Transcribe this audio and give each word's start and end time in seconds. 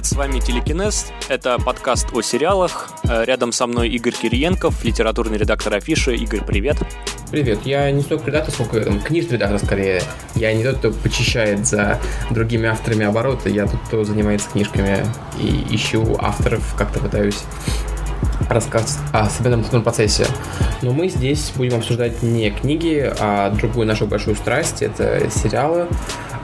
привет, 0.00 0.06
с 0.06 0.12
вами 0.16 0.40
Телекинез. 0.40 1.12
Это 1.28 1.58
подкаст 1.58 2.06
о 2.14 2.22
сериалах. 2.22 2.90
Э, 3.04 3.24
рядом 3.26 3.52
со 3.52 3.66
мной 3.66 3.90
Игорь 3.90 4.14
Кириенков, 4.14 4.82
литературный 4.82 5.36
редактор 5.36 5.74
Афиши. 5.74 6.14
Игорь, 6.14 6.42
привет. 6.42 6.78
Привет. 7.30 7.60
Я 7.66 7.90
не 7.90 8.00
столько 8.00 8.28
редактор, 8.28 8.54
сколько 8.54 8.80
там, 8.80 8.98
книжный 9.00 9.34
редактор 9.34 9.58
скорее. 9.58 10.02
Я 10.36 10.54
не 10.54 10.64
тот, 10.64 10.76
кто 10.76 10.90
почищает 10.92 11.66
за 11.66 12.00
другими 12.30 12.66
авторами 12.66 13.04
обороты. 13.04 13.50
Я 13.50 13.66
тот, 13.66 13.80
кто 13.88 14.04
занимается 14.04 14.48
книжками 14.48 15.04
и 15.38 15.66
ищу 15.74 16.16
авторов, 16.18 16.74
как-то 16.76 17.00
пытаюсь 17.00 17.42
рассказ 18.48 18.98
о 19.12 19.26
литературном 19.26 19.82
процессе. 19.82 20.26
Но 20.80 20.92
мы 20.92 21.08
здесь 21.08 21.52
будем 21.56 21.76
обсуждать 21.76 22.22
не 22.22 22.50
книги, 22.50 23.12
а 23.18 23.50
другую 23.50 23.86
нашу 23.86 24.06
большую 24.06 24.36
страсть. 24.36 24.80
Это 24.80 25.28
сериалы. 25.30 25.88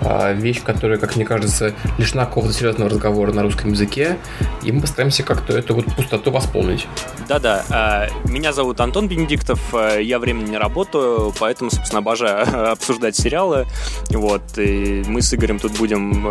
А, 0.09 0.33
вещь, 0.33 0.63
которая, 0.63 0.99
как 0.99 1.17
мне 1.17 1.25
кажется, 1.25 1.75
лишена 1.99 2.27
какого-то 2.27 2.53
серьезного 2.53 2.89
разговора 2.91 3.33
на 3.33 3.43
русском 3.43 3.73
языке, 3.73 4.19
и 4.63 4.71
мы 4.71 4.81
постараемся 4.81 5.25
как-то 5.25 5.53
эту 5.53 5.75
вот 5.75 5.85
пустоту 5.97 6.31
восполнить. 6.31 6.87
Да-да, 7.29 7.65
а, 7.71 8.07
меня 8.25 8.53
зовут 8.53 8.81
Антон 8.81 9.09
Бенедиктов, 9.09 9.75
а, 9.75 9.99
я 9.99 10.21
временно 10.21 10.47
не 10.47 10.59
работаю, 10.59 11.35
поэтому, 11.41 11.73
собственно, 11.73 11.99
обожаю 11.99 12.71
обсуждать 12.73 13.17
сериалы, 13.17 13.67
вот, 14.11 14.43
и 14.59 15.03
мы 15.09 15.23
с 15.23 15.35
Игорем 15.35 15.59
тут 15.59 15.73
будем 15.73 16.31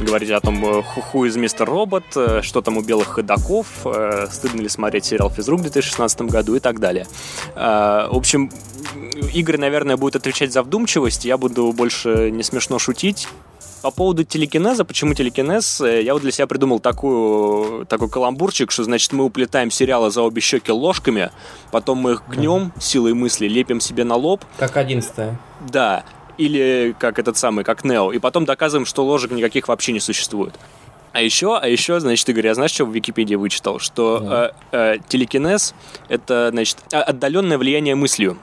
говорить 0.00 0.30
о 0.30 0.40
том, 0.40 0.82
хуху 0.82 1.24
из 1.24 1.36
Мистер 1.36 1.66
Робот, 1.66 2.04
что 2.42 2.60
там 2.60 2.76
у 2.76 2.82
белых 2.82 3.08
ходаков, 3.08 3.66
стыдно 4.30 4.60
ли 4.60 4.68
смотреть 4.68 5.06
сериал 5.06 5.30
«Физрук» 5.30 5.60
в 5.60 5.62
2016 5.62 6.22
году 6.22 6.56
и 6.56 6.60
так 6.60 6.78
далее. 6.78 7.06
В 7.54 8.16
общем, 8.16 8.50
Игорь, 9.32 9.58
наверное, 9.58 9.96
будет 9.96 10.16
отвечать 10.16 10.52
за 10.52 10.62
вдумчивость, 10.62 11.24
я 11.24 11.38
буду 11.38 11.72
больше 11.72 12.30
не 12.30 12.42
смешно 12.42 12.78
шутить. 12.82 13.28
По 13.82 13.90
поводу 13.90 14.22
телекинеза, 14.22 14.84
почему 14.84 15.12
телекинез, 15.14 15.80
э, 15.80 16.02
я 16.02 16.12
вот 16.12 16.22
для 16.22 16.30
себя 16.30 16.46
придумал 16.46 16.78
такую, 16.78 17.84
такой 17.86 18.08
каламбурчик, 18.08 18.70
что, 18.70 18.84
значит, 18.84 19.12
мы 19.12 19.24
уплетаем 19.24 19.72
сериалы 19.72 20.10
за 20.10 20.22
обе 20.22 20.40
щеки 20.40 20.70
ложками, 20.70 21.30
потом 21.72 21.98
мы 21.98 22.12
их 22.12 22.22
гнем 22.28 22.72
силой 22.80 23.12
мысли, 23.14 23.48
лепим 23.48 23.80
себе 23.80 24.04
на 24.04 24.14
лоб. 24.14 24.44
Как 24.56 24.76
одиннадцатое. 24.76 25.36
Да, 25.68 26.04
или 26.38 26.94
как 26.98 27.18
этот 27.18 27.36
самый, 27.36 27.64
как 27.64 27.84
Нео, 27.84 28.12
и 28.12 28.18
потом 28.18 28.44
доказываем, 28.44 28.86
что 28.86 29.04
ложек 29.04 29.32
никаких 29.32 29.66
вообще 29.66 29.92
не 29.92 30.00
существует. 30.00 30.54
А 31.12 31.20
еще, 31.20 31.58
а 31.58 31.66
еще, 31.66 32.00
значит, 32.00 32.28
Игорь, 32.28 32.46
я 32.46 32.54
знаешь, 32.54 32.70
что 32.70 32.86
в 32.86 32.92
Википедии 32.94 33.34
вычитал? 33.34 33.78
Что 33.80 34.20
да. 34.20 34.52
э, 34.72 34.94
э, 34.94 34.98
телекинез— 35.08 35.74
это, 36.08 36.48
значит, 36.52 36.78
отдаленное 36.90 37.58
влияние 37.58 37.96
мыслью. 37.96 38.38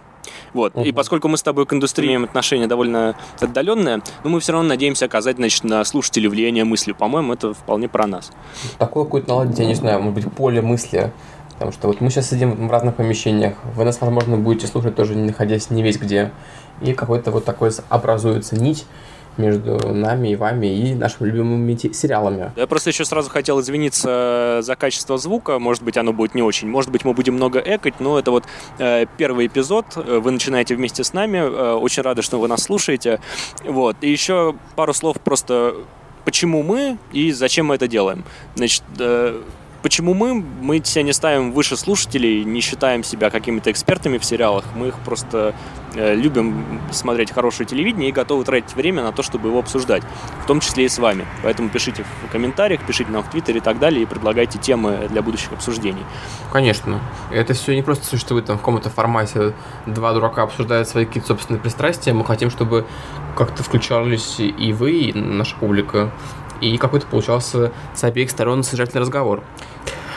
Вот. 0.53 0.73
Uh-huh. 0.73 0.85
И 0.85 0.91
поскольку 0.91 1.27
мы 1.27 1.37
с 1.37 1.43
тобой 1.43 1.65
к 1.65 1.73
индустрии 1.73 2.07
имеем 2.07 2.23
отношение 2.23 2.67
довольно 2.67 3.15
отдаленное, 3.39 4.01
но 4.23 4.29
мы 4.29 4.39
все 4.39 4.53
равно 4.53 4.69
надеемся 4.69 5.05
оказать, 5.05 5.37
значит, 5.37 5.63
на 5.63 5.83
слушателей 5.83 6.27
влияние 6.27 6.63
мысли. 6.63 6.91
По-моему, 6.91 7.33
это 7.33 7.53
вполне 7.53 7.87
про 7.87 8.07
нас. 8.07 8.31
Такое 8.77 9.03
какое-то 9.05 9.29
наладить, 9.29 9.59
я 9.59 9.65
не 9.65 9.75
знаю, 9.75 10.01
может 10.01 10.23
быть, 10.23 10.33
поле 10.33 10.61
мысли. 10.61 11.11
Потому 11.53 11.73
что 11.73 11.87
вот 11.87 11.99
мы 11.99 12.09
сейчас 12.09 12.29
сидим 12.29 12.67
в 12.67 12.71
разных 12.71 12.95
помещениях, 12.95 13.55
вы 13.75 13.83
нас, 13.83 13.99
возможно, 13.99 14.37
будете 14.37 14.65
слушать 14.65 14.95
тоже 14.95 15.13
не 15.15 15.23
находясь 15.23 15.69
не 15.69 15.83
весь 15.83 15.97
где. 15.97 16.31
И 16.81 16.93
какой-то 16.93 17.31
вот 17.31 17.43
такой 17.43 17.71
образуется 17.89 18.55
нить, 18.55 18.85
между 19.37 19.93
нами 19.93 20.29
и 20.29 20.35
вами 20.35 20.67
и 20.67 20.95
нашими 20.95 21.27
любимыми 21.27 21.75
сериалами. 21.93 22.51
Я 22.55 22.67
просто 22.67 22.89
еще 22.89 23.05
сразу 23.05 23.29
хотел 23.29 23.59
извиниться 23.61 24.59
за 24.61 24.75
качество 24.75 25.17
звука. 25.17 25.59
Может 25.59 25.83
быть, 25.83 25.97
оно 25.97 26.13
будет 26.13 26.35
не 26.35 26.41
очень. 26.41 26.67
Может 26.67 26.91
быть, 26.91 27.05
мы 27.05 27.13
будем 27.13 27.35
много 27.35 27.59
экать, 27.59 27.99
но 27.99 28.19
это 28.19 28.31
вот 28.31 28.45
э, 28.79 29.05
первый 29.17 29.47
эпизод. 29.47 29.95
Вы 29.95 30.31
начинаете 30.31 30.75
вместе 30.75 31.03
с 31.03 31.13
нами. 31.13 31.37
Э, 31.37 31.73
очень 31.73 32.03
рады, 32.03 32.21
что 32.21 32.39
вы 32.39 32.47
нас 32.47 32.63
слушаете. 32.63 33.19
Вот. 33.63 33.97
И 34.01 34.09
еще 34.09 34.55
пару 34.75 34.93
слов 34.93 35.19
просто 35.19 35.75
почему 36.25 36.63
мы 36.63 36.97
и 37.11 37.31
зачем 37.31 37.67
мы 37.67 37.75
это 37.75 37.87
делаем. 37.87 38.23
Значит, 38.55 38.83
э, 38.99 39.41
Почему 39.81 40.13
мы? 40.13 40.33
Мы 40.33 40.81
себя 40.83 41.03
не 41.03 41.13
ставим 41.13 41.53
выше 41.53 41.77
слушателей, 41.77 42.43
не 42.43 42.59
считаем 42.59 43.03
себя 43.03 43.29
какими-то 43.29 43.71
экспертами 43.71 44.17
в 44.17 44.25
сериалах. 44.25 44.65
Мы 44.75 44.89
их 44.89 44.95
просто 45.05 45.55
э, 45.95 46.15
любим 46.15 46.81
смотреть 46.91 47.31
хорошее 47.31 47.67
телевидение 47.67 48.09
и 48.09 48.11
готовы 48.11 48.43
тратить 48.43 48.75
время 48.75 49.03
на 49.03 49.13
то, 49.13 49.23
чтобы 49.23 49.47
его 49.47 49.59
обсуждать. 49.59 50.03
В 50.43 50.47
том 50.47 50.59
числе 50.59 50.85
и 50.85 50.89
с 50.89 50.99
вами. 50.99 51.25
Поэтому 51.43 51.69
пишите 51.69 52.03
в 52.03 52.31
комментариях, 52.31 52.81
пишите 52.85 53.09
нам 53.09 53.23
в 53.23 53.29
Твиттере 53.29 53.59
и 53.59 53.61
так 53.61 53.79
далее, 53.79 54.03
и 54.03 54.05
предлагайте 54.05 54.59
темы 54.59 55.07
для 55.09 55.21
будущих 55.21 55.53
обсуждений. 55.53 56.03
Конечно. 56.51 56.99
Это 57.31 57.53
все 57.53 57.73
не 57.73 57.81
просто 57.81 58.05
существует 58.05 58.45
там 58.45 58.57
в 58.57 58.59
каком-то 58.59 58.89
формате. 58.89 59.53
Два 59.85 60.11
дурака 60.11 60.43
обсуждают 60.43 60.89
свои 60.89 61.05
какие-то 61.05 61.29
собственные 61.29 61.61
пристрастия. 61.61 62.11
Мы 62.11 62.25
хотим, 62.25 62.49
чтобы 62.49 62.85
как-то 63.37 63.63
включались 63.63 64.39
и 64.39 64.73
вы, 64.73 64.91
и 64.91 65.13
наша 65.13 65.55
публика 65.55 66.11
и 66.61 66.77
какой-то 66.77 67.07
получался 67.07 67.71
с 67.95 68.03
обеих 68.03 68.29
сторон 68.29 68.63
содержательный 68.63 69.01
разговор. 69.01 69.43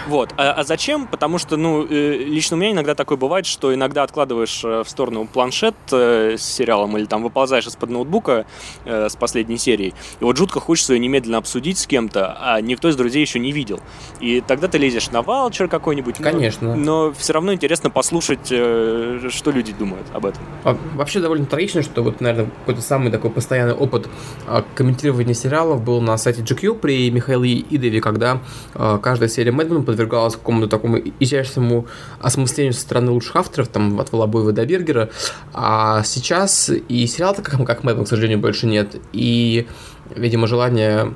Вот. 0.08 0.34
А, 0.36 0.52
а 0.52 0.64
зачем? 0.64 1.06
Потому 1.06 1.38
что, 1.38 1.56
ну, 1.56 1.86
э, 1.88 2.16
лично 2.16 2.56
у 2.56 2.60
меня 2.60 2.72
иногда 2.72 2.94
такое 2.94 3.18
бывает, 3.18 3.46
что 3.46 3.74
иногда 3.74 4.02
откладываешь 4.02 4.62
э, 4.64 4.82
в 4.84 4.88
сторону 4.88 5.26
планшет 5.26 5.74
э, 5.92 6.36
с 6.36 6.42
сериалом 6.42 6.96
или 6.96 7.04
там 7.04 7.22
выползаешь 7.22 7.66
из-под 7.66 7.90
ноутбука 7.90 8.46
с 8.84 9.16
последней 9.16 9.58
серией. 9.58 9.94
И 10.20 10.24
вот 10.24 10.36
жутко 10.36 10.60
хочется 10.60 10.94
ее 10.94 10.98
немедленно 10.98 11.38
обсудить 11.38 11.78
с 11.78 11.86
кем-то, 11.86 12.36
а 12.40 12.60
никто 12.60 12.88
из 12.88 12.96
друзей 12.96 13.20
еще 13.20 13.38
не 13.38 13.52
видел. 13.52 13.80
И 14.20 14.40
тогда 14.40 14.68
ты 14.68 14.78
лезешь 14.78 15.10
на 15.10 15.22
ваучер 15.22 15.68
какой-нибудь. 15.68 16.16
Конечно. 16.16 16.74
Но, 16.74 17.06
но 17.06 17.12
все 17.12 17.32
равно 17.32 17.52
интересно 17.52 17.90
послушать, 17.90 18.46
что 18.46 19.50
люди 19.50 19.72
думают 19.72 20.06
об 20.12 20.26
этом. 20.26 20.42
А, 20.64 20.76
вообще 20.94 21.20
довольно 21.20 21.46
трагично, 21.46 21.82
что 21.82 22.02
вот, 22.02 22.20
наверное, 22.20 22.50
какой-то 22.60 22.82
самый 22.82 23.10
такой 23.10 23.30
постоянный 23.30 23.74
опыт 23.74 24.08
а, 24.46 24.64
комментирования 24.74 25.34
сериалов 25.34 25.82
был 25.82 26.00
на 26.00 26.16
сайте 26.16 26.42
GQ 26.42 26.78
при 26.78 27.10
Михаиле 27.10 27.60
Идове, 27.70 28.00
когда 28.00 28.40
каждая 28.74 29.28
серия 29.28 29.52
Мэдмена 29.52 29.82
подвергалась 29.92 30.34
какому-то 30.34 30.68
такому 30.68 30.98
изящному 31.20 31.86
осмыслению 32.20 32.72
со 32.72 32.80
стороны 32.80 33.10
лучших 33.12 33.36
авторов, 33.36 33.68
там, 33.68 34.00
от 34.00 34.12
Волобоева 34.12 34.52
до 34.52 34.64
Бергера, 34.66 35.10
а 35.52 36.02
сейчас 36.02 36.70
и 36.70 37.06
сериала 37.06 37.34
как, 37.34 37.64
как 37.66 37.84
Мэдмен, 37.84 38.04
к 38.04 38.08
сожалению, 38.08 38.38
больше 38.38 38.66
нет, 38.66 38.96
и, 39.12 39.66
видимо, 40.14 40.46
желание 40.46 41.14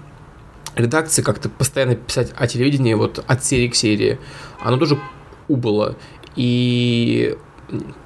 редакции 0.74 1.22
как-то 1.22 1.48
постоянно 1.48 1.96
писать 1.96 2.32
о 2.36 2.46
телевидении 2.46 2.94
вот 2.94 3.24
от 3.26 3.44
серии 3.44 3.68
к 3.68 3.74
серии, 3.74 4.18
оно 4.62 4.76
тоже 4.76 4.98
убыло. 5.48 5.96
И 6.36 7.36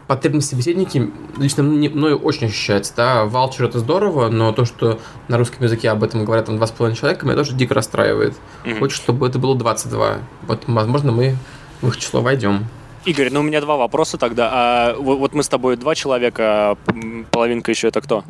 потребность 0.06 0.48
собеседники 0.48 1.10
лично 1.37 1.62
мною 1.62 2.19
очень 2.19 2.47
ощущается, 2.47 2.94
да, 2.97 3.25
валчер 3.25 3.66
это 3.66 3.78
здорово, 3.78 4.28
но 4.28 4.53
то, 4.53 4.65
что 4.65 5.00
на 5.28 5.38
русском 5.38 5.65
языке 5.65 5.91
об 5.91 6.03
этом 6.03 6.25
говорят 6.25 6.47
там 6.47 6.56
два 6.56 6.66
с 6.66 6.71
половиной 6.71 6.97
человека, 6.97 7.26
меня 7.26 7.37
тоже 7.37 7.54
дико 7.54 7.75
расстраивает. 7.75 8.34
Mm-hmm. 8.65 8.78
Хочешь, 8.78 8.97
чтобы 8.97 9.26
это 9.26 9.38
было 9.38 9.56
22. 9.56 10.19
Вот, 10.47 10.62
возможно, 10.66 11.12
мы 11.12 11.37
в 11.82 11.88
их 11.88 11.97
число 11.97 12.21
войдем. 12.21 12.66
Игорь, 13.04 13.31
ну 13.32 13.41
у 13.41 13.43
меня 13.43 13.60
два 13.60 13.76
вопроса 13.76 14.19
тогда. 14.19 14.50
А, 14.53 14.97
вот, 14.97 15.19
вот 15.19 15.32
мы 15.32 15.43
с 15.43 15.48
тобой 15.48 15.77
два 15.77 15.94
человека, 15.94 16.42
а 16.44 16.77
половинка 17.31 17.71
еще 17.71 17.88
это 17.88 18.00
кто? 18.00 18.25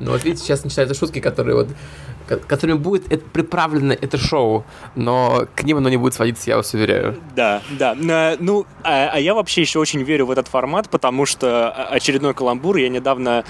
Ну 0.00 0.10
вот 0.10 0.24
видите, 0.24 0.44
сейчас 0.44 0.64
начинаются 0.64 0.98
шутки, 0.98 1.20
которые 1.20 1.54
вот 1.54 1.68
которыми 2.26 2.78
будет 2.78 3.10
это 3.12 3.24
приправлено 3.24 3.92
это 3.92 4.16
шоу, 4.16 4.64
но 4.94 5.46
к 5.54 5.62
ним 5.64 5.78
оно 5.78 5.88
не 5.88 5.96
будет 5.96 6.14
сводиться, 6.14 6.50
я 6.50 6.56
вас 6.56 6.72
уверяю. 6.74 7.16
Да, 7.36 7.62
да. 7.70 7.94
Ну, 8.38 8.66
а, 8.82 9.10
а 9.12 9.18
я 9.18 9.34
вообще 9.34 9.60
еще 9.60 9.78
очень 9.78 10.02
верю 10.02 10.26
в 10.26 10.30
этот 10.30 10.48
формат, 10.48 10.88
потому 10.88 11.26
что 11.26 11.70
очередной 11.70 12.34
каламбур 12.34 12.76
я 12.76 12.88
недавно 12.88 13.44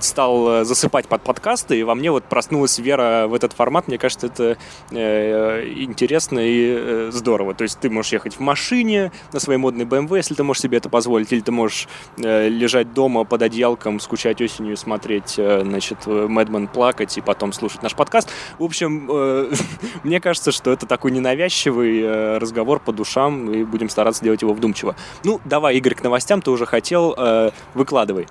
стал 0.00 0.64
засыпать 0.64 1.06
под 1.08 1.22
подкасты, 1.22 1.78
и 1.78 1.82
во 1.82 1.94
мне 1.94 2.10
вот 2.10 2.24
проснулась 2.24 2.78
вера 2.78 3.26
в 3.28 3.34
этот 3.34 3.52
формат. 3.52 3.88
Мне 3.88 3.98
кажется, 3.98 4.26
это 4.26 4.56
э, 4.90 5.68
интересно 5.76 6.40
и 6.40 6.74
э, 6.78 7.10
здорово. 7.12 7.54
То 7.54 7.62
есть 7.62 7.78
ты 7.80 7.90
можешь 7.90 8.12
ехать 8.12 8.34
в 8.34 8.40
машине 8.40 9.12
на 9.32 9.40
своей 9.40 9.58
модной 9.58 9.84
BMW, 9.84 10.16
если 10.16 10.34
ты 10.34 10.42
можешь 10.42 10.62
себе 10.62 10.78
это 10.78 10.88
позволить, 10.88 11.32
или 11.32 11.40
ты 11.40 11.52
можешь 11.52 11.88
э, 12.18 12.48
лежать 12.48 12.94
дома 12.94 13.24
под 13.24 13.42
одеялком, 13.42 14.00
скучать 14.00 14.40
осенью, 14.40 14.76
смотреть, 14.76 15.34
э, 15.38 15.62
значит, 15.62 16.06
Мэдмен 16.06 16.68
плакать 16.68 17.16
и 17.18 17.20
потом 17.20 17.52
слушать 17.52 17.82
наш 17.82 17.94
подкаст 17.94 18.05
подкаст. 18.06 18.30
В 18.58 18.62
общем, 18.62 19.08
э, 19.10 19.52
мне 20.04 20.20
кажется, 20.20 20.52
что 20.52 20.70
это 20.70 20.86
такой 20.86 21.10
ненавязчивый 21.10 22.00
э, 22.00 22.38
разговор 22.38 22.78
по 22.78 22.92
душам, 22.92 23.50
и 23.50 23.64
будем 23.64 23.88
стараться 23.88 24.22
делать 24.22 24.42
его 24.42 24.54
вдумчиво. 24.54 24.94
Ну, 25.24 25.40
давай, 25.44 25.76
Игорь, 25.76 25.94
к 25.94 26.02
новостям 26.04 26.40
ты 26.40 26.52
уже 26.52 26.66
хотел, 26.66 27.14
э, 27.18 27.50
выкладывай. 27.74 28.28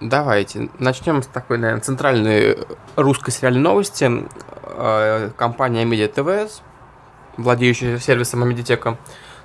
Давайте. 0.00 0.70
Начнем 0.78 1.24
с 1.24 1.26
такой, 1.26 1.58
наверное, 1.58 1.82
центральной 1.82 2.58
русской 2.94 3.32
сериальной 3.32 3.60
новости. 3.60 4.28
Компания 5.36 5.84
Media 5.84 6.12
TV, 6.12 6.48
владеющая 7.36 7.98
сервисом 7.98 8.44
Амедитека, 8.44 8.96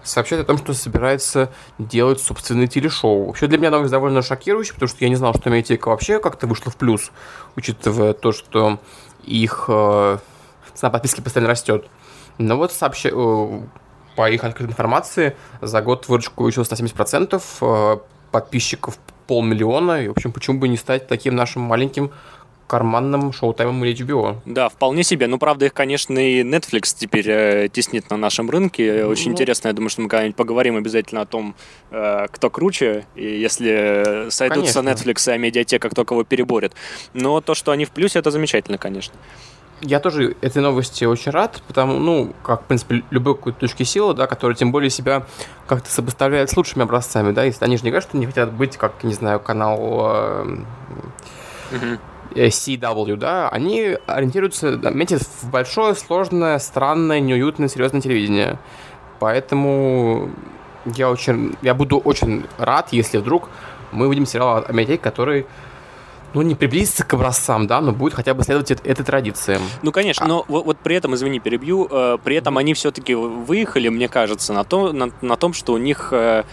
сообщает 0.04 0.44
о 0.44 0.46
том, 0.46 0.58
что 0.58 0.74
собирается 0.74 1.52
делать 1.80 2.20
собственное 2.20 2.68
телешоу. 2.68 3.25
Вообще 3.25 3.48
для 3.48 3.58
меня 3.58 3.72
новость 3.72 3.92
довольно 3.92 4.22
шокирующая, 4.22 4.75
потому 4.75 4.90
что 4.90 4.98
я 5.04 5.10
не 5.10 5.16
знал, 5.16 5.34
что 5.34 5.50
Медиатека 5.50 5.88
вообще 5.88 6.20
как-то 6.20 6.46
вышла 6.48 6.72
в 6.72 6.75
плюс, 6.75 7.12
учитывая 7.56 8.14
то, 8.14 8.31
что 8.31 8.80
их 9.25 9.66
э, 9.68 10.18
цена 10.74 10.90
подписки 10.90 11.22
постоянно 11.22 11.50
растет. 11.50 11.88
Но 12.38 12.58
вот 12.58 12.72
сообщ... 12.72 13.06
Э, 13.06 13.62
по 14.16 14.30
их 14.30 14.44
открытой 14.44 14.72
информации 14.72 15.36
за 15.62 15.81
год 15.81 16.08
выручка 16.08 16.34
увеличилась 16.38 16.70
на 16.70 16.75
70%, 16.75 17.42
э, 17.62 17.98
подписчиков 18.31 18.98
полмиллиона, 19.28 20.04
и, 20.04 20.08
в 20.08 20.12
общем, 20.12 20.31
почему 20.31 20.60
бы 20.60 20.68
не 20.68 20.78
стать 20.78 21.08
таким 21.08 21.36
нашим 21.36 21.62
маленьким 21.64 22.12
карманным 22.68 23.33
шоу-таймом 23.33 23.83
или 23.86 23.95
HBO. 23.95 24.38
Да, 24.45 24.69
вполне 24.69 25.04
себе. 25.04 25.27
Ну, 25.27 25.38
правда, 25.38 25.65
их, 25.65 25.74
конечно, 25.74 26.18
и 26.18 26.44
Netflix 26.44 26.95
теперь 26.98 27.30
э, 27.30 27.68
теснит 27.71 28.10
на 28.10 28.18
нашем 28.18 28.50
рынке. 28.50 29.06
Очень 29.06 29.27
ну... 29.27 29.31
интересно, 29.33 29.68
я 29.68 29.74
думаю, 29.74 29.89
что 29.89 30.01
мы 30.01 30.10
когда-нибудь 30.10 30.36
поговорим 30.36 30.77
обязательно 30.77 31.21
о 31.21 31.25
том, 31.25 31.56
э, 31.92 32.27
кто 32.31 32.50
круче, 32.50 33.06
и 33.15 33.25
если 33.25 34.27
сойдутся 34.30 34.81
конечно. 34.81 35.10
Netflix 35.10 35.36
и 35.36 35.38
Медиатека, 35.38 35.89
кто 35.89 36.06
кого 36.06 36.24
переборет. 36.24 36.74
Но 37.13 37.42
то, 37.42 37.54
что 37.54 37.71
они 37.71 37.86
в 37.86 37.92
плюсе, 37.92 38.19
это 38.19 38.31
замечательно, 38.31 38.77
конечно. 38.77 39.13
Я 39.81 40.00
тоже 40.00 40.38
этой 40.39 40.62
новости 40.62 41.04
очень 41.04 41.31
рад, 41.31 41.62
потому, 41.68 42.00
ну, 42.00 42.33
как, 42.42 42.63
в 42.63 42.65
принципе, 42.65 43.04
любой 43.10 43.36
какой-то 43.36 43.60
точки 43.60 43.83
силы, 43.83 44.13
да, 44.13 44.27
который 44.27 44.56
тем 44.56 44.71
более 44.71 44.89
себя 44.89 45.25
как-то 45.68 45.92
сопоставляет 45.92 46.50
с 46.50 46.56
лучшими 46.56 46.83
образцами, 46.83 47.31
да, 47.33 47.44
если 47.44 47.65
они 47.65 47.75
же 47.75 47.83
не 47.83 47.89
говорят, 47.89 48.07
что 48.07 48.18
не 48.18 48.25
хотят 48.25 48.54
быть, 48.54 48.77
как, 48.77 49.04
не 49.04 49.13
знаю, 49.13 49.42
канал 49.42 49.77
э, 49.80 50.57
uh-huh. 51.71 52.00
CW, 52.35 53.15
да, 53.15 53.50
они 53.50 53.97
ориентируются, 54.07 54.71
метят 54.91 55.21
в 55.21 55.50
большое, 55.50 55.95
сложное, 55.95 56.59
странное, 56.59 57.19
неуютное, 57.19 57.68
серьезное 57.68 58.01
телевидение. 58.01 58.59
Поэтому 59.19 60.30
я 60.85 61.09
очень, 61.09 61.56
я 61.62 61.74
буду 61.74 61.97
очень 61.97 62.45
рад, 62.57 62.89
если 62.91 63.18
вдруг 63.18 63.50
мы 63.91 64.07
увидим 64.07 64.25
сериал 64.25 64.65
Медиатеке, 64.69 65.03
который 65.03 65.45
ну, 66.33 66.41
не 66.41 66.56
приблизиться 66.56 67.03
к 67.03 67.13
образцам, 67.13 67.68
да, 67.68 67.81
но 67.81 67.91
будет 67.91 68.13
хотя 68.13 68.33
бы 68.33 68.44
следовать 68.44 68.71
этой 68.71 69.03
традиции. 69.03 69.59
Ну, 69.81 69.91
конечно, 69.91 70.25
а... 70.25 70.30
но 70.30 70.45
вот, 70.47 70.65
вот 70.65 70.77
при 70.77 70.95
этом, 70.95 71.15
извини, 71.15 71.39
перебью, 71.39 71.88
э, 71.89 72.18
при 72.24 72.35
этом 72.35 72.57
они 72.57 72.74
все-таки 72.74 73.13
выехали, 73.13 73.89
мне 73.89 74.07
кажется, 74.07 74.53
на, 74.53 74.63
то, 74.63 74.91
на, 74.91 75.12
на 75.21 75.35
том, 75.35 75.53
что 75.53 75.74
у 75.74 75.77
них 75.77 76.09
э, 76.12 76.44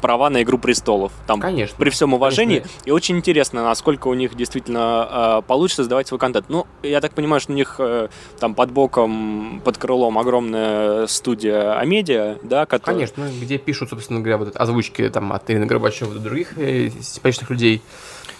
права 0.00 0.30
на 0.30 0.42
«Игру 0.42 0.58
престолов». 0.58 1.12
Там, 1.26 1.40
конечно. 1.40 1.76
При 1.78 1.90
всем 1.90 2.14
уважении. 2.14 2.60
Конечно. 2.60 2.80
И 2.84 2.90
очень 2.90 3.16
интересно, 3.16 3.62
насколько 3.62 4.08
у 4.08 4.14
них 4.14 4.34
действительно 4.34 5.40
э, 5.40 5.42
получится 5.46 5.82
создавать 5.82 6.08
свой 6.08 6.18
контент. 6.18 6.46
Ну, 6.48 6.66
я 6.82 7.00
так 7.00 7.12
понимаю, 7.12 7.40
что 7.40 7.52
у 7.52 7.54
них 7.54 7.76
э, 7.78 8.08
там 8.38 8.54
под 8.54 8.70
боком, 8.70 9.60
под 9.64 9.78
крылом 9.78 10.18
огромная 10.18 11.06
студия 11.06 11.78
Амедиа, 11.78 12.38
да, 12.42 12.66
которая... 12.66 12.96
Конечно, 12.96 13.30
где 13.40 13.58
пишут, 13.58 13.90
собственно 13.90 14.20
говоря, 14.20 14.38
вот 14.38 14.56
озвучки 14.56 15.08
там 15.08 15.32
от 15.32 15.48
Ирины 15.50 15.66
Горбачева 15.66 16.12
до 16.14 16.20
других 16.20 16.56
э, 16.58 16.90
симпатичных 17.00 17.50
людей. 17.50 17.82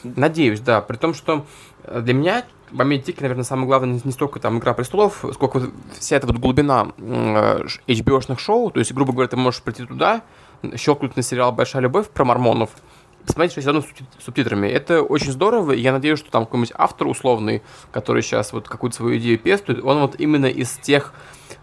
Надеюсь, 0.02 0.60
да. 0.60 0.80
При 0.80 0.96
том, 0.96 1.14
что 1.14 1.46
э, 1.84 2.00
для 2.00 2.14
меня 2.14 2.44
в 2.70 2.80
Америке, 2.80 3.14
наверное, 3.20 3.44
самое 3.44 3.66
главное 3.66 4.00
не 4.02 4.12
столько 4.12 4.40
там 4.40 4.58
«Игра 4.58 4.74
престолов», 4.74 5.24
сколько 5.32 5.70
вся 5.98 6.16
эта 6.16 6.26
вот 6.26 6.36
глубина 6.36 6.88
HBO-шных 6.98 8.38
шоу. 8.38 8.70
То 8.70 8.78
есть, 8.78 8.92
грубо 8.92 9.12
говоря, 9.12 9.28
ты 9.28 9.36
можешь 9.36 9.62
прийти 9.62 9.84
туда, 9.84 10.22
щелкнуть 10.76 11.16
на 11.16 11.22
сериал 11.22 11.52
«Большая 11.52 11.82
любовь» 11.82 12.08
про 12.08 12.24
мормонов, 12.24 12.70
посмотреть 13.28 13.52
все 13.52 13.66
равно 13.66 13.82
с 13.82 14.24
субтитрами. 14.24 14.68
Это 14.68 15.02
очень 15.02 15.32
здорово, 15.32 15.72
и 15.72 15.80
я 15.80 15.92
надеюсь, 15.92 16.18
что 16.18 16.30
там 16.30 16.46
какой-нибудь 16.46 16.72
автор 16.76 17.06
условный, 17.06 17.62
который 17.92 18.22
сейчас 18.22 18.52
вот 18.52 18.68
какую-то 18.68 18.96
свою 18.96 19.18
идею 19.18 19.38
пестует, 19.38 19.84
он 19.84 20.00
вот 20.00 20.16
именно 20.18 20.46
из 20.46 20.72
тех 20.78 21.12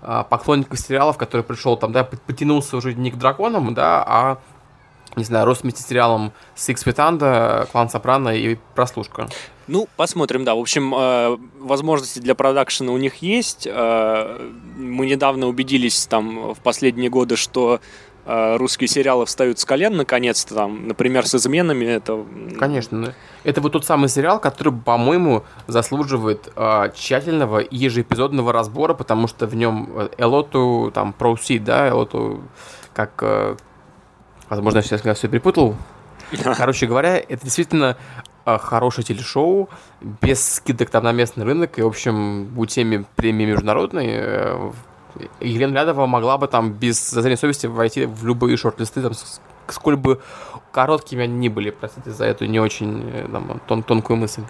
а, 0.02 0.24
поклонников 0.24 0.80
сериалов, 0.80 1.18
который 1.18 1.42
пришел 1.42 1.76
там, 1.78 1.92
да, 1.92 2.04
потянулся 2.04 2.78
уже 2.78 2.94
не 2.94 3.12
к 3.12 3.16
драконам, 3.16 3.74
да, 3.74 4.04
а 4.06 4.38
не 5.16 5.24
знаю, 5.24 5.46
рос 5.46 5.62
вместе 5.62 5.82
с 5.82 5.88
сериалом 5.88 6.32
Six 6.56 6.86
Feet 6.86 6.96
Under, 6.96 7.72
Клан 7.72 7.90
Сопрано 7.90 8.30
и 8.30 8.58
Прослушка. 8.76 9.28
Ну, 9.68 9.88
посмотрим, 9.96 10.46
да. 10.46 10.54
В 10.56 10.60
общем, 10.60 10.94
э, 10.96 11.38
возможности 11.60 12.20
для 12.20 12.36
продакшена 12.36 12.92
у 12.92 12.98
них 12.98 13.16
есть. 13.18 13.68
Э, 13.70 14.38
мы 14.78 15.08
недавно 15.08 15.48
убедились 15.48 16.06
там 16.06 16.54
в 16.54 16.60
последние 16.60 17.10
годы, 17.10 17.36
что 17.36 17.80
э, 18.26 18.58
русские 18.58 18.88
сериалы 18.88 19.26
встают 19.26 19.58
с 19.58 19.66
колен 19.66 19.98
наконец-то, 19.98 20.54
там, 20.54 20.88
например, 20.88 21.26
с 21.26 21.34
изменами. 21.34 21.86
Это... 21.86 22.24
Конечно. 22.60 23.16
Это 23.44 23.62
вот 23.62 23.72
тот 23.72 23.86
самый 23.86 24.08
сериал, 24.08 24.40
который, 24.40 24.72
по-моему, 24.72 25.44
заслуживает 25.66 26.52
э, 26.56 26.92
тщательного 26.96 27.64
ежеэпизодного 27.68 28.54
разбора, 28.54 28.94
потому 28.94 29.28
что 29.28 29.48
в 29.48 29.56
нем 29.56 30.10
Элоту, 30.20 30.92
там, 30.94 31.12
Проуси, 31.12 31.58
да, 31.58 31.90
Элоту, 31.90 32.44
как 32.94 33.58
Возможно, 34.50 34.78
я 34.78 34.84
сейчас 34.84 35.18
все 35.18 35.28
перепутал. 35.28 35.76
Короче 36.58 36.88
говоря, 36.88 37.18
это 37.18 37.44
действительно 37.44 37.98
а, 38.46 38.58
хорошее 38.58 39.06
телешоу, 39.06 39.70
без 40.02 40.56
скидок 40.56 40.90
там 40.90 41.04
на 41.04 41.12
местный 41.12 41.46
рынок, 41.46 41.78
и, 41.80 41.82
в 41.82 41.88
общем, 41.88 42.46
будь 42.46 42.72
теме 42.72 43.06
премии 43.16 43.46
международной, 43.46 44.08
э, 44.10 44.72
Елена 45.40 45.74
Лядова 45.74 46.06
могла 46.06 46.38
бы 46.38 46.48
там 46.48 46.74
без 46.74 47.10
зазрения 47.10 47.38
совести 47.38 47.68
войти 47.68 48.06
в 48.06 48.26
любые 48.26 48.58
шорт-листы, 48.58 49.02
там, 49.02 49.14
сколь 49.68 49.96
бы 49.96 50.22
короткими 50.72 51.24
они 51.24 51.34
ни 51.34 51.50
были, 51.50 51.70
простите 51.70 52.12
за 52.12 52.26
эту 52.26 52.46
не 52.46 52.60
очень 52.60 53.10
э, 53.14 53.28
там, 53.32 53.62
тон 53.68 53.84
тонкую 53.84 54.18
мысль. 54.18 54.44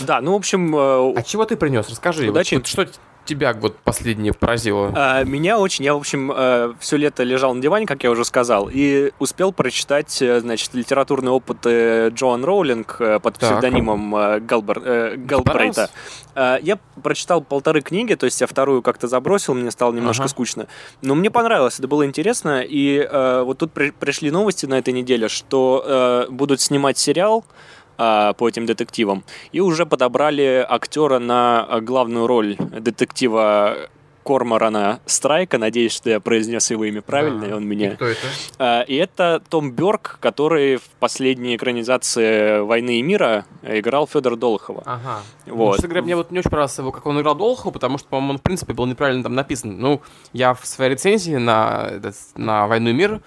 Да, 0.00 0.20
ну, 0.20 0.32
в 0.32 0.36
общем... 0.36 0.74
Э, 0.74 1.14
а 1.16 1.22
чего 1.22 1.44
ты 1.44 1.56
принес? 1.56 1.88
Расскажи. 1.88 2.28
Удачи. 2.28 2.54
Вот, 2.56 2.66
что 2.66 2.86
тебя 3.24 3.52
вот 3.52 3.76
последнее 3.78 4.32
поразило? 4.32 4.92
А, 4.94 5.24
меня 5.24 5.58
очень. 5.58 5.84
Я, 5.84 5.94
в 5.94 5.98
общем, 5.98 6.32
э, 6.34 6.74
все 6.80 6.96
лето 6.96 7.22
лежал 7.22 7.54
на 7.54 7.62
диване, 7.62 7.86
как 7.86 8.02
я 8.04 8.10
уже 8.10 8.24
сказал, 8.24 8.68
и 8.72 9.12
успел 9.18 9.52
прочитать, 9.52 10.20
э, 10.20 10.40
значит, 10.40 10.74
литературные 10.74 11.32
опыты 11.32 12.08
Джоан 12.08 12.44
Роулинг 12.44 12.96
э, 12.98 13.20
под 13.20 13.38
так. 13.38 13.50
псевдонимом 13.50 14.46
Галбер, 14.46 15.16
Галбрейта. 15.18 15.90
Я 16.34 16.78
прочитал 17.02 17.42
полторы 17.42 17.82
книги, 17.82 18.14
то 18.14 18.24
есть 18.24 18.40
я 18.40 18.46
вторую 18.46 18.80
как-то 18.82 19.06
забросил, 19.06 19.54
мне 19.54 19.70
стало 19.70 19.92
немножко 19.92 20.24
ага. 20.24 20.30
скучно. 20.30 20.66
Но 21.02 21.14
мне 21.14 21.30
понравилось, 21.30 21.78
это 21.78 21.88
было 21.88 22.06
интересно. 22.06 22.62
И 22.66 23.06
вот 23.44 23.58
тут 23.58 23.72
пришли 23.72 24.30
новости 24.30 24.64
на 24.64 24.78
этой 24.78 24.94
неделе, 24.94 25.28
что 25.28 26.26
будут 26.30 26.60
снимать 26.60 26.96
сериал 26.96 27.44
а, 27.44 27.52
по 27.96 28.48
этим 28.48 28.66
детективам. 28.66 29.24
И 29.52 29.60
уже 29.60 29.86
подобрали 29.86 30.64
актера 30.68 31.18
на 31.18 31.80
главную 31.80 32.26
роль 32.26 32.56
детектива 32.56 33.88
Корморана 34.24 35.00
Страйка. 35.06 35.58
Надеюсь, 35.58 35.92
что 35.92 36.10
я 36.10 36.20
произнес 36.20 36.70
его 36.70 36.84
имя 36.84 37.02
правильно, 37.02 37.40
да. 37.40 37.48
и 37.48 37.52
он 37.52 37.66
меня... 37.66 37.92
И 37.92 37.94
кто 37.94 38.06
это? 38.06 38.20
А, 38.58 38.82
и 38.82 38.94
это 38.94 39.42
Том 39.48 39.72
Бёрк, 39.72 40.18
который 40.20 40.76
в 40.76 40.84
последней 41.00 41.56
экранизации 41.56 42.60
«Войны 42.60 42.98
и 42.98 43.02
мира» 43.02 43.46
играл 43.62 44.06
Федор 44.06 44.36
Долохова. 44.36 44.82
Ага. 44.86 45.22
Вот. 45.46 45.78
Ну, 45.82 45.88
говоря, 45.88 46.02
мне 46.02 46.16
вот 46.16 46.30
не 46.30 46.38
очень 46.38 46.50
понравилось 46.50 46.78
его, 46.78 46.92
как 46.92 47.06
он 47.06 47.20
играл 47.20 47.34
Долохова, 47.34 47.72
потому 47.72 47.98
что, 47.98 48.08
по-моему, 48.08 48.32
он, 48.34 48.38
в 48.38 48.42
принципе, 48.42 48.72
был 48.72 48.86
неправильно 48.86 49.22
там 49.22 49.34
написан. 49.34 49.78
Ну, 49.78 50.00
я 50.32 50.54
в 50.54 50.64
своей 50.66 50.92
рецензии 50.92 51.36
на, 51.36 51.90
на 52.36 52.66
«Войну 52.66 52.90
и 52.90 52.92
мир» 52.92 53.20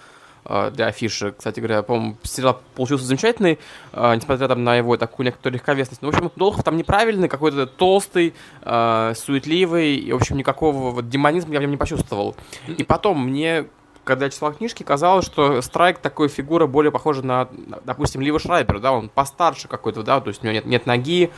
для 0.46 0.88
афиши. 0.88 1.34
Кстати 1.38 1.60
говоря, 1.60 1.82
по-моему, 1.84 2.18
сериал 2.24 2.62
получился 2.76 3.06
замечательный, 3.06 3.60
э, 3.94 4.16
несмотря 4.16 4.48
там 4.48 4.64
на 4.64 4.76
его 4.76 4.98
такую 4.98 5.26
некоторую 5.26 5.56
легковесность. 5.56 6.02
Но, 6.02 6.12
в 6.12 6.16
общем, 6.16 6.32
Долхов 6.36 6.64
там 6.64 6.78
неправильный, 6.78 7.28
какой-то 7.28 7.66
толстый, 7.66 8.34
э, 8.62 9.14
суетливый, 9.16 9.96
и, 9.96 10.12
в 10.12 10.18
общем, 10.18 10.38
никакого 10.38 10.92
вот 10.92 11.10
демонизма 11.10 11.54
я 11.54 11.60
в 11.60 11.62
нем 11.62 11.72
не 11.72 11.78
почувствовал. 11.78 12.36
И 12.68 12.84
потом 12.84 13.26
мне 13.26 13.66
когда 14.04 14.26
я 14.26 14.32
читал 14.32 14.54
книжки, 14.54 14.84
казалось, 14.84 15.26
что 15.26 15.62
Страйк 15.62 15.98
такой 15.98 16.28
фигура 16.28 16.68
более 16.68 16.92
похожа 16.92 17.26
на, 17.26 17.50
допустим, 17.86 18.22
Лива 18.22 18.38
Шрайбер, 18.40 18.80
да, 18.80 18.92
он 18.92 19.10
постарше 19.10 19.68
какой-то, 19.68 20.04
да, 20.04 20.22
то 20.22 20.28
есть 20.28 20.44
у 20.44 20.46
него 20.46 20.54
нет, 20.54 20.66
нет 20.66 20.86
ноги, 20.86 21.32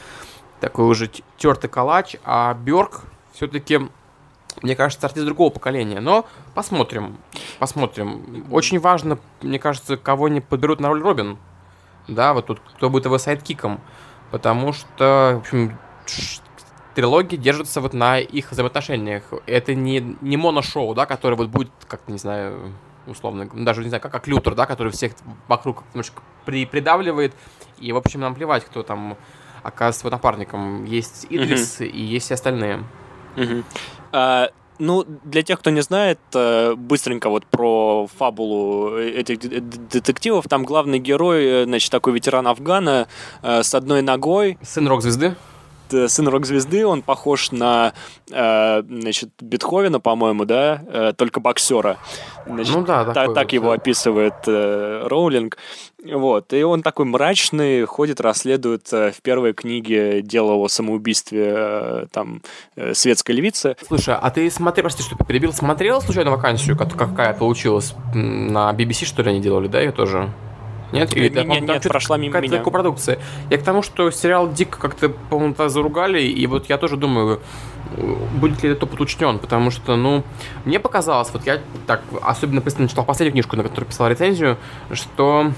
такой 0.60 0.86
уже 0.86 1.10
тертый 1.38 1.70
калач, 1.70 2.18
а 2.26 2.54
Бёрк 2.54 3.04
все-таки 3.32 3.80
мне 4.62 4.76
кажется, 4.76 5.06
артист 5.06 5.26
другого 5.26 5.50
поколения. 5.50 6.00
Но 6.00 6.26
посмотрим. 6.54 7.18
Посмотрим. 7.60 8.46
Очень 8.52 8.80
важно, 8.80 9.20
мне 9.42 9.60
кажется, 9.60 9.98
кого 9.98 10.28
не 10.28 10.42
подберут 10.42 10.80
на 10.80 10.90
роль 10.90 11.02
Робин. 11.02 11.38
Да, 12.08 12.34
вот 12.34 12.48
тут 12.48 12.60
кто 12.76 12.90
будет 12.90 13.06
его 13.06 13.18
сайдкиком. 13.18 13.82
Потому 14.32 14.74
что, 14.74 15.36
в 15.36 15.40
общем, 15.40 15.78
трилогия 16.96 17.38
держится 17.38 17.82
вот 17.82 17.94
на 17.94 18.20
их 18.20 18.52
взаимоотношениях. 18.52 19.24
Это 19.46 19.76
не, 19.76 20.18
не 20.22 20.38
моношоу, 20.38 20.94
да, 20.96 21.06
которое 21.06 21.36
вот 21.36 21.50
будет, 21.50 21.72
как 21.88 22.08
не 22.08 22.18
знаю, 22.18 22.74
условно, 23.06 23.48
даже 23.54 23.84
не 23.84 23.90
знаю, 23.90 24.02
как, 24.02 24.12
как 24.12 24.28
Лютер, 24.28 24.56
да, 24.56 24.66
который 24.66 24.92
всех 24.92 25.14
вокруг 25.48 25.84
немножко 25.94 26.22
при, 26.46 26.66
придавливает. 26.66 27.34
И, 27.80 27.92
в 27.92 27.98
общем, 27.98 28.22
нам 28.22 28.36
плевать, 28.36 28.66
кто 28.66 28.84
там 28.84 29.18
оказывается 29.64 30.10
напарником. 30.10 30.86
Есть 30.86 31.28
Идрис 31.30 31.82
mm-hmm. 31.82 31.88
и 31.88 32.02
есть 32.02 32.26
все 32.26 32.34
остальные. 32.36 32.84
Mm-hmm. 33.36 33.66
А, 34.12 34.50
ну, 34.80 35.06
для 35.24 35.44
тех, 35.44 35.60
кто 35.60 35.70
не 35.70 35.82
знает, 35.82 36.20
э, 36.34 36.76
быстренько 36.76 37.30
вот 37.30 37.46
про 37.46 38.08
фабулу 38.18 38.98
этих 38.98 39.40
детективов. 39.40 40.48
Там 40.48 40.64
главный 40.64 41.00
герой, 41.00 41.46
э, 41.46 41.64
значит, 41.66 41.92
такой 41.92 42.14
ветеран 42.14 42.48
Афгана 42.48 43.08
э, 43.42 43.64
с 43.64 43.74
одной 43.74 44.02
ногой. 44.02 44.58
Сын 44.62 44.88
рок-звезды? 44.88 45.36
Сын 45.92 46.28
рок-звезды, 46.28 46.86
он 46.86 47.02
похож 47.02 47.52
на, 47.52 47.94
э, 48.32 48.84
значит, 48.84 49.30
Бетховена, 49.42 50.00
по-моему, 50.00 50.46
да, 50.46 50.82
э, 50.88 51.14
только 51.16 51.40
боксера. 51.40 51.98
Значит, 52.46 52.76
ну 52.76 52.84
да, 52.84 53.06
так, 53.06 53.34
так 53.34 53.54
его 53.54 53.72
описывает 53.72 54.36
э, 54.48 55.08
Роулинг. 55.08 55.58
Вот, 56.04 56.54
и 56.54 56.64
он 56.64 56.84
такой 56.84 57.06
мрачный, 57.06 57.86
ходит, 57.86 58.22
расследует 58.22 58.88
э, 58.94 59.12
в 59.12 59.22
первой 59.22 59.54
книге 59.54 60.22
дело 60.22 60.54
о 60.54 60.68
самоубийстве 60.68 61.54
э, 61.56 62.06
там 62.12 62.42
э, 62.76 62.94
светской 62.94 63.32
львицы. 63.32 63.76
Слушай, 63.86 64.16
а 64.16 64.30
ты 64.30 64.50
смотри, 64.52 64.84
прости, 64.84 65.02
что 65.02 65.16
перебил, 65.16 65.54
смотрел 65.54 66.02
случайно 66.02 66.32
вакансию, 66.32 66.78
какая 66.78 67.34
получилась 67.34 67.94
на 68.14 68.72
BBC, 68.74 69.06
что 69.06 69.24
ли, 69.24 69.32
они 69.32 69.42
делали, 69.42 69.68
да, 69.68 69.80
ее 69.80 69.92
тоже? 69.92 70.32
Нет? 70.92 71.16
Или, 71.16 71.30
нет, 71.30 71.48
нет, 71.48 71.62
нет 71.64 71.84
прошла 71.84 72.18
мимо 72.18 72.40
меня. 72.40 72.64
копродукция. 72.64 73.20
Я 73.50 73.58
к 73.58 73.64
тому, 73.64 73.82
что 73.82 74.10
сериал 74.12 74.52
дико 74.52 74.80
как-то, 74.80 75.10
по-моему, 75.10 75.56
заругали, 75.70 76.22
и 76.22 76.48
вот 76.48 76.70
я 76.70 76.78
тоже 76.78 76.96
думаю, 76.98 77.42
будет 78.40 78.64
ли 78.64 78.70
этот 78.70 78.84
опыт 78.84 79.02
учтен, 79.02 79.40
потому 79.40 79.72
что, 79.72 79.96
ну, 79.96 80.24
мне 80.66 80.80
показалось, 80.80 81.30
вот 81.34 81.46
я 81.46 81.60
так 81.86 82.02
особенно 82.22 82.62
пристально 82.62 82.90
читал 82.90 83.06
последнюю 83.06 83.34
книжку, 83.34 83.56
на 83.56 83.64
которую 83.64 83.88
писал 83.88 84.08
рецензию, 84.08 84.58
что, 84.92 85.52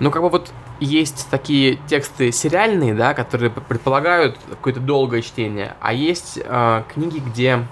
ну, 0.00 0.10
как 0.10 0.22
бы 0.22 0.28
вот 0.28 0.50
есть 0.80 1.28
такие 1.30 1.78
тексты 1.86 2.32
сериальные, 2.32 2.94
да, 2.94 3.14
которые 3.14 3.50
предполагают 3.50 4.38
какое-то 4.50 4.80
долгое 4.80 5.22
чтение, 5.22 5.74
а 5.80 5.92
есть 5.92 6.38
э, 6.42 6.82
книги, 6.92 7.18
где 7.18 7.66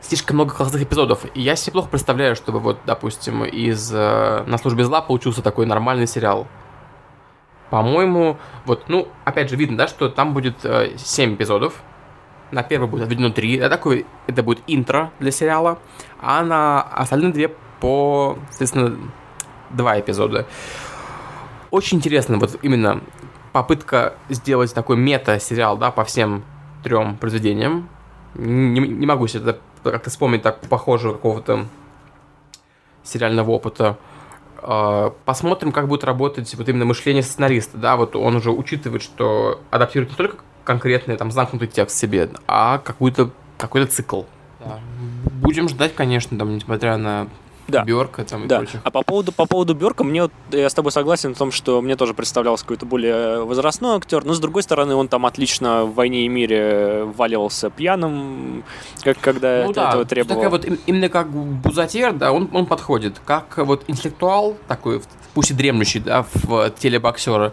слишком 0.00 0.36
много 0.36 0.54
классных 0.54 0.82
эпизодов. 0.82 1.24
И 1.34 1.40
я 1.40 1.56
себе 1.56 1.72
плохо 1.72 1.88
представляю, 1.88 2.36
чтобы 2.36 2.58
вот, 2.58 2.78
допустим, 2.86 3.44
из 3.44 3.92
э, 3.92 4.44
«На 4.46 4.58
службе 4.58 4.84
зла» 4.84 5.00
получился 5.00 5.42
такой 5.42 5.66
нормальный 5.66 6.06
сериал. 6.06 6.46
По-моему, 7.70 8.36
вот, 8.64 8.88
ну, 8.88 9.08
опять 9.24 9.48
же, 9.48 9.56
видно, 9.56 9.76
да, 9.76 9.88
что 9.88 10.08
там 10.08 10.34
будет 10.34 10.64
э, 10.64 10.96
7 10.96 11.34
эпизодов. 11.34 11.82
На 12.50 12.64
первый 12.64 12.88
будет 12.88 13.04
отведено 13.04 13.30
3. 13.30 13.58
Это, 13.58 13.70
такой, 13.70 14.06
это 14.26 14.42
будет 14.42 14.60
интро 14.66 15.12
для 15.20 15.30
сериала. 15.30 15.78
А 16.20 16.42
на 16.42 16.82
остальные 16.82 17.32
две 17.32 17.48
по, 17.80 18.38
соответственно, 18.48 18.96
два 19.70 20.00
эпизода. 20.00 20.46
Очень 21.70 21.98
интересно, 21.98 22.38
вот 22.38 22.58
именно 22.62 23.02
попытка 23.52 24.14
сделать 24.28 24.74
такой 24.74 24.96
мета-сериал, 24.96 25.76
да, 25.76 25.92
по 25.92 26.04
всем 26.04 26.44
трем 26.82 27.16
произведениям. 27.16 27.88
Не, 28.34 28.80
не 28.80 29.06
могу 29.06 29.26
себе 29.28 29.42
это 29.42 29.60
как-то 29.82 30.10
вспомнить 30.10 30.42
так 30.42 30.60
похожего 30.60 31.12
какого-то 31.12 31.66
сериального 33.02 33.50
опыта. 33.50 33.96
А, 34.58 35.14
посмотрим, 35.24 35.72
как 35.72 35.88
будет 35.88 36.04
работать 36.04 36.54
вот 36.54 36.68
именно 36.68 36.84
мышление 36.84 37.22
сценариста, 37.22 37.78
да, 37.78 37.96
вот 37.96 38.16
он 38.16 38.36
уже 38.36 38.50
учитывает, 38.50 39.02
что 39.02 39.60
адаптирует 39.70 40.10
не 40.10 40.16
только 40.16 40.44
конкретный 40.64 41.16
там 41.16 41.30
замкнутый 41.30 41.68
текст 41.68 41.96
себе, 41.96 42.30
а 42.46 42.78
какой-то 42.78 43.30
какой-то 43.56 43.90
цикл. 43.90 44.22
Да. 44.60 44.78
Будем 45.42 45.68
ждать, 45.68 45.94
конечно, 45.94 46.38
там, 46.38 46.54
несмотря 46.54 46.96
на 46.96 47.28
да. 47.70 47.84
Бёрка 47.84 48.24
там 48.24 48.44
и 48.44 48.46
да. 48.46 48.58
прочее. 48.58 48.80
А 48.84 48.90
по 48.90 49.02
поводу, 49.02 49.32
по 49.32 49.46
поводу 49.46 49.74
Бёрка, 49.74 50.04
мне 50.04 50.22
вот, 50.22 50.32
я 50.50 50.68
с 50.68 50.74
тобой 50.74 50.92
согласен 50.92 51.34
в 51.34 51.38
том, 51.38 51.52
что 51.52 51.80
мне 51.80 51.96
тоже 51.96 52.14
представлялся 52.14 52.64
какой-то 52.64 52.86
более 52.86 53.44
возрастной 53.44 53.96
актер, 53.96 54.24
но 54.24 54.34
с 54.34 54.40
другой 54.40 54.62
стороны, 54.62 54.94
он 54.94 55.08
там 55.08 55.26
отлично 55.26 55.84
в 55.84 55.94
«Войне 55.94 56.26
и 56.26 56.28
мире» 56.28 57.04
валивался 57.16 57.70
пьяным, 57.70 58.64
как, 59.02 59.18
когда 59.20 59.64
ну, 59.64 59.70
это, 59.70 59.80
да. 59.80 59.88
этого 59.88 60.04
требовало. 60.04 60.34
Такая 60.34 60.50
вот 60.50 60.80
именно 60.86 61.08
как 61.08 61.30
Бузатер, 61.30 62.12
да, 62.12 62.32
он, 62.32 62.48
он 62.52 62.66
подходит. 62.66 63.20
Как 63.24 63.58
вот 63.58 63.84
интеллектуал 63.86 64.56
такой, 64.68 65.02
пусть 65.34 65.50
и 65.50 65.54
дремлющий, 65.54 66.00
да, 66.00 66.26
в 66.44 66.70
теле 66.70 66.98
боксера, 66.98 67.52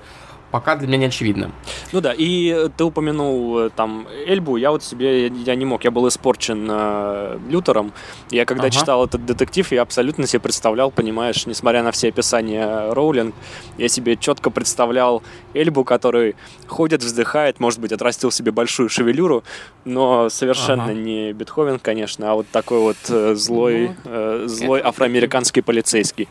пока 0.58 0.76
для 0.76 0.88
меня 0.88 0.98
не 0.98 1.06
очевидно. 1.06 1.52
Ну 1.92 2.02
да, 2.02 2.16
и 2.18 2.68
ты 2.76 2.84
упомянул 2.84 3.60
э, 3.60 3.70
там 3.70 4.08
Эльбу, 4.26 4.58
я 4.58 4.72
вот 4.72 4.84
себе, 4.84 5.28
я 5.28 5.54
не 5.54 5.66
мог, 5.66 5.84
я 5.84 5.92
был 5.92 6.08
испорчен 6.08 6.68
э, 6.68 7.38
Лютером. 7.48 7.94
Я 8.32 8.46
когда 8.46 8.64
ага. 8.64 8.72
читал 8.72 9.06
этот 9.06 9.24
детектив, 9.24 9.72
я 9.72 9.84
абсолютно 9.84 10.26
себе 10.26 10.40
представлял, 10.40 10.90
понимаешь, 10.90 11.46
несмотря 11.46 11.84
на 11.84 11.92
все 11.92 12.08
описания 12.08 12.92
Роулинг, 12.92 13.36
я 13.78 13.88
себе 13.88 14.16
четко 14.16 14.50
представлял 14.50 15.22
Эльбу, 15.54 15.84
который 15.84 16.36
ходит, 16.66 17.04
вздыхает, 17.04 17.60
может 17.60 17.80
быть, 17.80 17.92
отрастил 17.92 18.32
себе 18.32 18.52
большую 18.52 18.90
шевелюру, 18.90 19.44
но 19.86 20.30
совершенно 20.30 20.86
ага. 20.86 20.94
не 20.94 21.34
Бетховен, 21.34 21.78
конечно, 21.78 22.32
а 22.32 22.34
вот 22.34 22.48
такой 22.52 22.80
вот 22.80 22.98
э, 23.10 23.36
злой, 23.36 23.90
ну, 23.90 24.12
э, 24.12 24.44
злой 24.48 24.82
афроамериканский 24.82 25.62
полицейский. 25.62 26.28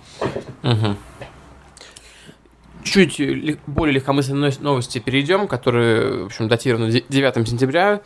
Угу 0.64 0.96
чуть 2.86 3.20
более 3.66 3.94
легкомысленной 3.94 4.52
новости 4.60 4.98
перейдем, 4.98 5.48
которые, 5.48 6.22
в 6.22 6.26
общем, 6.26 6.48
датированы 6.48 7.04
9 7.08 7.48
сентября. 7.48 8.00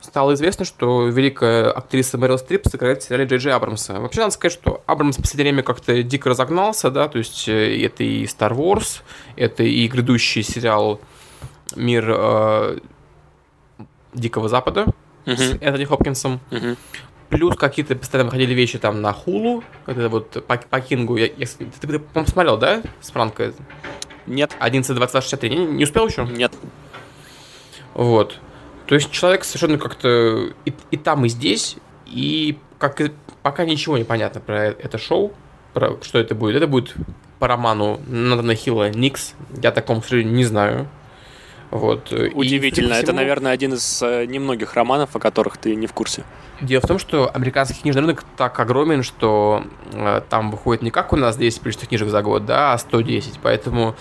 Стало 0.00 0.34
известно, 0.34 0.66
что 0.66 1.08
великая 1.08 1.70
актриса 1.70 2.18
Мэрил 2.18 2.36
Стрип 2.36 2.66
сыграет 2.66 3.02
в 3.02 3.06
сериале 3.06 3.24
Джей 3.24 3.38
Джей 3.38 3.52
Абрамса. 3.54 4.00
Вообще, 4.00 4.20
надо 4.20 4.32
сказать, 4.32 4.52
что 4.52 4.82
Абрамс 4.84 5.16
в 5.16 5.22
последнее 5.22 5.52
время 5.52 5.62
как-то 5.62 6.02
дико 6.02 6.28
разогнался, 6.28 6.90
да, 6.90 7.08
то 7.08 7.16
есть 7.16 7.48
э, 7.48 7.82
это 7.82 8.04
и 8.04 8.24
Star 8.24 8.54
Wars, 8.54 9.00
это 9.36 9.62
и 9.62 9.88
грядущий 9.88 10.42
сериал 10.42 11.00
«Мир 11.74 12.04
э, 12.06 12.78
Дикого 14.12 14.50
Запада» 14.50 14.86
uh-huh. 15.24 15.36
с 15.36 15.62
Энтони 15.62 15.84
Хопкинсом. 15.84 16.38
Uh-huh. 16.50 16.76
Плюс 17.30 17.56
какие-то 17.56 17.96
постоянно 17.96 18.26
выходили 18.26 18.52
вещи 18.52 18.78
там 18.78 19.00
на 19.00 19.12
Хулу, 19.12 19.64
когда 19.86 20.08
вот 20.08 20.44
по, 20.46 20.56
по 20.56 20.80
Кингу. 20.80 21.16
Я, 21.16 21.26
я, 21.26 21.46
ты, 21.46 21.66
ты, 21.80 21.98
по-моему, 21.98 22.30
смотрел, 22.30 22.58
да, 22.58 22.82
с 23.00 23.10
Франко? 23.10 23.54
Нет. 24.26 24.56
11.22.63. 24.60 25.48
Не, 25.48 25.66
не 25.66 25.84
успел 25.84 26.06
еще? 26.06 26.24
Нет. 26.24 26.52
Вот. 27.94 28.38
То 28.86 28.94
есть 28.94 29.10
человек 29.10 29.44
совершенно 29.44 29.78
как-то 29.78 30.52
и, 30.64 30.74
и 30.90 30.96
там, 30.96 31.24
и 31.24 31.28
здесь, 31.28 31.76
и 32.06 32.58
как 32.78 33.00
и, 33.00 33.12
пока 33.42 33.64
ничего 33.64 33.96
не 33.96 34.04
понятно 34.04 34.40
про 34.40 34.66
это 34.66 34.98
шоу, 34.98 35.32
про 35.72 35.96
что 36.02 36.18
это 36.18 36.34
будет. 36.34 36.56
Это 36.56 36.66
будет 36.66 36.94
по 37.38 37.48
роману 37.48 38.00
Натана 38.06 38.54
Хилла 38.54 38.90
«Никс». 38.90 39.34
Я 39.62 39.70
таком, 39.70 40.00
к 40.00 40.04
сожалению, 40.04 40.34
не 40.34 40.44
знаю. 40.44 40.88
Вот. 41.74 42.12
Удивительно. 42.12 42.86
И, 42.86 42.92
всему... 42.92 43.02
Это, 43.02 43.12
наверное, 43.12 43.50
один 43.50 43.74
из 43.74 44.00
э, 44.00 44.26
немногих 44.26 44.74
романов, 44.74 45.16
о 45.16 45.18
которых 45.18 45.56
ты 45.56 45.74
не 45.74 45.88
в 45.88 45.92
курсе. 45.92 46.22
Дело 46.60 46.80
в 46.80 46.86
том, 46.86 47.00
что 47.00 47.28
американский 47.34 47.80
книжный 47.82 48.02
рынок 48.02 48.24
так 48.36 48.60
огромен, 48.60 49.02
что 49.02 49.64
э, 49.92 50.20
там 50.30 50.52
выходит 50.52 50.82
не 50.82 50.92
как 50.92 51.12
у 51.12 51.16
нас 51.16 51.36
10 51.36 51.60
приличных 51.60 51.88
книжек 51.88 52.10
за 52.10 52.22
год, 52.22 52.46
да, 52.46 52.74
а 52.74 52.78
110. 52.78 53.40
Поэтому 53.42 53.96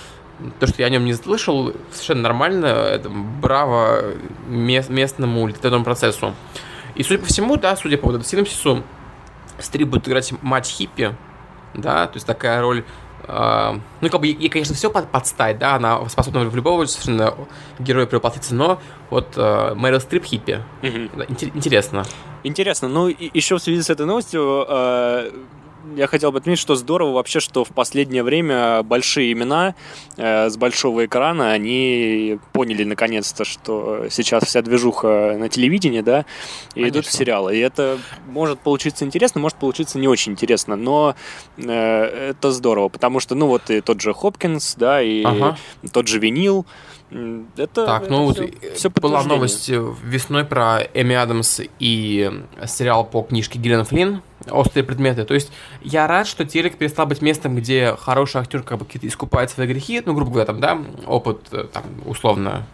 то, 0.60 0.68
что 0.68 0.84
я 0.84 0.86
о 0.86 0.90
нем 0.92 1.04
не 1.04 1.16
слышал, 1.16 1.74
совершенно 1.92 2.22
нормально. 2.22 2.68
Это 2.68 3.10
браво 3.10 4.04
мест, 4.48 4.92
местному 4.92 5.48
литературному 5.48 5.84
процессу. 5.84 6.36
И, 6.94 7.02
судя 7.02 7.22
по 7.22 7.26
всему, 7.26 7.58
да, 7.58 7.76
судя 7.76 7.98
по 7.98 8.06
вот 8.06 8.12
этому 8.12 8.24
синопсису, 8.26 8.84
Стрип 9.58 9.88
будет 9.88 10.08
играть 10.08 10.32
мать 10.44 10.68
хиппи, 10.68 11.16
да, 11.74 12.06
то 12.06 12.18
есть 12.18 12.28
такая 12.28 12.62
роль 12.62 12.84
ну, 13.26 14.10
как 14.10 14.20
бы, 14.20 14.28
ей, 14.28 14.50
конечно, 14.50 14.76
все 14.76 14.90
под, 14.90 15.10
подстать, 15.10 15.58
да, 15.58 15.76
она 15.76 16.08
способна 16.10 16.42
в 16.42 16.56
любого 16.56 16.86
совершенно 16.86 17.34
героя 17.80 18.06
превоплотиться, 18.06 18.54
но 18.54 18.82
вот 19.10 19.38
uh, 19.38 19.74
Мэрил 19.76 20.02
Стрип 20.02 20.26
хиппи. 20.26 20.62
Угу. 20.82 21.24
Интересно. 21.56 22.04
Интересно. 22.44 22.90
Ну, 22.90 23.08
и, 23.08 23.30
еще 23.34 23.56
в 23.56 23.60
связи 23.60 23.82
с 23.82 23.90
этой 23.90 24.06
новостью, 24.06 24.42
uh, 24.42 25.46
я 25.96 26.08
хотел 26.08 26.32
бы 26.32 26.40
отметить, 26.40 26.62
что 26.62 26.76
здорово 26.76 27.14
вообще, 27.14 27.40
что 27.40 27.64
в 27.64 27.70
последнее 27.70 28.24
время 28.24 28.84
большие 28.84 29.32
имена 29.32 29.76
э, 30.18 30.50
с 30.50 30.58
большого 30.58 31.06
экрана, 31.06 31.52
они 31.52 32.40
поняли 32.54 32.84
наконец-то, 32.84 33.46
что 33.46 34.08
сейчас 34.10 34.44
вся 34.44 34.62
движуха 34.62 35.36
на 35.38 35.50
телевидении, 35.50 36.02
да, 36.02 36.26
и 36.76 36.82
Конечно. 36.82 36.90
идут 36.90 37.06
в 37.06 37.12
сериалы. 37.12 37.56
И 37.56 37.60
это 37.60 38.00
может 38.28 38.60
получиться 38.60 39.06
интересно, 39.06 39.42
может 39.42 39.58
получиться 39.58 40.00
не 40.00 40.08
очень 40.08 40.34
интересно, 40.34 40.76
но 40.76 41.16
э, 41.58 42.30
это 42.32 42.52
здорово, 42.52 42.90
потому 42.90 43.20
что, 43.20 43.36
ну, 43.36 43.48
вот 43.48 43.70
и 43.70 43.82
тот 43.82 44.02
же 44.02 44.14
Хопкинс, 44.14 44.76
да, 44.76 45.02
и 45.02 45.24
ага. 45.24 45.58
тот 45.92 46.08
же 46.08 46.20
Винил, 46.20 46.66
это, 47.58 47.86
так, 47.86 48.10
ну 48.10 48.32
это 48.32 48.42
вот 48.42 48.52
все, 48.60 48.74
все 48.76 48.90
была 48.90 49.24
новость 49.24 49.70
весной 49.70 50.46
про 50.46 50.80
Эми 50.94 51.16
Адамс 51.16 51.62
и 51.80 52.32
сериал 52.66 53.06
по 53.06 53.22
книжке 53.22 53.60
Гиллен 53.60 53.86
Флинн 53.86 54.22
«Острые 54.50 54.84
предметы». 54.84 55.26
То 55.26 55.34
есть 55.34 55.52
я 55.82 56.08
рад, 56.08 56.28
что 56.28 56.46
телек 56.46 56.78
перестал 56.78 57.06
быть 57.06 57.22
местом, 57.22 57.56
где 57.56 57.96
хороший 58.00 58.42
актер 58.42 58.64
как 58.64 58.80
бы 58.80 58.86
какие-то 58.86 59.08
искупает 59.08 59.50
свои 59.50 59.68
грехи, 59.68 60.02
ну, 60.06 60.14
грубо 60.14 60.32
говоря, 60.32 60.46
там, 60.46 60.60
да, 60.60 60.82
опыт, 61.06 61.48
э, 61.52 61.66
там, 61.72 61.84
условно, 62.06 62.66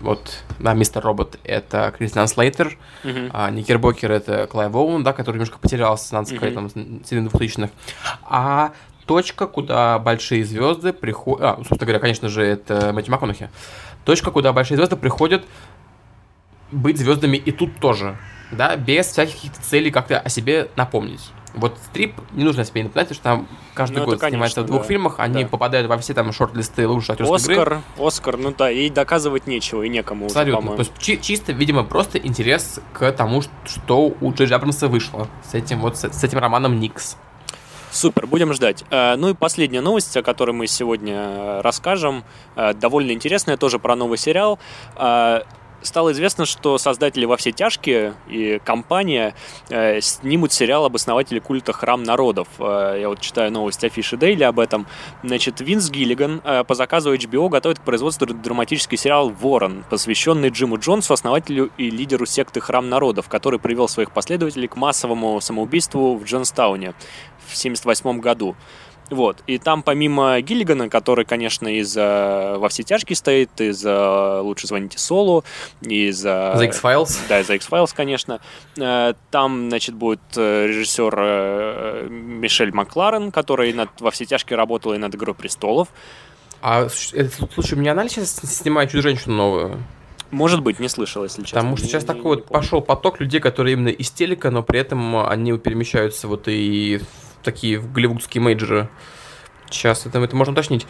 вот, 0.00 0.42
да, 0.58 0.74
Мистер 0.74 1.02
Робот— 1.02 1.38
это 1.44 1.92
Кристиан 1.96 2.28
Слейтер, 2.28 2.76
uh-huh. 3.02 3.30
а 3.32 3.50
Никербокер— 3.50 4.12
это 4.12 4.46
Клайв 4.46 4.74
Оуэн, 4.74 5.02
да, 5.02 5.12
который 5.12 5.36
немножко 5.36 5.58
потерялся, 5.58 6.14
надо 6.14 6.28
сказать, 6.28 6.54
uh-huh. 6.54 6.70
там, 6.74 7.04
среди 7.04 7.26
2000-х. 7.26 7.70
А 8.22 8.72
точка, 9.06 9.46
куда 9.46 9.98
большие 9.98 10.44
звезды 10.44 10.92
приходят... 10.92 11.42
А, 11.42 11.56
собственно 11.56 11.80
говоря, 11.86 11.98
конечно 11.98 12.28
же, 12.28 12.44
это 12.44 12.92
Мэтью 12.92 13.12
МакКонахи. 13.12 13.50
Точка, 14.04 14.30
куда 14.30 14.52
большие 14.52 14.76
звезды 14.76 14.96
приходят 14.96 15.44
быть 16.70 16.98
звездами 16.98 17.36
и 17.36 17.50
тут 17.50 17.76
тоже, 17.80 18.16
да, 18.52 18.76
без 18.76 19.06
всяких 19.06 19.52
целей 19.52 19.90
как-то 19.90 20.18
о 20.18 20.28
себе 20.28 20.68
напомнить. 20.76 21.30
Вот 21.54 21.76
Стрип 21.86 22.14
не 22.32 22.44
нужно 22.44 22.64
себе 22.64 22.84
напоминать, 22.84 23.08
потому 23.08 23.14
что 23.14 23.22
там 23.24 23.48
каждый 23.74 23.98
ну, 23.98 24.04
год 24.04 24.20
конечно, 24.20 24.28
снимается 24.30 24.62
в 24.62 24.66
двух 24.66 24.82
да. 24.82 24.88
фильмах, 24.88 25.14
они 25.18 25.42
да. 25.42 25.48
попадают 25.48 25.88
во 25.88 25.98
все 25.98 26.14
там 26.14 26.32
шорт-листы 26.32 26.86
лучшей 26.86 27.12
актерской 27.12 27.36
Оскар, 27.36 27.54
игры. 27.54 27.80
Оскар, 27.98 28.36
ну 28.36 28.54
да, 28.56 28.70
и 28.70 28.88
доказывать 28.88 29.48
нечего, 29.48 29.82
и 29.82 29.88
некому 29.88 30.26
Абсолютно. 30.26 30.72
Уже, 30.72 30.76
То 30.76 30.80
есть 30.82 30.92
чи- 30.98 31.20
чисто, 31.20 31.52
видимо, 31.52 31.82
просто 31.82 32.18
интерес 32.18 32.80
к 32.92 33.10
тому, 33.12 33.42
что 33.64 34.14
у 34.20 34.32
Джей 34.32 34.46
Абрамса 34.48 34.86
вышло 34.86 35.26
с 35.50 35.54
этим 35.54 35.80
вот, 35.80 35.96
с, 35.96 36.08
с 36.08 36.22
этим 36.22 36.38
романом 36.38 36.78
Никс. 36.78 37.16
Супер, 37.90 38.28
будем 38.28 38.52
ждать. 38.52 38.84
Э, 38.90 39.16
ну 39.16 39.30
и 39.30 39.34
последняя 39.34 39.80
новость, 39.80 40.16
о 40.16 40.22
которой 40.22 40.52
мы 40.52 40.68
сегодня 40.68 41.60
расскажем, 41.62 42.22
э, 42.54 42.74
довольно 42.74 43.10
интересная, 43.10 43.56
тоже 43.56 43.80
про 43.80 43.96
новый 43.96 44.18
сериал. 44.18 44.60
Стало 45.82 46.12
известно, 46.12 46.44
что 46.44 46.76
создатели 46.76 47.24
«Во 47.24 47.38
все 47.38 47.52
тяжкие» 47.52 48.14
и 48.28 48.60
компания 48.62 49.34
э, 49.70 50.00
снимут 50.02 50.52
сериал 50.52 50.84
об 50.84 50.96
основателе 50.96 51.40
культа 51.40 51.72
«Храм 51.72 52.02
народов». 52.02 52.48
Э, 52.58 52.98
я 53.00 53.08
вот 53.08 53.20
читаю 53.20 53.50
новости 53.50 53.86
афиши 53.86 54.18
Дейли 54.18 54.42
об 54.42 54.60
этом. 54.60 54.86
Значит, 55.22 55.60
Винс 55.60 55.88
Гиллиган 55.88 56.42
э, 56.44 56.64
по 56.64 56.74
заказу 56.74 57.14
HBO 57.14 57.48
готовит 57.48 57.78
к 57.78 57.82
производству 57.82 58.26
драматический 58.26 58.98
сериал 58.98 59.30
«Ворон», 59.30 59.84
посвященный 59.88 60.50
Джиму 60.50 60.78
Джонсу, 60.78 61.14
основателю 61.14 61.70
и 61.78 61.88
лидеру 61.88 62.26
секты 62.26 62.60
«Храм 62.60 62.86
народов», 62.86 63.28
который 63.28 63.58
привел 63.58 63.88
своих 63.88 64.12
последователей 64.12 64.68
к 64.68 64.76
массовому 64.76 65.40
самоубийству 65.40 66.16
в 66.16 66.24
Джонстауне 66.24 66.92
в 67.38 67.56
1978 67.56 68.20
году. 68.20 68.54
Вот. 69.10 69.42
И 69.48 69.58
там 69.58 69.82
помимо 69.82 70.40
Гиллигана, 70.40 70.88
который, 70.88 71.24
конечно, 71.24 71.66
из 71.66 71.96
uh, 71.96 72.58
«Во 72.58 72.68
все 72.68 72.84
тяжкие» 72.84 73.16
стоит, 73.16 73.60
из 73.60 73.84
uh, 73.84 74.40
«Лучше 74.40 74.68
звоните 74.68 74.98
Солу», 74.98 75.44
из... 75.82 76.24
The 76.24 76.64
X-Files. 76.66 77.18
Да, 77.28 77.40
из 77.40 77.50
X-Files, 77.50 77.90
конечно. 77.94 78.40
Uh, 78.76 79.16
там, 79.30 79.68
значит, 79.68 79.96
будет 79.96 80.20
режиссер 80.36 81.14
uh, 81.14 82.08
Мишель 82.08 82.72
Макларен, 82.72 83.32
который 83.32 83.72
над 83.72 83.88
«Во 84.00 84.12
все 84.12 84.26
тяжкие» 84.26 84.56
работал 84.56 84.94
и 84.94 84.98
над 84.98 85.14
«Игрой 85.14 85.34
престолов». 85.34 85.88
А, 86.62 86.88
слушай, 86.88 87.74
у 87.74 87.76
меня 87.76 87.92
она 87.92 88.08
сейчас 88.08 88.36
снимает 88.36 88.90
«Чудо-женщину» 88.90 89.34
новую? 89.34 89.82
Может 90.30 90.62
быть, 90.62 90.78
не 90.78 90.88
слышал, 90.88 91.24
если 91.24 91.42
честно. 91.42 91.58
Потому 91.58 91.76
что 91.76 91.86
сейчас 91.86 92.04
не, 92.04 92.06
такой 92.06 92.22
не, 92.22 92.28
вот 92.28 92.50
не 92.50 92.54
пошел 92.54 92.80
поток 92.80 93.18
людей, 93.18 93.40
которые 93.40 93.72
именно 93.72 93.88
из 93.88 94.10
телека, 94.10 94.50
но 94.50 94.62
при 94.62 94.78
этом 94.78 95.16
они 95.26 95.58
перемещаются 95.58 96.28
вот 96.28 96.46
и 96.46 97.00
такие 97.42 97.80
голливудские 97.80 98.42
мейджоры. 98.42 98.88
Сейчас 99.70 100.04
это, 100.06 100.18
это 100.18 100.34
можно 100.34 100.52
уточнить. 100.52 100.86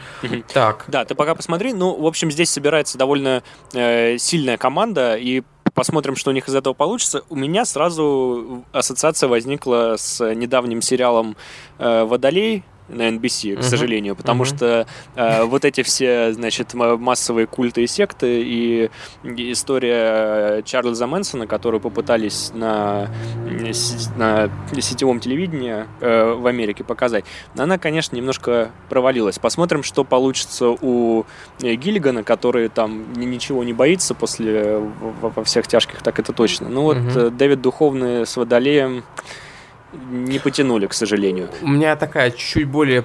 Так. 0.52 0.85
Да, 0.88 1.04
ты 1.04 1.14
пока 1.14 1.35
посмотри. 1.35 1.73
Ну, 1.73 2.00
в 2.00 2.07
общем, 2.07 2.30
здесь 2.30 2.50
собирается 2.50 2.97
довольно 2.97 3.42
э, 3.75 4.16
сильная 4.19 4.57
команда, 4.57 5.16
и 5.16 5.42
посмотрим, 5.75 6.16
что 6.16 6.30
у 6.30 6.33
них 6.33 6.49
из 6.49 6.54
этого 6.54 6.75
получится. 6.75 7.23
У 7.28 7.37
меня 7.37 7.64
сразу 7.64 8.64
ассоциация 8.73 9.28
возникла 9.28 9.97
с 9.99 10.35
недавним 10.35 10.83
сериалом 10.83 11.37
э, 11.78 12.04
«Водолей», 12.04 12.64
на 12.91 13.09
NBC, 13.09 13.57
к 13.57 13.63
сожалению, 13.63 14.17
потому 14.17 14.45
что 14.45 14.87
э, 15.15 15.45
вот 15.45 15.65
эти 15.65 15.83
все, 15.83 16.33
значит, 16.33 16.75
массовые 16.75 17.47
культы 17.47 17.83
и 17.83 17.87
секты 17.87 18.43
и 18.43 18.91
история 19.25 20.63
Чарльза 20.63 21.07
Мэнсона, 21.07 21.47
которую 21.47 21.81
попытались 21.81 22.51
на, 22.55 23.09
на 24.17 24.51
сетевом 24.81 25.21
телевидении 25.21 25.87
э, 26.01 26.33
в 26.35 26.47
Америке 26.47 26.85
показать, 26.85 27.25
она, 27.57 27.79
конечно, 27.79 28.17
немножко 28.17 28.71
провалилась. 28.89 29.39
Посмотрим, 29.39 29.83
что 29.83 30.05
получится 30.05 30.69
у 30.69 31.25
Гиллигана, 31.61 32.23
который 32.23 32.69
там 32.69 33.13
ничего 33.15 33.65
не 33.65 33.73
боится 33.73 34.15
после 34.15 34.79
во 34.79 35.45
всех 35.45 35.67
тяжких, 35.67 36.03
так 36.03 36.19
это 36.19 36.33
точно. 36.33 36.69
Ну 36.69 36.83
вот 36.83 36.97
uh-huh. 36.97 37.31
Дэвид 37.31 37.61
Духовный 37.61 38.27
с 38.27 38.37
Водолеем 38.37 39.05
не 39.93 40.39
потянули, 40.39 40.87
к 40.87 40.93
сожалению. 40.93 41.49
У 41.63 41.69
меня 41.69 41.97
такая 41.97 42.31
чуть 42.31 42.69
более 42.69 43.05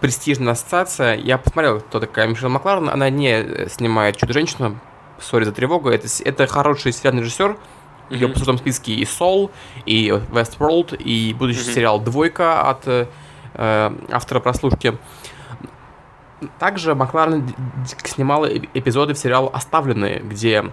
престижная 0.00 0.52
ассоциация. 0.52 1.14
Я 1.14 1.38
посмотрел, 1.38 1.80
кто 1.80 2.00
такая 2.00 2.26
Мишель 2.28 2.48
Макларен. 2.48 2.88
Она 2.88 3.10
не 3.10 3.68
снимает 3.68 4.16
«Чудо-женщину». 4.16 4.78
Сори 5.18 5.44
за 5.44 5.52
тревогу. 5.52 5.88
Это, 5.88 6.06
это 6.24 6.46
хороший 6.46 6.92
сериальный 6.92 7.22
режиссер. 7.22 7.56
Mm-hmm. 8.10 8.14
Ее 8.14 8.28
по 8.28 8.38
в 8.38 8.58
списке 8.58 8.92
и 8.92 9.04
«Сол», 9.04 9.50
и 9.86 10.08
«Westworld», 10.08 10.96
и 10.96 11.34
будущий 11.34 11.60
mm-hmm. 11.60 11.74
сериал 11.74 12.00
«Двойка» 12.00 12.68
от 12.68 12.86
э, 12.86 13.06
автора 13.54 14.40
«Прослушки». 14.40 14.96
Также 16.58 16.94
Макларен 16.94 17.48
снимал 18.04 18.46
эпизоды 18.46 19.14
в 19.14 19.18
сериал 19.18 19.50
«Оставленные», 19.52 20.20
где 20.20 20.66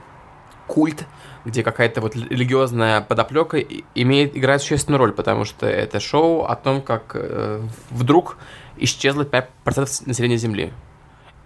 культ 0.67 1.05
где 1.45 1.63
какая-то 1.63 2.01
вот 2.01 2.15
религиозная 2.15 3.01
подоплека 3.01 3.59
имеет, 3.95 4.37
играет 4.37 4.61
существенную 4.61 4.99
роль, 4.99 5.11
потому 5.11 5.45
что 5.45 5.65
это 5.65 5.99
шоу 5.99 6.43
о 6.45 6.55
том, 6.55 6.81
как 6.81 7.11
э, 7.15 7.61
вдруг 7.89 8.37
исчезло 8.77 9.23
5% 9.23 10.03
населения 10.05 10.37
Земли. 10.37 10.71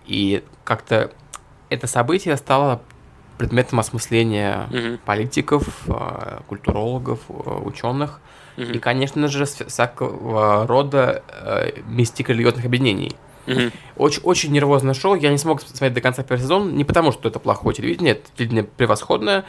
И 0.05 0.43
как-то 0.63 1.11
это 1.69 1.87
событие 1.87 2.37
стало 2.37 2.81
предметом 3.37 3.79
осмысления 3.79 4.67
mm-hmm. 4.69 4.99
политиков, 5.05 5.63
э, 5.87 6.39
культурологов, 6.47 7.19
э, 7.29 7.33
ученых 7.33 8.19
mm-hmm. 8.57 8.73
и, 8.73 8.79
конечно 8.79 9.27
же, 9.27 9.45
всякого 9.45 10.65
рода 10.67 11.23
э, 11.29 11.81
мистико-религиозных 11.87 12.65
объединений. 12.65 13.15
Очень, 13.95 14.21
очень 14.23 14.51
нервозное 14.51 14.93
шоу. 14.93 15.15
Я 15.15 15.31
не 15.31 15.37
смог 15.37 15.61
смотреть 15.61 15.93
до 15.93 16.01
конца 16.01 16.21
первый 16.21 16.41
сезон, 16.41 16.75
не 16.75 16.83
потому 16.83 17.13
что 17.13 17.29
это 17.29 17.39
плохое 17.39 17.73
телевидение, 17.75 18.13
это 18.13 18.29
телевидение 18.35 18.65
превосходное, 18.65 19.45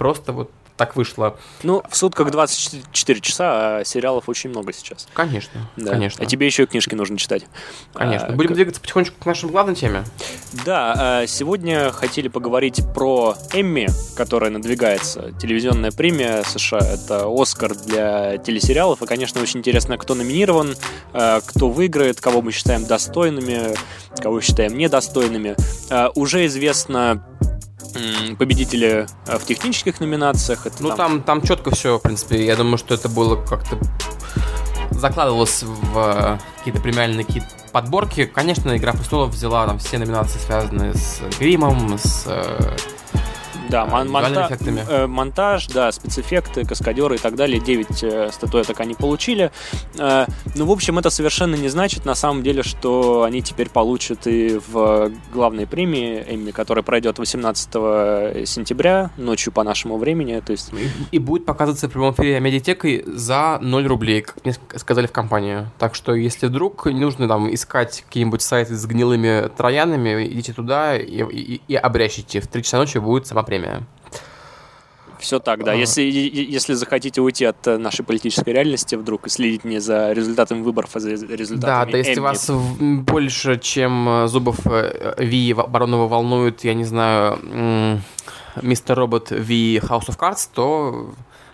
просто 0.00 0.32
вот 0.32 0.50
так 0.78 0.96
вышло. 0.96 1.36
Ну, 1.62 1.82
в 1.90 1.94
сутках 1.94 2.30
24 2.30 3.20
часа, 3.20 3.80
а 3.80 3.84
сериалов 3.84 4.30
очень 4.30 4.48
много 4.48 4.72
сейчас. 4.72 5.06
Конечно, 5.12 5.68
да. 5.76 5.90
конечно. 5.90 6.24
А 6.24 6.26
тебе 6.26 6.46
еще 6.46 6.62
и 6.62 6.66
книжки 6.66 6.94
нужно 6.94 7.18
читать. 7.18 7.44
Конечно. 7.92 8.28
А, 8.28 8.32
Будем 8.32 8.52
к... 8.52 8.54
двигаться 8.54 8.80
потихонечку 8.80 9.20
к 9.20 9.26
нашей 9.26 9.50
главной 9.50 9.74
теме. 9.74 10.04
Да, 10.64 10.94
а, 10.96 11.26
сегодня 11.26 11.92
хотели 11.92 12.28
поговорить 12.28 12.80
про 12.94 13.36
Эмми, 13.52 13.88
которая 14.16 14.50
надвигается. 14.50 15.32
Телевизионная 15.38 15.92
премия 15.92 16.44
США. 16.44 16.78
Это 16.78 17.26
Оскар 17.28 17.74
для 17.74 18.38
телесериалов. 18.38 19.02
И, 19.02 19.06
конечно, 19.06 19.42
очень 19.42 19.60
интересно, 19.60 19.98
кто 19.98 20.14
номинирован, 20.14 20.76
а, 21.12 21.42
кто 21.42 21.68
выиграет, 21.68 22.22
кого 22.22 22.40
мы 22.40 22.52
считаем 22.52 22.86
достойными, 22.86 23.74
кого 24.16 24.40
считаем 24.40 24.78
недостойными. 24.78 25.56
Уже 26.14 26.46
известно 26.46 27.22
победители 28.38 29.06
э, 29.26 29.38
в 29.38 29.44
технических 29.44 30.00
номинациях. 30.00 30.66
Это 30.66 30.82
ну, 30.82 30.88
там... 30.90 30.96
там, 30.96 31.22
там 31.22 31.42
четко 31.42 31.70
все, 31.70 31.98
в 31.98 32.02
принципе. 32.02 32.44
Я 32.44 32.56
думаю, 32.56 32.78
что 32.78 32.94
это 32.94 33.08
было 33.08 33.36
как-то 33.36 33.78
закладывалось 34.90 35.62
в 35.62 35.98
э, 35.98 36.38
какие-то 36.58 36.80
премиальные 36.80 37.24
какие 37.24 37.42
подборки. 37.72 38.26
Конечно, 38.26 38.76
Игра 38.76 38.92
престолов 38.92 39.30
взяла 39.30 39.66
там 39.66 39.78
все 39.78 39.98
номинации, 39.98 40.38
связанные 40.38 40.94
с 40.94 41.20
гримом, 41.38 41.98
с 41.98 42.24
э, 42.26 42.76
да, 43.70 43.86
мон- 43.86 44.08
монта- 44.08 44.58
э, 44.88 45.06
монтаж, 45.06 45.68
да, 45.68 45.92
спецэффекты, 45.92 46.64
каскадеры 46.66 47.14
и 47.14 47.18
так 47.18 47.36
далее. 47.36 47.60
9 47.60 48.02
э, 48.02 48.30
статуэток 48.32 48.80
они 48.80 48.94
получили. 48.94 49.52
Э, 49.98 50.26
ну, 50.56 50.66
в 50.66 50.70
общем, 50.70 50.98
это 50.98 51.10
совершенно 51.10 51.54
не 51.54 51.68
значит 51.68 52.04
на 52.04 52.14
самом 52.14 52.42
деле, 52.42 52.62
что 52.62 53.22
они 53.22 53.42
теперь 53.42 53.70
получат 53.70 54.26
и 54.26 54.60
в 54.68 55.12
главной 55.32 55.66
премии 55.66 56.24
Эмми, 56.28 56.50
которая 56.50 56.82
пройдет 56.82 57.18
18 57.18 58.46
сентября, 58.46 59.10
ночью 59.16 59.52
по 59.52 59.62
нашему 59.62 59.98
времени. 59.98 60.40
То 60.44 60.52
есть... 60.52 60.72
И, 60.72 61.16
и 61.16 61.18
будет 61.18 61.44
показываться 61.46 61.88
в 61.88 61.92
прямом 61.92 62.12
эфире 62.14 62.40
медиатекой 62.40 63.04
за 63.06 63.58
0 63.62 63.86
рублей, 63.86 64.22
как 64.22 64.44
мне 64.44 64.54
сказали 64.76 65.06
в 65.06 65.12
компании. 65.12 65.66
Так 65.78 65.94
что, 65.94 66.14
если 66.14 66.46
вдруг 66.46 66.86
не 66.86 67.00
нужно 67.00 67.28
там 67.28 67.52
искать 67.54 68.02
какие-нибудь 68.06 68.42
сайты 68.42 68.74
с 68.74 68.84
гнилыми 68.86 69.48
троянами, 69.56 70.26
идите 70.26 70.52
туда 70.52 70.96
и, 70.96 71.22
и, 71.30 71.60
и 71.68 71.74
обрящите. 71.76 72.40
В 72.40 72.48
3 72.48 72.62
часа 72.62 72.78
ночи 72.78 72.98
будет 72.98 73.26
сама 73.26 73.42
премия 73.42 73.59
время. 73.60 73.86
Все 75.20 75.38
так, 75.38 75.64
да. 75.64 75.74
Если, 75.74 76.02
если 76.02 76.74
захотите 76.74 77.20
уйти 77.20 77.44
от 77.44 77.66
э, 77.66 77.76
нашей 77.76 78.04
политической 78.04 78.50
реальности 78.54 78.94
вдруг 78.94 79.26
и 79.26 79.30
следить 79.30 79.64
не 79.64 79.78
за 79.80 80.12
результатами 80.12 80.62
выборов, 80.62 80.96
а 80.96 81.00
за 81.00 81.10
результатами 81.10 81.60
Да, 81.60 81.84
да, 81.84 81.98
если 81.98 82.14
Эмми. 82.14 82.20
вас 82.20 82.50
больше, 82.50 83.58
чем 83.58 84.08
э, 84.08 84.28
зубов 84.28 84.56
э, 84.64 85.14
Ви 85.18 85.52
Баронова 85.52 86.08
волнует, 86.08 86.64
я 86.64 86.74
не 86.74 86.84
знаю, 86.84 87.38
мистер 88.62 88.96
Робот 88.96 89.30
Ви 89.30 89.78
House 89.78 90.08
of 90.08 90.18
Cards, 90.18 90.48
то 90.54 91.10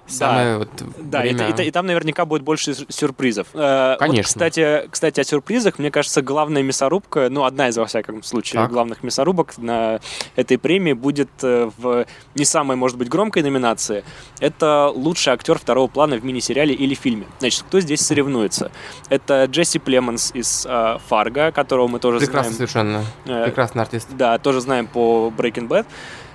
самое 0.06 0.52
да, 0.52 0.58
вот 0.58 0.68
да, 0.98 1.20
время... 1.20 1.48
и, 1.48 1.62
и, 1.62 1.68
и 1.68 1.70
там 1.70 1.86
наверняка 1.86 2.24
будет 2.24 2.42
больше 2.42 2.74
сюрпризов. 2.88 3.48
Э, 3.54 3.96
Конечно. 3.98 4.18
Вот, 4.18 4.26
кстати, 4.26 4.88
кстати, 4.90 5.20
о 5.20 5.24
сюрпризах, 5.24 5.78
мне 5.78 5.90
кажется, 5.90 6.22
главная 6.22 6.62
мясорубка, 6.62 7.28
ну, 7.30 7.44
одна 7.44 7.68
из, 7.68 7.76
во 7.76 7.86
всяком 7.86 8.22
случае, 8.22 8.62
так. 8.62 8.70
главных 8.70 9.02
мясорубок 9.02 9.58
на 9.58 10.00
этой 10.36 10.58
премии 10.58 10.92
будет 10.92 11.30
э, 11.42 11.70
в 11.76 12.06
не 12.34 12.44
самой, 12.44 12.76
может 12.76 12.96
быть, 12.98 13.08
громкой 13.08 13.42
номинации. 13.42 14.04
Это 14.40 14.90
лучший 14.94 15.32
актер 15.32 15.58
второго 15.58 15.88
плана 15.88 16.16
в 16.16 16.24
мини-сериале 16.24 16.74
или 16.74 16.94
фильме. 16.94 17.26
Значит, 17.38 17.64
кто 17.66 17.80
здесь 17.80 18.00
соревнуется? 18.00 18.70
Это 19.08 19.44
Джесси 19.46 19.78
Племонс 19.78 20.30
из 20.34 20.66
э, 20.68 20.98
«Фарго», 21.08 21.52
которого 21.52 21.88
мы 21.88 21.98
тоже 21.98 22.18
Прекрасно 22.18 22.52
знаем. 22.52 22.56
совершенно. 22.56 23.04
Э, 23.24 23.44
Прекрасный 23.44 23.82
артист. 23.82 24.08
Да, 24.12 24.38
тоже 24.38 24.60
знаем 24.60 24.86
по 24.86 25.32
Breaking 25.36 25.68
Bad. 25.68 25.86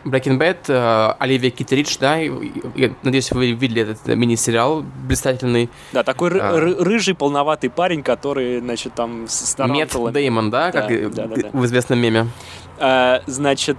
Breaking 0.04 0.38
Bad, 0.38 0.58
э, 0.68 1.16
Оливия 1.20 1.52
Китеридж, 1.52 1.98
да, 2.00 2.16
я 2.16 2.94
надеюсь, 3.04 3.32
вы 3.32 3.52
видели 3.52 3.84
этот 3.84 4.08
мини-сериал 4.08 4.84
блистательный. 5.08 5.70
Да, 5.92 6.04
такой 6.04 6.32
а. 6.40 6.60
рыжий, 6.60 7.16
полноватый 7.16 7.70
парень, 7.70 8.04
который, 8.04 8.60
значит, 8.60 8.94
там 8.94 9.28
с 9.28 9.58
Мэтт 9.58 9.96
Деймон, 10.12 10.50
да, 10.50 10.72
как 10.72 10.88
да, 10.90 11.28
да, 11.28 11.36
да, 11.36 11.50
в 11.54 11.66
известном 11.66 12.00
меме. 12.00 12.28
Uh, 12.80 13.22
значит, 13.28 13.78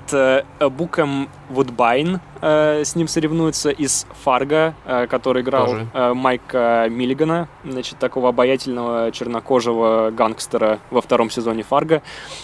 Буком 0.61 1.29
Вудбайн 1.49 2.21
с 2.41 2.95
ним 2.95 3.09
соревнуется 3.09 3.71
из 3.71 4.07
Фарго, 4.23 4.77
который 5.11 5.43
играл 5.43 5.75
uh, 5.75 6.15
Майка 6.15 6.87
Миллигана, 6.89 7.49
значит, 7.65 7.99
такого 7.99 8.29
обаятельного 8.29 9.11
чернокожего 9.11 10.13
гангстера 10.13 10.79
во 10.91 11.01
втором 11.01 11.31
сезоне 11.31 11.65
Фарго. 11.65 12.01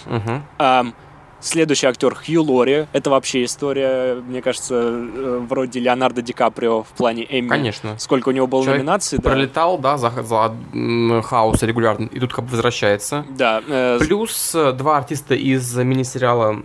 Uh-huh. 0.06 0.40
Uh, 0.58 0.92
Следующий 1.40 1.86
актер 1.86 2.14
Хью 2.16 2.42
Лори. 2.42 2.86
Это 2.92 3.10
вообще 3.10 3.44
история, 3.44 4.14
мне 4.16 4.42
кажется, 4.42 4.74
э, 4.74 5.38
вроде 5.48 5.78
Леонардо 5.78 6.20
Ди 6.20 6.32
Каприо 6.32 6.82
в 6.82 6.88
плане 6.88 7.24
Эмми. 7.30 7.48
Конечно. 7.48 7.96
Сколько 7.98 8.30
у 8.30 8.32
него 8.32 8.48
было 8.48 8.64
Человек 8.64 8.82
номинаций. 8.82 9.18
да. 9.18 9.30
Пролетал, 9.30 9.78
да, 9.78 9.98
за, 9.98 10.10
за 10.10 10.54
м, 10.72 11.22
хаос 11.22 11.62
регулярно, 11.62 12.06
и 12.06 12.18
тут 12.18 12.32
как 12.34 12.44
бы 12.44 12.50
возвращается. 12.50 13.24
Да. 13.30 13.62
э, 13.68 13.98
Плюс 14.00 14.52
э, 14.54 14.72
два 14.72 14.96
артиста 14.96 15.34
из 15.36 15.76
мини-сериала 15.76 16.62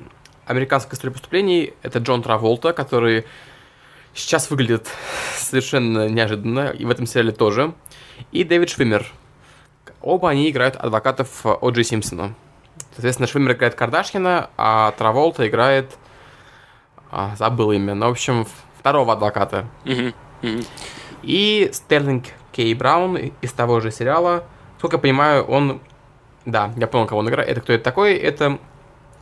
«Американская 0.48 0.96
история 0.96 1.12
преступлений». 1.12 1.74
Это 1.84 2.00
Джон 2.00 2.24
Траволта, 2.24 2.74
который 2.74 3.26
сейчас 4.16 4.50
выглядит 4.50 4.88
совершенно 5.38 6.10
неожиданно, 6.10 6.70
и 6.70 6.84
в 6.86 6.90
этом 6.90 7.06
сериале 7.06 7.32
тоже. 7.32 7.74
И 8.32 8.44
Дэвид 8.44 8.70
Швиммер. 8.72 9.06
Оба 10.02 10.32
они 10.32 10.50
играют 10.50 10.76
адвокатов 10.78 11.46
О. 11.46 11.70
Джей 11.70 11.84
Симпсона. 11.84 12.34
Соответственно, 12.94 13.28
Швиммер 13.28 13.54
играет 13.54 13.76
Кардашкина, 13.76 14.50
а 14.58 14.92
Траволта 14.92 15.48
играет... 15.48 15.98
а, 17.12 17.36
забыл 17.36 17.72
имя. 17.72 17.94
Ну, 17.94 18.08
в 18.08 18.12
общем, 18.12 18.48
второго 18.80 19.14
адвоката. 19.14 19.68
И 21.22 21.70
Стерлинг 21.72 22.26
Кей 22.52 22.74
Браун 22.74 23.18
из 23.18 23.52
того 23.54 23.80
же 23.80 23.92
сериала. 23.92 24.44
Сколько 24.78 24.98
я 24.98 25.02
понимаю, 25.02 25.44
он... 25.46 25.82
Да, 26.46 26.74
я 26.76 26.88
понял, 26.88 27.08
кого 27.08 27.20
он 27.20 27.30
играет. 27.30 27.50
Это 27.50 27.62
кто 27.62 27.74
это 27.74 27.84
такой? 27.84 28.16
Это 28.16 28.60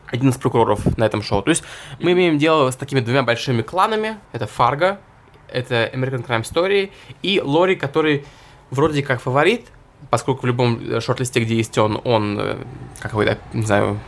один 0.07 0.29
из 0.29 0.37
прокуроров 0.37 0.97
на 0.97 1.03
этом 1.03 1.21
шоу. 1.21 1.41
То 1.41 1.49
есть 1.49 1.63
мы 1.99 2.13
имеем 2.13 2.37
дело 2.37 2.71
с 2.71 2.75
такими 2.75 2.99
двумя 2.99 3.23
большими 3.23 3.61
кланами. 3.61 4.17
Это 4.31 4.47
Фарго, 4.47 4.99
это 5.47 5.85
American 5.93 6.25
Crime 6.25 6.41
Story 6.41 6.91
и 7.21 7.39
Лори, 7.41 7.75
который 7.75 8.25
вроде 8.69 9.03
как 9.03 9.21
фаворит, 9.21 9.67
поскольку 10.09 10.41
в 10.41 10.45
любом 10.45 10.79
э, 10.79 10.99
шорт-листе, 10.99 11.41
где 11.41 11.55
есть 11.55 11.77
он, 11.77 11.99
он, 12.03 12.39
э, 12.39 12.57
как 12.99 13.13
вы, 13.13 13.37
не 13.53 13.63
знаю, 13.63 13.99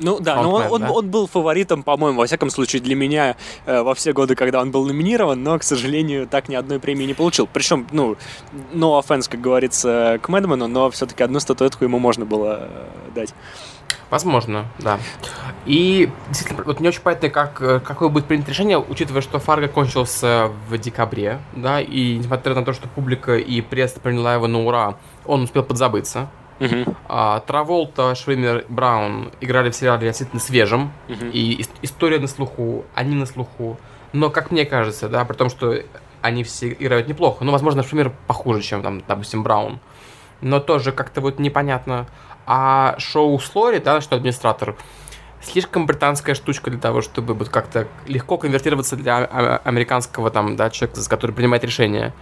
Ну 0.00 0.18
да, 0.18 0.36
но 0.36 0.52
он, 0.52 0.62
Фронтмен, 0.62 0.72
он, 0.72 0.80
да? 0.80 0.92
он 0.92 1.10
был 1.10 1.26
фаворитом, 1.26 1.82
по-моему, 1.82 2.18
во 2.18 2.26
всяком 2.26 2.50
случае 2.50 2.80
для 2.82 2.94
меня 2.94 3.36
э, 3.66 3.82
во 3.82 3.94
все 3.94 4.12
годы, 4.12 4.34
когда 4.34 4.60
он 4.60 4.70
был 4.70 4.86
номинирован, 4.86 5.42
но, 5.42 5.58
к 5.58 5.62
сожалению, 5.62 6.26
так 6.26 6.48
ни 6.48 6.54
одной 6.54 6.78
премии 6.78 7.04
не 7.04 7.14
получил. 7.14 7.48
Причем, 7.52 7.86
ну, 7.92 8.16
no 8.72 9.00
offense, 9.00 9.28
как 9.30 9.40
говорится, 9.40 10.18
к 10.22 10.28
Мэдману, 10.28 10.68
но 10.68 10.90
все-таки 10.90 11.22
одну 11.22 11.40
статуэтку 11.40 11.84
ему 11.84 11.98
можно 11.98 12.24
было 12.24 12.68
э, 12.70 12.88
дать. 13.14 13.34
Возможно, 14.10 14.66
да. 14.78 14.98
И 15.66 16.10
действительно, 16.28 16.64
вот 16.64 16.80
не 16.80 16.88
очень 16.88 17.00
понятно, 17.00 17.30
как, 17.30 17.62
э, 17.62 17.80
какое 17.80 18.08
будет 18.08 18.26
принято 18.26 18.50
решение, 18.50 18.78
учитывая, 18.78 19.22
что 19.22 19.38
Фарго 19.38 19.68
кончился 19.68 20.50
в 20.68 20.76
декабре, 20.78 21.38
да, 21.52 21.80
и 21.80 22.16
несмотря 22.18 22.54
на 22.54 22.64
то, 22.64 22.72
что 22.72 22.88
публика 22.88 23.36
и 23.36 23.60
пресса 23.60 24.00
приняла 24.00 24.34
его 24.34 24.48
на 24.48 24.64
ура, 24.64 24.96
он 25.24 25.42
успел 25.42 25.62
подзабыться. 25.62 26.28
А, 27.08 27.40
Траволта, 27.40 28.14
Швиммер, 28.14 28.66
Браун 28.68 29.32
играли 29.40 29.70
в 29.70 29.76
сериале 29.76 30.06
действительно 30.08 30.40
свежем, 30.40 30.92
мгм. 31.08 31.30
и 31.30 31.62
ис- 31.62 31.70
история 31.80 32.18
на 32.18 32.26
слуху, 32.26 32.84
они 32.94 33.14
на 33.14 33.24
слуху. 33.26 33.78
Но, 34.12 34.28
как 34.28 34.50
мне 34.50 34.66
кажется, 34.66 35.08
да, 35.08 35.24
при 35.24 35.36
том, 35.36 35.48
что 35.48 35.74
они 36.20 36.44
все 36.44 36.68
играют 36.72 37.08
неплохо. 37.08 37.44
Ну, 37.44 37.52
возможно, 37.52 37.82
Швиммер 37.82 38.12
похуже, 38.26 38.60
чем, 38.60 38.82
там, 38.82 39.02
допустим, 39.08 39.42
Браун. 39.42 39.78
Но 40.42 40.60
тоже 40.60 40.92
как-то 40.92 41.20
вот 41.20 41.38
непонятно. 41.38 42.06
А 42.46 42.94
шоу 42.98 43.38
с 43.38 43.54
Лори, 43.54 43.78
да, 43.78 44.00
что 44.00 44.16
администратор, 44.16 44.76
слишком 45.42 45.86
британская 45.86 46.34
штучка 46.34 46.70
для 46.70 46.80
того, 46.80 47.00
чтобы 47.02 47.34
вот 47.34 47.48
как-то 47.48 47.86
легко 48.06 48.38
конвертироваться 48.38 48.96
для 48.96 49.18
а- 49.18 49.60
американского 49.64 50.30
там, 50.30 50.56
да, 50.56 50.70
человека, 50.70 51.00
который 51.08 51.32
принимает 51.32 51.64
решение. 51.64 52.12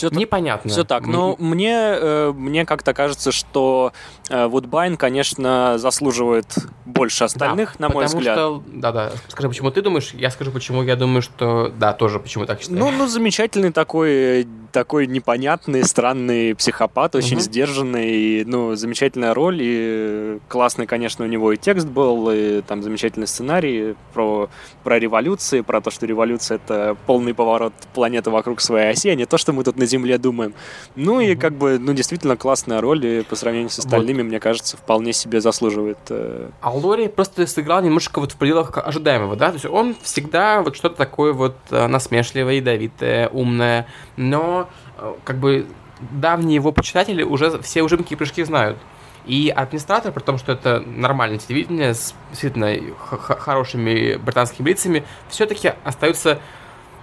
Так- 0.00 0.12
Непонятно. 0.18 0.70
Все 0.70 0.84
так. 0.84 1.06
Но 1.06 1.36
мне, 1.38 1.72
э, 1.74 2.32
мне 2.34 2.64
как-то 2.64 2.94
кажется, 2.94 3.32
что 3.32 3.92
э, 4.30 4.46
Вудбайн, 4.46 4.96
конечно, 4.96 5.78
заслуживает 5.78 6.46
больше 6.84 7.24
остальных, 7.24 7.76
Да, 7.78 7.88
на 7.88 7.94
мой 7.94 8.04
взгляд. 8.06 8.36
Что, 8.36 8.62
да, 8.66 8.92
да. 8.92 9.12
Скажи, 9.28 9.48
почему 9.48 9.70
ты 9.70 9.82
думаешь? 9.82 10.10
Я 10.14 10.30
скажу, 10.30 10.50
почему 10.52 10.82
я 10.82 10.96
думаю, 10.96 11.22
что 11.22 11.72
да, 11.78 11.92
тоже 11.92 12.18
почему 12.20 12.46
так 12.46 12.60
считаю. 12.60 12.78
Ну, 12.78 12.90
ну, 12.90 13.06
замечательный 13.06 13.72
такой, 13.72 14.46
такой 14.72 15.06
непонятный, 15.06 15.82
странный 15.84 16.54
психопат, 16.54 17.14
очень 17.14 17.36
Мгм. 17.36 17.42
сдержанный, 17.42 18.44
ну, 18.44 18.74
замечательная 18.74 19.34
роль, 19.34 19.58
и 19.60 20.38
классный, 20.48 20.86
конечно, 20.86 21.24
у 21.24 21.28
него 21.28 21.52
и 21.52 21.56
текст 21.56 21.86
был, 21.88 22.30
и 22.30 22.60
там 22.62 22.82
замечательный 22.82 23.26
сценарий 23.26 23.94
про, 24.14 24.48
про 24.84 24.98
революции, 24.98 25.60
про 25.62 25.80
то, 25.80 25.90
что 25.90 26.06
революция— 26.06 26.56
это 26.64 26.96
полный 27.06 27.34
поворот 27.34 27.72
планеты 27.94 28.30
вокруг 28.30 28.60
своей 28.60 28.90
оси, 28.90 29.08
а 29.08 29.14
не 29.14 29.24
то, 29.26 29.38
что 29.38 29.52
мы 29.52 29.64
тут 29.64 29.76
на 29.76 29.86
Земле 29.88 30.18
думаем. 30.18 30.54
Ну, 30.94 31.20
и 31.20 31.34
как 31.34 31.54
бы, 31.54 31.78
ну, 31.78 31.92
действительно 31.92 32.36
классная 32.36 32.80
роль, 32.80 33.04
и 33.04 33.22
по 33.22 33.34
сравнению 33.34 33.70
с 33.70 33.78
Вот. 33.78 33.86
остальными, 33.86 34.22
мне 34.22 34.38
кажется, 34.38 34.76
вполне 34.76 35.12
себе 35.12 35.40
заслуживает. 35.40 35.98
э, 36.10 36.50
А 36.60 36.70
Лори 36.70 37.08
просто 37.08 37.46
сыграл 37.46 37.82
немножко 37.82 38.20
вот 38.20 38.32
в 38.32 38.36
пределах 38.36 38.76
ожидаемого, 38.78 39.34
да, 39.34 39.48
то 39.48 39.54
есть 39.54 39.66
он 39.66 39.96
всегда 40.02 40.62
вот 40.62 40.76
что-то 40.76 40.96
такое 40.96 41.32
вот 41.32 41.56
э, 41.70 41.86
насмешливое, 41.88 42.54
ядовитое, 42.54 43.28
умное, 43.28 43.86
но 44.16 44.68
э, 44.98 45.14
как 45.24 45.38
бы 45.38 45.66
давние 46.12 46.56
его 46.56 46.70
почитатели 46.70 47.22
уже 47.24 47.60
все 47.62 47.82
ужимки 47.82 48.12
и 48.12 48.16
прыжки 48.16 48.44
знают. 48.44 48.78
И 49.26 49.52
администратор, 49.54 50.12
при 50.12 50.22
том, 50.22 50.38
что 50.38 50.52
это 50.52 50.80
нормальное 50.86 51.38
телевидение 51.38 51.92
с 51.92 52.14
действительно 52.30 52.74
хорошими 52.96 54.16
британскими 54.16 54.68
лицами, 54.70 55.04
все-таки 55.28 55.72
остаются, 55.84 56.38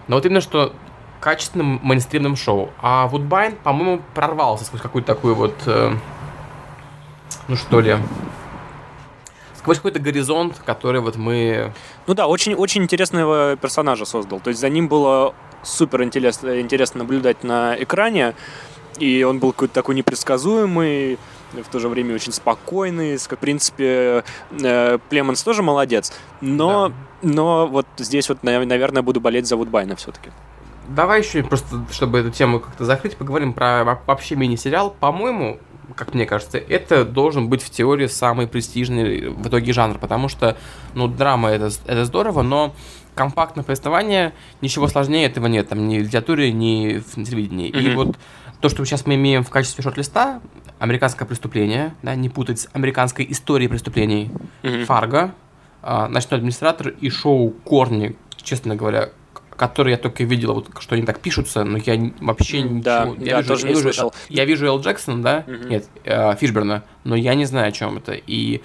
ну 0.08 0.15
вот 0.15 0.26
именно 0.26 0.41
что 0.41 0.74
качественным 1.19 1.80
мейнстримным 1.84 2.36
шоу. 2.36 2.69
А 2.82 3.08
Вудбайн, 3.08 3.56
по-моему, 3.56 4.01
прорвался 4.13 4.65
сквозь 4.65 4.82
какую-то 4.82 5.13
такую 5.13 5.36
вот, 5.36 5.56
э, 5.65 5.93
ну 7.47 7.56
что 7.56 7.80
ли, 7.80 7.97
сквозь 9.58 9.78
какой-то 9.78 9.99
горизонт, 9.99 10.62
который 10.65 11.01
вот 11.01 11.15
мы... 11.15 11.73
Ну 12.06 12.13
да, 12.13 12.28
очень, 12.28 12.54
очень 12.54 12.84
интересного 12.84 13.56
персонажа 13.58 14.06
создал. 14.06 14.39
То 14.39 14.49
есть 14.49 14.60
за 14.60 14.69
ним 14.69 14.88
было 14.88 15.34
супер 15.63 16.04
интересно, 16.04 16.62
интересно 16.62 16.99
наблюдать 16.99 17.43
на 17.43 17.75
экране. 17.82 18.36
И 18.99 19.23
он 19.23 19.39
был 19.39 19.51
какой-то 19.51 19.73
такой 19.73 19.95
непредсказуемый, 19.95 21.17
в 21.51 21.67
то 21.71 21.80
же 21.80 21.89
время 21.89 22.15
очень 22.15 22.32
спокойный. 22.32 23.17
В 23.17 23.28
принципе, 23.38 24.23
э, 24.51 24.99
Племонс 25.10 25.43
тоже 25.43 25.63
молодец. 25.63 26.13
Но, 26.41 26.91
но 27.21 27.67
вот 27.67 27.88
здесь 27.97 28.30
вот, 28.30 28.43
нав- 28.43 28.65
наверное, 28.65 29.01
буду 29.01 29.19
болеть 29.19 29.47
за 29.47 29.56
Вудбайна 29.56 29.95
все-таки. 29.95 30.32
Давай 30.89 31.21
еще 31.21 31.43
просто, 31.43 31.86
чтобы 31.91 32.19
эту 32.19 32.32
тему 32.32 32.60
как-то 32.60 32.86
закрыть, 32.86 33.15
поговорим 33.17 33.54
про 33.54 33.84
во- 33.84 34.02
вообще 34.06 34.36
мини-сериал. 34.36 34.95
По-моему, 35.00 35.60
как 35.95 36.13
мне 36.13 36.26
кажется, 36.26 36.58
это 36.58 37.06
должен 37.06 37.48
быть 37.50 37.62
в 37.62 37.69
теории 37.69 38.08
самый 38.08 38.48
престижный 38.48 39.30
в 39.30 39.48
итоге 39.48 39.74
жанр, 39.74 39.98
потому 39.98 40.28
что, 40.30 40.58
ну, 40.93 41.08
драма 41.08 41.50
это, 41.50 41.69
это 41.86 42.06
здорово, 42.06 42.41
но 42.41 42.74
компактное 43.15 43.63
повествование, 43.63 44.34
ничего 44.62 44.88
сложнее 44.88 45.26
этого 45.26 45.48
нет, 45.48 45.69
там, 45.69 45.88
ни 45.88 46.00
в 46.00 46.04
литературе, 46.04 46.52
ни 46.52 46.98
в 47.00 47.15
телевидении. 47.24 47.69
И 47.69 47.88
Мгм. 47.89 47.95
вот 47.95 48.17
то, 48.62 48.69
что 48.69 48.84
сейчас 48.86 49.06
мы 49.06 49.15
имеем 49.15 49.43
в 49.43 49.50
качестве 49.50 49.84
шорт-листа, 49.84 50.41
американское 50.80 51.28
преступление, 51.28 51.95
да, 52.04 52.15
не 52.15 52.30
путать 52.30 52.60
с 52.62 52.69
американской 52.74 53.26
историей 53.30 53.69
преступлений, 53.69 54.32
Мгм. 54.63 54.86
Фарго, 54.86 55.34
а, 55.82 56.08
ночной 56.10 56.39
администратор 56.39 56.89
и 56.89 57.10
шоу 57.10 57.52
Корни, 57.52 58.15
честно 58.41 58.76
говоря, 58.76 59.10
которые 59.58 59.94
я 59.94 59.98
только 59.98 60.24
видел, 60.24 60.54
вот 60.54 60.70
что 60.80 60.96
они 60.96 61.06
так 61.06 61.20
пишутся, 61.20 61.63
но 61.63 61.78
я 61.78 62.12
вообще 62.20 62.60
М, 62.60 62.78
ничего... 62.78 62.84
да, 62.84 63.08
я 63.20 63.38
вижу, 63.38 63.48
тоже 63.48 63.62
я 63.62 63.68
не 63.70 63.74
вижу- 63.76 63.82
слышал. 63.84 64.13
Я 64.30 64.46
вижу 64.46 64.65
Эл 64.65 64.80
Джексона, 64.82 65.24
да? 65.24 65.44
Мгм. 65.48 65.70
Нет, 65.70 65.86
э, 66.04 66.36
Фишберна, 66.36 66.84
но 67.04 67.15
я 67.15 67.36
не 67.36 67.46
знаю, 67.46 67.70
о 67.70 67.72
чем 67.72 67.98
это. 67.98 68.13
И, 68.13 68.62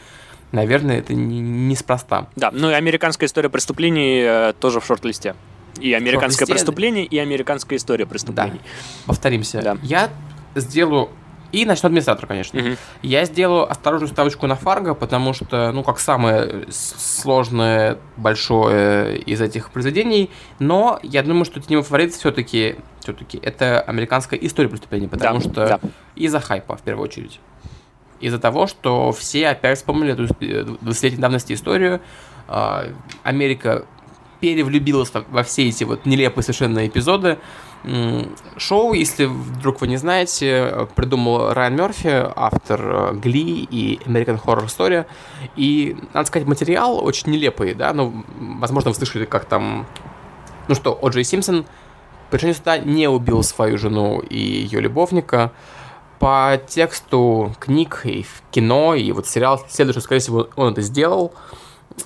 наверное, 0.52 0.98
это 0.98 1.14
не- 1.14 1.40
неспроста. 1.40 2.28
Да, 2.36 2.50
ну 2.52 2.70
и 2.70 2.74
американская 2.74 3.26
история 3.28 3.48
преступлений 3.48 4.20
э, 4.22 4.52
тоже 4.58 4.80
в 4.80 4.86
шорт-листе. 4.86 5.34
И 5.80 5.92
американское 5.92 6.46
шорт-листе, 6.46 6.52
преступление, 6.54 7.04
и 7.06 7.18
американская 7.18 7.78
история 7.78 8.06
преступлений. 8.06 8.60
Повторимся. 9.06 9.62
Да. 9.62 9.78
Я 9.82 10.10
сделаю... 10.56 11.10
И 11.52 11.64
ночной 11.64 11.88
администратор, 11.88 12.26
конечно. 12.26 12.60
Мгм. 12.60 12.76
Я 13.02 13.24
сделаю 13.24 13.70
осторожную 13.70 14.08
ставочку 14.10 14.46
на 14.46 14.54
Фарго, 14.54 14.94
потому 14.94 15.32
что, 15.32 15.72
ну, 15.72 15.82
как 15.82 15.98
самое 15.98 16.66
сложное, 16.70 17.98
большое 18.16 19.18
из 19.18 19.40
этих 19.40 19.70
произведений, 19.70 20.30
но 20.58 20.98
я 21.02 21.22
думаю, 21.22 21.44
что 21.44 21.60
теневой 21.60 21.84
фаворит 21.84 22.14
все-таки 22.14 22.76
все-таки 23.00 23.38
это 23.42 23.80
американская 23.80 24.38
история 24.40 24.68
преступлений, 24.68 25.08
потому 25.08 25.40
Да, 25.40 25.44
что 25.44 25.52
да. 25.66 25.80
из-за 26.16 26.40
хайпа, 26.40 26.76
в 26.76 26.82
первую 26.82 27.04
очередь. 27.04 27.40
Из-за 28.20 28.38
того, 28.38 28.66
что 28.66 29.12
все 29.12 29.48
опять 29.48 29.78
вспомнили 29.78 30.12
эту 30.12 30.24
э, 30.40 30.62
20-летней 30.82 31.18
давности 31.20 31.54
историю. 31.54 32.00
А, 32.46 32.86
Америка 33.22 33.86
перевлюбилась 34.40 35.12
во, 35.30 35.42
все 35.42 35.68
эти 35.68 35.84
вот 35.84 36.06
нелепые 36.06 36.42
совершенно 36.42 36.86
эпизоды. 36.86 37.38
Шоу, 38.56 38.92
если 38.92 39.24
вдруг 39.24 39.80
вы 39.80 39.88
не 39.88 39.96
знаете, 39.96 40.88
придумал 40.94 41.54
Райан 41.54 41.76
Мерфи, 41.76 42.26
автор 42.36 42.80
э, 42.82 43.12
Гли 43.14 43.66
и 43.70 43.98
American 44.04 44.38
Horror 44.42 44.66
Story. 44.66 45.06
И, 45.56 45.96
надо 46.12 46.26
сказать, 46.26 46.46
материал 46.46 47.02
очень 47.02 47.32
нелепый, 47.32 47.72
да, 47.74 47.94
ну, 47.94 48.24
возможно, 48.38 48.90
вы 48.90 48.96
слышали, 48.96 49.24
как 49.24 49.46
там, 49.46 49.86
ну 50.68 50.74
что, 50.74 50.98
О. 51.00 51.08
Джей 51.08 51.24
Симпсон 51.24 51.64
по 52.30 52.36
решению 52.36 52.54
суда 52.54 52.78
не 52.78 53.08
убил 53.08 53.42
свою 53.42 53.78
жену 53.78 54.20
и 54.20 54.38
ее 54.38 54.80
любовника. 54.80 55.52
По 56.18 56.60
тексту 56.68 57.54
книг 57.58 58.02
и 58.04 58.22
в 58.24 58.42
кино, 58.50 58.94
и 58.94 59.10
вот 59.12 59.26
сериал 59.26 59.64
следует, 59.70 59.94
что, 59.94 60.02
скорее 60.02 60.20
всего, 60.20 60.48
он 60.54 60.72
это 60.72 60.82
сделал. 60.82 61.32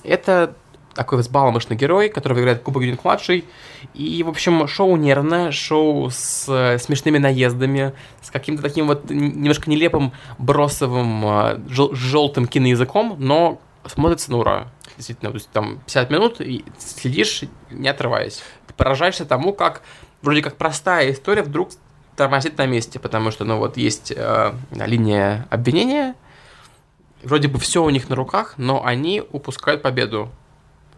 Это 0.03 0.55
такой 0.95 1.19
взбаломышный 1.19 1.75
герой, 1.75 2.09
который 2.09 2.39
играет 2.41 2.61
Кубок 2.63 2.83
Юник 2.83 3.03
младший. 3.03 3.45
И, 3.93 4.23
в 4.23 4.29
общем, 4.29 4.67
шоу 4.67 4.95
нервное, 4.95 5.51
шоу 5.51 6.09
с 6.09 6.45
э, 6.47 6.79
смешными 6.79 7.17
наездами, 7.17 7.93
с 8.21 8.31
каким-то 8.31 8.63
таким 8.63 8.87
вот 8.87 9.09
немножко 9.09 9.69
нелепым 9.69 10.13
бросовым 10.37 11.25
э, 11.25 11.59
жел- 11.69 11.93
желтым 11.93 12.47
киноязыком, 12.47 13.17
но 13.19 13.59
смотрится 13.85 14.31
на 14.31 14.37
ура. 14.37 14.67
Действительно, 14.95 15.31
то 15.31 15.35
есть 15.35 15.49
там 15.51 15.79
50 15.85 16.09
минут 16.09 16.41
и 16.41 16.63
следишь, 16.79 17.43
не 17.69 17.89
отрываясь. 17.89 18.41
Поражаешься 18.77 19.25
тому, 19.25 19.53
как 19.53 19.81
вроде 20.21 20.41
как 20.41 20.55
простая 20.55 21.11
история 21.11 21.43
вдруг 21.43 21.69
тормозит 22.15 22.57
на 22.57 22.65
месте, 22.65 22.99
потому 22.99 23.31
что, 23.31 23.43
ну 23.43 23.57
вот, 23.57 23.77
есть 23.77 24.13
э, 24.15 24.53
линия 24.71 25.47
обвинения, 25.49 26.15
вроде 27.23 27.49
бы 27.49 27.59
все 27.59 27.83
у 27.83 27.89
них 27.89 28.09
на 28.09 28.15
руках, 28.15 28.53
но 28.57 28.85
они 28.85 29.21
упускают 29.31 29.81
победу 29.81 30.29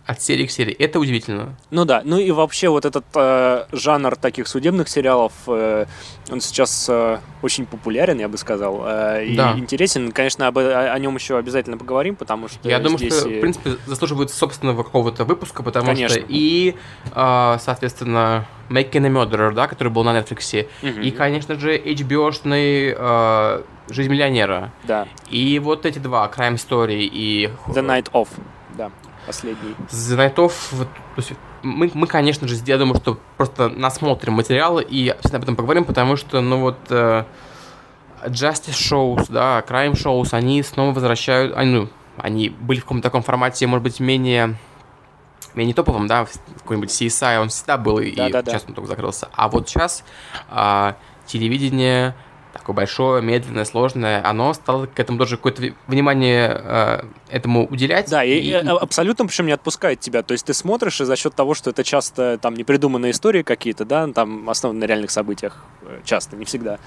от 0.08 0.22
серии 0.22 0.46
к 0.46 0.52
серии. 0.52 0.74
Это 0.74 1.00
удивительно. 1.00 1.56
Ну 1.70 1.84
да, 1.84 2.02
ну 2.06 2.18
и 2.18 2.32
вообще 2.32 2.70
вот 2.70 2.86
этот 2.86 3.06
э, 3.14 3.66
жанр 3.74 4.16
таких 4.16 4.48
судебных 4.48 4.88
сериалов, 4.88 5.34
э, 5.48 5.86
он 6.32 6.40
сейчас 6.40 6.88
э, 6.90 7.20
очень 7.42 7.66
популярен, 7.66 8.18
я 8.18 8.30
бы 8.30 8.38
сказал, 8.38 8.84
э, 8.88 9.26
и 9.26 9.36
Да. 9.36 9.54
интересен. 9.58 10.14
Конечно, 10.14 10.48
об, 10.48 10.58
о, 10.60 10.94
о 10.94 10.98
нем 11.00 11.14
еще 11.16 11.38
обязательно 11.38 11.78
поговорим, 11.78 12.16
потому 12.16 12.48
что 12.48 12.68
Я 12.70 12.80
думаю, 12.80 13.00
что, 13.00 13.28
и- 13.30 13.38
в 13.38 13.42
принципе, 13.42 13.72
заслуживает 13.86 14.32
собственного 14.32 14.84
какого-то 14.84 15.26
выпуска, 15.26 15.62
потому 15.62 15.88
Конечно. 15.88 16.18
что 16.18 16.26
и, 16.30 16.76
э, 17.14 17.58
соответственно, 17.60 18.46
Making 18.70 19.06
a 19.08 19.10
Murderer, 19.10 19.54
да, 19.54 19.68
который 19.68 19.90
был 19.90 20.04
на 20.06 20.18
Netflix, 20.18 20.68
Мгм. 20.82 21.02
и, 21.02 21.12
конечно 21.12 21.56
же, 21.60 21.78
HBO-шный 21.78 22.96
э, 22.98 23.62
«Жизнь 23.90 24.10
миллионера», 24.10 24.72
Да, 24.84 25.06
и 25.30 25.60
вот 25.60 25.86
эти 25.86 26.00
два, 26.00 26.32
Crime 26.34 26.56
Story 26.56 27.00
и 27.12 27.50
The 27.68 27.86
Night 27.86 28.10
Of, 28.12 28.28
да, 28.78 28.92
последний. 29.28 29.76
Of, 29.90 30.54
вот, 30.72 30.88
то 30.88 31.18
есть 31.18 31.34
мы, 31.62 31.92
мы, 31.94 32.08
конечно 32.08 32.48
же, 32.48 32.56
я 32.66 32.78
думаю, 32.78 33.00
что 33.00 33.20
просто 33.38 33.70
насмотрим 33.70 34.34
материалы 34.34 34.84
и 34.84 35.10
обязательно 35.10 35.38
об 35.38 35.44
этом 35.44 35.56
поговорим, 35.56 35.86
потому 35.86 36.16
что, 36.16 36.42
ну 36.42 36.62
вот, 36.62 36.78
э, 36.90 37.26
Justice 38.26 38.72
Shows, 38.72 39.28
да, 39.30 39.64
Crime 39.68 39.94
Shows, 39.94 40.30
они 40.32 40.64
снова 40.64 40.94
возвращают, 40.94 41.56
они, 41.56 41.72
ну, 41.74 41.90
они 42.18 42.50
были 42.50 42.80
в 42.80 42.84
каком-то 42.84 43.04
таком 43.04 43.22
формате, 43.22 43.68
может 43.68 43.84
быть, 43.84 44.00
менее 44.00 44.58
менее 45.54 45.74
топовым, 45.74 46.08
да, 46.08 46.28
какой-нибудь 46.60 46.90
CSI 46.90 47.42
он 47.42 47.50
всегда 47.50 47.78
был, 47.78 48.00
и 48.00 48.12
Да-да-да. 48.12 48.52
сейчас 48.52 48.66
он 48.68 48.76
только 48.76 48.90
закрылся. 48.90 49.28
А 49.34 49.50
вот 49.50 49.68
сейчас 49.68 50.04
а, 50.50 50.96
телевидение 51.26 52.16
такое 52.68 52.76
большое, 52.76 53.22
медленное, 53.22 53.64
сложное, 53.64 54.22
оно 54.28 54.54
стало 54.54 54.88
к 54.88 55.00
этому 55.00 55.18
тоже 55.18 55.38
какое-то 55.38 55.74
внимание 55.88 56.50
а, 56.50 57.06
этому 57.30 57.66
уделять. 57.66 58.10
Да, 58.10 58.26
и, 58.26 58.34
и 58.34 58.52
абсолютно 58.54 59.26
причем 59.26 59.46
не 59.46 59.54
отпускает 59.54 60.02
тебя. 60.02 60.22
То 60.22 60.34
есть 60.34 60.46
ты 60.46 60.54
смотришь, 60.54 61.00
и 61.00 61.06
за 61.06 61.16
счет 61.16 61.34
того, 61.34 61.54
что 61.54 61.70
это 61.70 61.86
часто 61.86 62.38
там 62.38 62.56
непридуманные 62.56 63.12
истории 63.12 63.42
какие-то, 63.42 63.86
да, 63.86 64.06
там 64.08 64.50
основаны 64.50 64.82
на 64.82 64.84
реальных 64.84 65.12
событиях, 65.12 65.64
э, 65.84 66.02
часто, 66.04 66.36
не 66.36 66.44
всегда. 66.44 66.80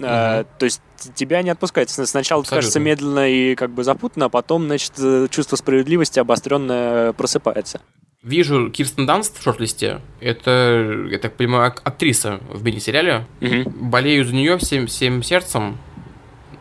Э, 0.00 0.44
то 0.58 0.64
есть 0.64 0.80
тебя 1.16 1.42
не 1.42 1.50
отпускает. 1.50 1.90
Сначала 1.90 2.42
это 2.42 2.50
кажется 2.50 2.78
Абсолютно. 2.78 3.04
медленно 3.04 3.28
и 3.28 3.56
как 3.56 3.70
бы 3.70 3.82
запутанно, 3.82 4.26
а 4.26 4.28
потом, 4.28 4.66
значит, 4.66 4.92
э, 4.98 5.26
чувство 5.30 5.56
справедливости 5.56 6.20
обостренное 6.20 7.12
просыпается. 7.12 7.80
Вижу 8.24 8.70
Кирстен 8.70 9.04
Данст 9.04 9.38
в 9.38 9.42
шорт-листе. 9.42 10.00
Это, 10.20 11.06
я 11.10 11.18
так 11.18 11.36
понимаю, 11.36 11.66
ак- 11.66 11.82
актриса 11.84 12.40
в 12.50 12.64
мини-сериале. 12.64 13.26
Болею 13.66 14.24
за 14.24 14.34
нее 14.34 14.56
всем, 14.56 14.86
всем 14.86 15.22
сердцем, 15.22 15.76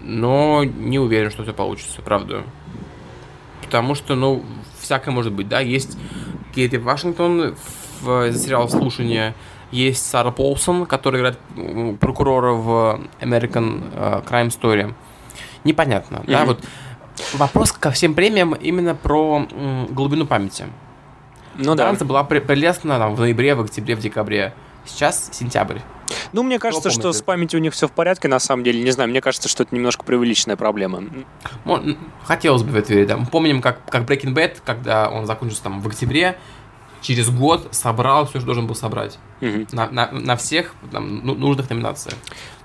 но 0.01 0.65
не 0.65 0.99
уверен, 0.99 1.31
что 1.31 1.43
все 1.43 1.53
получится, 1.53 2.01
правда. 2.01 2.43
Потому 3.61 3.95
что, 3.95 4.15
ну, 4.15 4.43
всякое 4.79 5.11
может 5.11 5.31
быть, 5.31 5.47
да. 5.47 5.61
Есть 5.61 5.97
Кейти 6.53 6.77
Вашингтон 6.77 7.55
в 8.01 8.29
за 8.31 8.37
сериал 8.37 8.67
«Слушание», 8.69 9.33
есть 9.71 10.05
Сара 10.05 10.29
Полсон, 10.31 10.85
которая 10.85 11.21
играет 11.21 11.39
прокурора 11.99 12.51
в 12.51 13.01
American 13.21 13.83
э, 13.93 14.21
Crime 14.29 14.49
Story. 14.49 14.93
Непонятно, 15.63 16.23
да, 16.27 16.39
Мгм. 16.39 16.47
вот 16.47 16.63
вопрос 17.33 17.71
ко 17.71 17.89
всем 17.91 18.13
премиям 18.13 18.53
именно 18.53 18.93
про 18.93 19.47
глубину 19.89 20.27
памяти. 20.27 20.65
Ну 21.55 21.75
да. 21.75 21.85
Танцы 21.87 22.05
была 22.05 22.23
пре- 22.23 22.41
прелестна 22.41 22.97
там, 22.97 23.15
в 23.15 23.19
ноябре, 23.19 23.55
в 23.55 23.61
октябре, 23.61 23.95
в 23.95 23.99
декабре. 23.99 24.53
Сейчас 24.85 25.29
сентябрь. 25.31 25.79
Ну, 26.33 26.43
мне 26.43 26.59
кажется, 26.59 26.89
что 26.91 27.13
с 27.13 27.21
памятью 27.21 27.59
у 27.59 27.63
них 27.63 27.73
все 27.73 27.87
в 27.87 27.91
порядке, 27.91 28.27
на 28.27 28.39
самом 28.39 28.63
деле. 28.63 28.83
Не 28.83 28.91
знаю, 28.91 29.09
мне 29.09 29.21
кажется, 29.21 29.47
что 29.47 29.63
это 29.63 29.73
немножко 29.75 30.03
преувеличенная 30.03 30.57
проблема. 30.57 31.03
Хотелось 32.25 32.63
бы 32.63 32.71
в 32.71 32.75
это 32.75 32.93
верить. 32.93 33.07
да. 33.07 33.17
Мы 33.17 33.25
помним, 33.25 33.61
как, 33.61 33.85
как 33.89 34.03
Breaking 34.03 34.33
Bad, 34.33 34.57
когда 34.65 35.09
он 35.09 35.25
закончился 35.25 35.63
там 35.63 35.81
в 35.81 35.87
октябре, 35.87 36.37
через 37.01 37.29
год 37.29 37.67
собрал 37.71 38.25
все, 38.25 38.39
что 38.39 38.45
должен 38.45 38.67
был 38.67 38.75
собрать. 38.75 39.17
Мгм. 39.41 39.67
На, 39.73 39.89
на- 39.89 40.11
на 40.11 40.35
всех 40.37 40.73
там, 40.91 41.21
ну- 41.25 41.35
нужных 41.35 41.69
номинациях. 41.69 42.15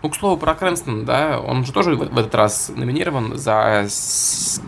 Ну, 0.02 0.10
к 0.10 0.16
слову, 0.16 0.36
про 0.36 0.54
Крэнстон, 0.54 1.04
да, 1.04 1.40
он 1.40 1.64
же 1.64 1.72
тоже 1.72 1.94
в, 1.96 1.98
в 1.98 2.18
этот 2.18 2.34
раз 2.34 2.70
номинирован 2.74 3.36
за 3.36 3.86
с- 3.88 4.60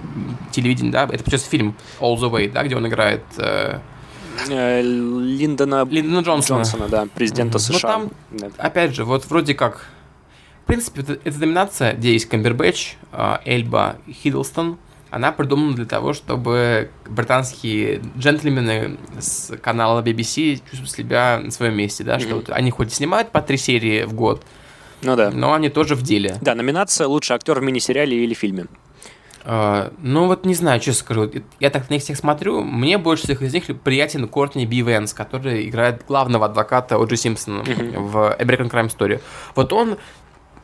телевидение, 0.51 0.91
да, 0.93 1.05
это 1.05 1.23
сейчас 1.25 1.45
фильм 1.45 1.77
All 2.01 2.17
the 2.17 2.29
Way, 2.31 2.51
да, 2.51 2.65
где 2.65 2.77
он 2.77 2.87
играет 2.87 3.23
Э, 3.39 3.79
Линдона 4.49 5.85
Линдона 5.89 6.21
Джонсона. 6.25 6.59
Джонсона, 6.59 6.89
да, 6.89 7.07
президента. 7.15 7.55
Ну, 7.55 7.59
США. 7.59 7.79
там 7.93 8.11
Да. 8.31 8.49
опять 8.59 8.95
же, 8.95 9.05
вот 9.05 9.25
вроде 9.27 9.55
как... 9.55 9.87
В 10.65 10.67
принципе, 10.67 11.01
это, 11.03 11.19
эта 11.25 11.39
номинация, 11.41 11.95
где 11.95 12.13
есть 12.13 12.27
Камбербэтч, 12.27 12.95
а, 13.13 13.41
Эльба, 13.45 13.97
Хиддлстон, 14.09 14.79
она 15.11 15.33
придумана 15.33 15.75
для 15.75 15.85
того, 15.87 16.13
чтобы 16.13 16.91
британские 17.09 18.01
джентльмены 18.17 18.97
с 19.19 19.57
канала 19.61 20.01
BBC 20.03 20.61
чувствовали 20.71 21.09
себя 21.09 21.41
на 21.43 21.51
своем 21.51 21.75
месте, 21.77 22.05
да, 22.05 22.21
что 22.21 22.29
Мгм. 22.29 22.37
вот 22.37 22.51
они 22.51 22.71
хоть 22.71 22.93
снимают 22.93 23.33
по 23.33 23.41
три 23.43 23.57
серии 23.57 24.05
в 24.05 24.13
год, 24.15 24.45
Ну 25.03 25.17
да. 25.17 25.31
но 25.33 25.53
они 25.55 25.69
тоже 25.71 25.97
в 25.97 26.03
деле. 26.03 26.37
Да, 26.41 26.55
номинация 26.55 27.09
«Лучший 27.09 27.35
актер 27.35 27.59
в 27.59 27.63
мини-сериале 27.65 28.23
или 28.23 28.35
фильме». 28.35 28.67
А, 29.45 29.93
ну 29.99 30.27
вот 30.27 30.45
не 30.45 30.55
знаю, 30.55 30.81
честно 30.81 31.01
скажу, 31.05 31.31
я 31.61 31.71
так 31.71 31.89
на 31.89 31.95
них 31.95 32.03
всех 32.03 32.17
смотрю, 32.17 32.63
мне 32.63 32.99
больше 32.99 33.25
всех 33.25 33.43
из 33.43 33.55
них 33.55 33.65
приятен 33.83 34.29
Кортни 34.29 34.67
Би 34.67 34.83
Венс, 34.83 35.15
который 35.15 35.69
играет 35.69 36.05
главного 36.07 36.47
адвоката 36.47 36.97
О'Джи 36.97 37.17
Симпсона 37.17 37.63
Мгм. 37.63 38.09
в 38.09 38.17
American 38.39 38.71
Crime 38.71 38.95
Story. 38.95 39.21
Вот 39.55 39.73
он 39.73 39.97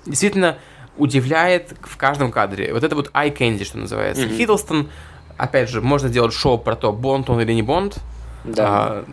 действительно 0.05 0.59
удивляет 0.99 1.75
в 1.83 1.97
каждом 1.97 2.31
кадре. 2.31 2.73
Вот 2.73 2.83
это 2.85 2.95
вот 2.95 3.11
eye 3.13 3.35
candy, 3.37 3.65
что 3.65 3.79
называется. 3.79 4.27
Мгм. 4.27 4.37
Хиддлстон, 4.37 4.91
опять 5.37 5.71
же, 5.71 5.81
можно 5.81 6.09
сделать 6.09 6.33
шоу 6.35 6.59
про 6.59 6.77
то, 6.77 6.93
Бонд 6.93 7.31
он 7.31 7.41
или 7.41 7.53
не 7.53 7.63
Бонд. 7.63 7.99
Да. 8.47 8.67
А, 8.67 9.05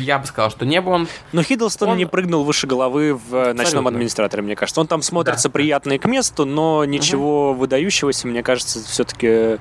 я 0.00 0.18
бы 0.18 0.26
сказал, 0.26 0.50
что 0.50 0.66
не 0.66 0.80
Бонд. 0.80 1.08
Но 1.32 1.42
Хиддлстон 1.42 1.90
Он- 1.90 1.96
не 1.96 2.06
прыгнул 2.06 2.44
выше 2.44 2.66
головы 2.66 3.14
в 3.14 3.34
э, 3.34 3.46
«Ночном 3.52 3.60
Абсолютно. 3.60 3.88
администраторе», 3.90 4.42
мне 4.42 4.56
кажется. 4.56 4.80
Он 4.80 4.86
там 4.86 5.00
смотрится 5.02 5.48
Да. 5.48 5.52
приятно 5.52 5.92
и 5.92 5.98
к 5.98 6.06
месту, 6.06 6.44
но 6.44 6.84
ничего 6.84 7.52
выдающегося, 7.54 8.26
мне 8.26 8.42
кажется, 8.42 8.80
все-таки 8.84 9.58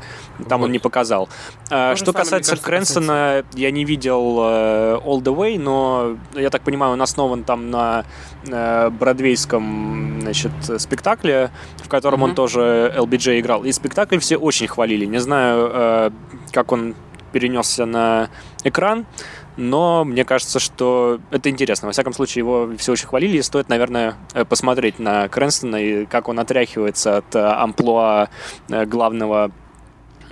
там 0.50 0.62
Вот. 0.62 0.66
он 0.66 0.72
не 0.72 0.80
показал. 0.80 1.30
А, 1.70 1.96
Что 1.96 2.08
самое, 2.08 2.24
касается 2.24 2.52
кажется, 2.52 2.66
Крэнсона, 2.66 3.44
я 3.54 3.72
не 3.72 3.86
видел 3.86 4.38
э, 4.42 5.00
All 5.06 5.22
the 5.22 5.36
Way, 5.36 5.60
но, 5.60 6.18
я 6.34 6.50
так 6.50 6.62
понимаю, 6.64 6.94
он 6.94 7.02
основан 7.02 7.44
там 7.44 7.70
на 7.70 8.06
э, 8.48 8.90
бродвейском 8.90 10.20
значит, 10.22 10.52
спектакле, 10.80 11.52
в 11.78 11.90
котором 11.90 12.24
он 12.24 12.30
Мгм. 12.30 12.36
тоже 12.36 12.94
LBJ 12.98 13.40
играл. 13.40 13.64
И 13.64 13.72
спектакль 13.72 14.18
все 14.20 14.38
очень 14.38 14.68
хвалили. 14.68 15.06
Не 15.06 15.20
знаю, 15.20 15.70
э, 15.74 16.12
как 16.52 16.72
он 16.72 16.96
перенесся 17.34 17.86
на 17.86 18.30
экран, 18.64 19.06
но 19.58 20.04
мне 20.06 20.24
кажется, 20.24 20.60
что 20.60 21.20
это 21.32 21.50
интересно. 21.50 21.88
Во 21.88 21.92
всяком 21.92 22.14
случае, 22.14 22.40
его 22.42 22.70
все 22.78 22.94
очень 22.94 23.08
хвалили, 23.08 23.38
и 23.38 23.42
стоит, 23.42 23.68
наверное, 23.70 24.16
э, 24.34 24.46
посмотреть 24.46 25.00
на 25.00 25.28
Крэнстона 25.28 25.76
и 25.76 26.06
как 26.06 26.30
он 26.30 26.40
отряхивается 26.40 27.18
от 27.18 27.36
э, 27.36 27.40
амплуа 27.40 28.30
э, 28.70 28.86
главного 28.86 29.52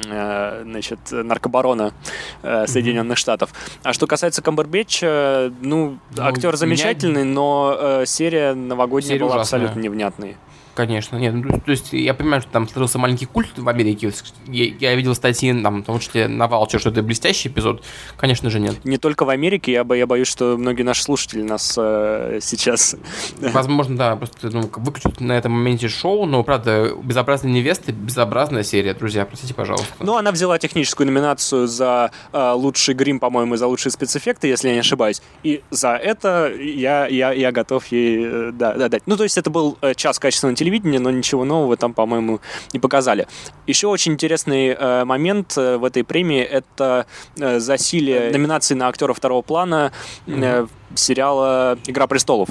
значит, 0.04 1.00
наркобарона 1.12 1.94
Соединенных 2.42 3.20
Штатов. 3.20 3.52
А 3.84 3.94
что 3.94 4.08
касается 4.08 4.42
Камбербэтча, 4.42 5.54
ну, 5.62 6.00
Ну, 6.18 6.24
актер 6.24 6.50
меня- 6.50 6.58
замечательный, 6.58 7.24
но 7.24 7.78
э, 7.80 8.06
серия 8.08 8.56
новогодняя 8.56 9.10
Серия 9.18 9.26
была 9.26 9.36
ужасная. 9.36 9.60
абсолютно 9.62 9.80
невнятной. 9.82 10.38
Конечно, 10.82 11.18
нет, 11.18 11.36
ну, 11.36 11.62
то 11.64 11.70
есть 11.70 11.94
я 11.94 12.16
понимаю, 12.16 12.42
что 12.42 12.50
там 12.50 12.68
сложился 12.68 12.98
маленький 12.98 13.28
культ 13.28 13.56
в 13.56 13.70
Америке. 13.70 14.12
Я, 14.48 14.66
я 14.80 14.96
видел 14.96 15.14
статьи, 15.14 15.54
там, 15.62 15.84
в 15.84 15.86
том 15.86 16.00
числе 16.00 16.28
на 16.28 16.48
Валче, 16.48 16.80
что 16.80 16.90
это 16.90 17.04
блестящий 17.04 17.50
эпизод. 17.50 17.84
Конечно 18.18 18.50
же, 18.50 18.60
нет. 18.60 18.84
Не 18.84 18.98
только 18.98 19.24
в 19.26 19.30
Америке, 19.30 19.74
я, 19.74 19.84
бо- 19.84 19.96
я 19.96 20.08
боюсь, 20.08 20.28
что 20.28 20.58
многие 20.58 20.82
наши 20.82 21.04
слушатели 21.04 21.44
нас 21.44 21.76
э, 21.78 22.40
сейчас... 22.42 22.96
Возможно, 23.40 23.96
да, 23.96 24.16
просто 24.16 24.50
ну, 24.50 24.72
выключить 24.78 25.22
на 25.22 25.34
этом 25.34 25.52
моменте 25.52 25.88
шоу, 25.88 26.26
но, 26.26 26.44
правда, 26.44 26.96
«Безобразные 27.04 27.54
невесты»— 27.54 27.92
безобразная 27.92 28.64
серия, 28.64 28.96
друзья, 28.96 29.26
простите, 29.26 29.54
пожалуйста. 29.54 29.86
Ну, 30.00 30.18
она 30.18 30.32
взяла 30.32 30.58
техническую 30.58 31.06
номинацию 31.06 31.68
за 31.68 32.10
э, 32.34 32.52
лучший 32.56 32.96
грим, 32.96 33.20
по-моему, 33.20 33.54
и 33.54 33.58
за 33.58 33.68
лучшие 33.68 33.92
спецэффекты, 33.92 34.48
если 34.48 34.70
я 34.70 34.74
не 34.74 34.80
ошибаюсь. 34.80 35.22
И 35.44 35.62
за 35.70 35.90
это 35.90 36.52
я, 36.60 37.06
я, 37.06 37.34
я 37.34 37.52
готов 37.52 37.86
ей 37.92 38.26
э, 38.26 38.52
да, 38.52 38.74
да, 38.74 38.90
дать. 38.90 39.04
Ну, 39.06 39.16
то 39.16 39.24
есть 39.24 39.38
это 39.38 39.52
был 39.52 39.78
э, 39.82 39.94
час 39.94 40.18
качественного 40.18 40.56
телевидения, 40.56 40.71
телевидения, 40.72 41.00
но 41.00 41.12
ничего 41.12 41.44
нового 41.46 41.78
там, 41.78 41.94
по-моему, 41.94 42.40
не 42.74 42.80
показали. 42.80 43.28
Еще 43.68 43.88
очень 43.88 44.14
интересный 44.14 44.70
э, 44.70 45.04
момент 45.06 45.58
э, 45.58 45.78
в 45.78 45.84
этой 45.84 46.04
премии— 46.04 46.42
это 46.42 47.06
э, 47.38 47.60
засилие 47.60 48.32
номинаций 48.32 48.76
на 48.76 48.88
актера 48.88 49.14
второго 49.14 49.42
плана 49.42 49.92
э, 50.28 50.68
сериала 50.96 51.78
«Игра 51.86 52.08
престолов». 52.08 52.50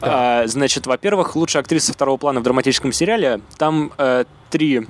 Да. 0.00 0.42
А, 0.42 0.46
значит, 0.46 0.86
во-первых, 0.86 1.36
лучшая 1.36 1.62
актриса 1.62 1.92
второго 1.92 2.16
плана 2.16 2.40
в 2.40 2.42
драматическом 2.42 2.92
сериале. 2.92 3.40
Там 3.56 3.92
э, 3.98 4.24
три 4.50 4.86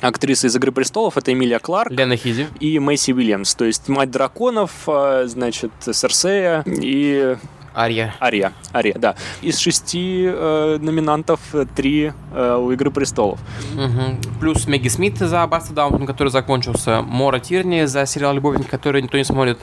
актрисы 0.00 0.48
из 0.48 0.56
«Игры 0.56 0.72
престолов». 0.72 1.16
Это 1.16 1.32
Эмилия 1.32 1.58
Кларк 1.58 1.90
Лена 1.90 2.16
Хиди. 2.16 2.48
и 2.58 2.78
Мэйси 2.78 3.12
Уильямс. 3.12 3.54
То 3.54 3.64
есть 3.64 3.88
«Мать 3.88 4.10
драконов», 4.10 4.72
э, 4.86 5.24
значит, 5.26 5.72
Серсея 5.80 6.64
и 6.66 7.36
Ария. 7.74 8.14
Ария. 8.20 8.52
Ария, 8.74 8.94
да. 8.94 9.14
Из 9.42 9.58
шести 9.58 10.24
э, 10.26 10.78
номинантов 10.80 11.40
э, 11.52 11.66
три 11.74 12.12
э, 12.34 12.56
у 12.56 12.72
«Игры 12.72 12.90
престолов». 12.90 13.38
Мгм. 13.74 14.20
Плюс 14.40 14.66
Мэгги 14.66 14.88
Смит 14.88 15.18
за 15.18 15.46
Баста 15.46 15.72
Даунтон, 15.72 16.06
который 16.06 16.30
закончился. 16.30 17.02
Мора 17.02 17.38
Тирни 17.38 17.84
за 17.84 18.06
сериал 18.06 18.34
«Любовник», 18.34 18.68
который 18.68 19.02
никто 19.02 19.16
не 19.16 19.24
смотрит. 19.24 19.58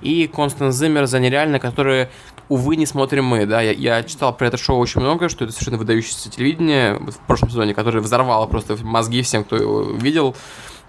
И 0.00 0.26
Констанс 0.26 0.76
Зиммер 0.76 1.06
за 1.06 1.20
«Нереально», 1.20 1.60
который, 1.60 2.08
увы, 2.48 2.76
не 2.76 2.86
смотрим 2.86 3.24
мы. 3.24 3.46
Да? 3.46 3.60
Я, 3.60 3.72
я 3.72 4.02
читал 4.02 4.36
про 4.36 4.48
это 4.48 4.56
шоу 4.56 4.78
очень 4.78 5.00
много, 5.00 5.28
что 5.28 5.44
это 5.44 5.52
совершенно 5.52 5.78
выдающееся 5.78 6.30
телевидение 6.30 6.96
в 6.96 7.18
прошлом 7.26 7.50
сезоне, 7.50 7.72
которое 7.72 8.00
взорвало 8.00 8.46
просто 8.46 8.76
мозги 8.82 9.22
всем, 9.22 9.44
кто 9.44 9.56
его 9.56 9.82
видел. 9.82 10.34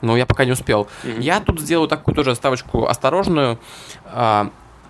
Но 0.02 0.18
я 0.18 0.26
пока 0.26 0.46
не 0.46 0.52
успел. 0.52 0.88
Мгм. 1.04 1.20
Я 1.22 1.40
тут 1.40 1.62
сделаю 1.62 1.88
такую 1.88 2.16
тоже 2.16 2.36
ставочку 2.36 2.88
осторожную. 2.88 3.60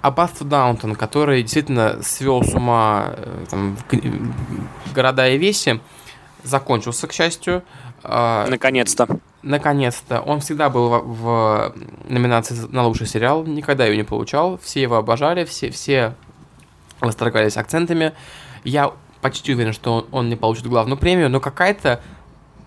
Аббатство 0.06 0.46
Даунтон, 0.46 0.94
который 0.94 1.42
действительно 1.42 2.04
свел 2.04 2.44
с 2.44 2.54
ума 2.54 3.16
э, 3.18 3.46
там, 3.50 3.76
города 4.94 5.28
и 5.28 5.40
веси, 5.40 5.82
закончился, 6.44 7.08
к 7.08 7.12
счастью. 7.12 7.64
А, 8.04 8.46
Наконец-то. 8.48 9.08
Наконец-то. 9.42 10.22
Он 10.22 10.42
всегда 10.42 10.70
был 10.70 10.90
в, 10.90 11.02
в 11.02 11.74
номинации 12.08 12.56
на 12.70 12.86
лучший 12.86 13.08
сериал, 13.08 13.46
никогда 13.46 13.88
ее 13.88 13.98
не 13.98 14.04
получал. 14.04 14.60
Все 14.60 14.84
его 14.84 14.98
обожали, 14.98 15.44
все, 15.44 15.72
все 15.72 16.14
восторгались 17.00 17.58
акцентами. 17.58 18.14
Я 18.64 18.92
почти 19.22 19.56
уверен, 19.56 19.74
что 19.74 19.92
он, 19.92 20.06
он 20.12 20.30
не 20.30 20.36
получит 20.36 20.68
главную 20.68 21.00
премию, 21.00 21.32
но 21.32 21.40
какая-то, 21.40 22.00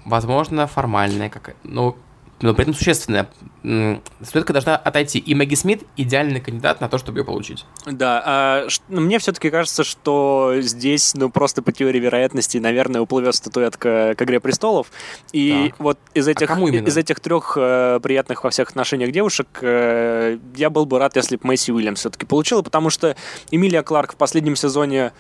возможно, 0.05 0.66
формальная, 0.66 1.31
какая 1.31 1.55
но, 1.62 1.96
но 2.40 2.55
при 2.55 2.62
этом 2.62 2.74
существенная. 2.74 3.29
м, 3.64 4.01
Статуэтка 4.22 4.53
должна 4.53 4.77
отойти. 4.77 5.18
И 5.18 5.35
Мэгги 5.35 5.55
Смит 5.57 5.83
идеальный 5.96 6.40
кандидат 6.40 6.81
на 6.81 6.88
то, 6.88 6.96
чтобы 6.98 7.18
ее 7.18 7.24
получить. 7.24 7.64
Да, 7.87 8.22
а, 8.24 8.68
ну, 8.88 9.01
мне 9.01 9.18
все-таки 9.18 9.51
кажется, 9.51 9.83
что 9.85 10.55
здесь, 10.61 11.14
ну, 11.14 11.29
просто 11.31 11.61
по 11.62 11.72
теории 11.72 11.98
вероятности, 11.98 12.59
наверное, 12.59 13.01
уплывет 13.01 13.35
статуэтка 13.35 14.14
к 14.16 14.22
«Игре 14.22 14.38
престолов». 14.40 14.90
И 15.33 15.70
Так. 15.70 15.81
вот 15.81 15.98
из 16.14 16.29
этих, 16.29 16.46
кому 16.46 16.68
именно? 16.68 16.87
из 16.87 16.96
этих 16.96 17.20
трех 17.20 17.57
э, 17.61 17.98
приятных 18.03 18.44
во 18.44 18.51
всех 18.51 18.70
отношениях 18.70 19.11
девушек 19.11 19.48
э, 19.61 20.38
я 20.57 20.70
был 20.70 20.87
бы 20.87 20.98
рад, 20.98 21.16
если 21.16 21.37
бы 21.37 21.42
Мэйси 21.48 21.72
Уильямс 21.72 22.01
все-таки 22.01 22.27
получила, 22.27 22.62
потому 22.62 22.90
что 22.90 23.16
Эмилия 23.51 23.83
Кларк 23.83 24.12
в 24.12 24.16
последнем 24.16 24.55
сезоне 24.57 25.12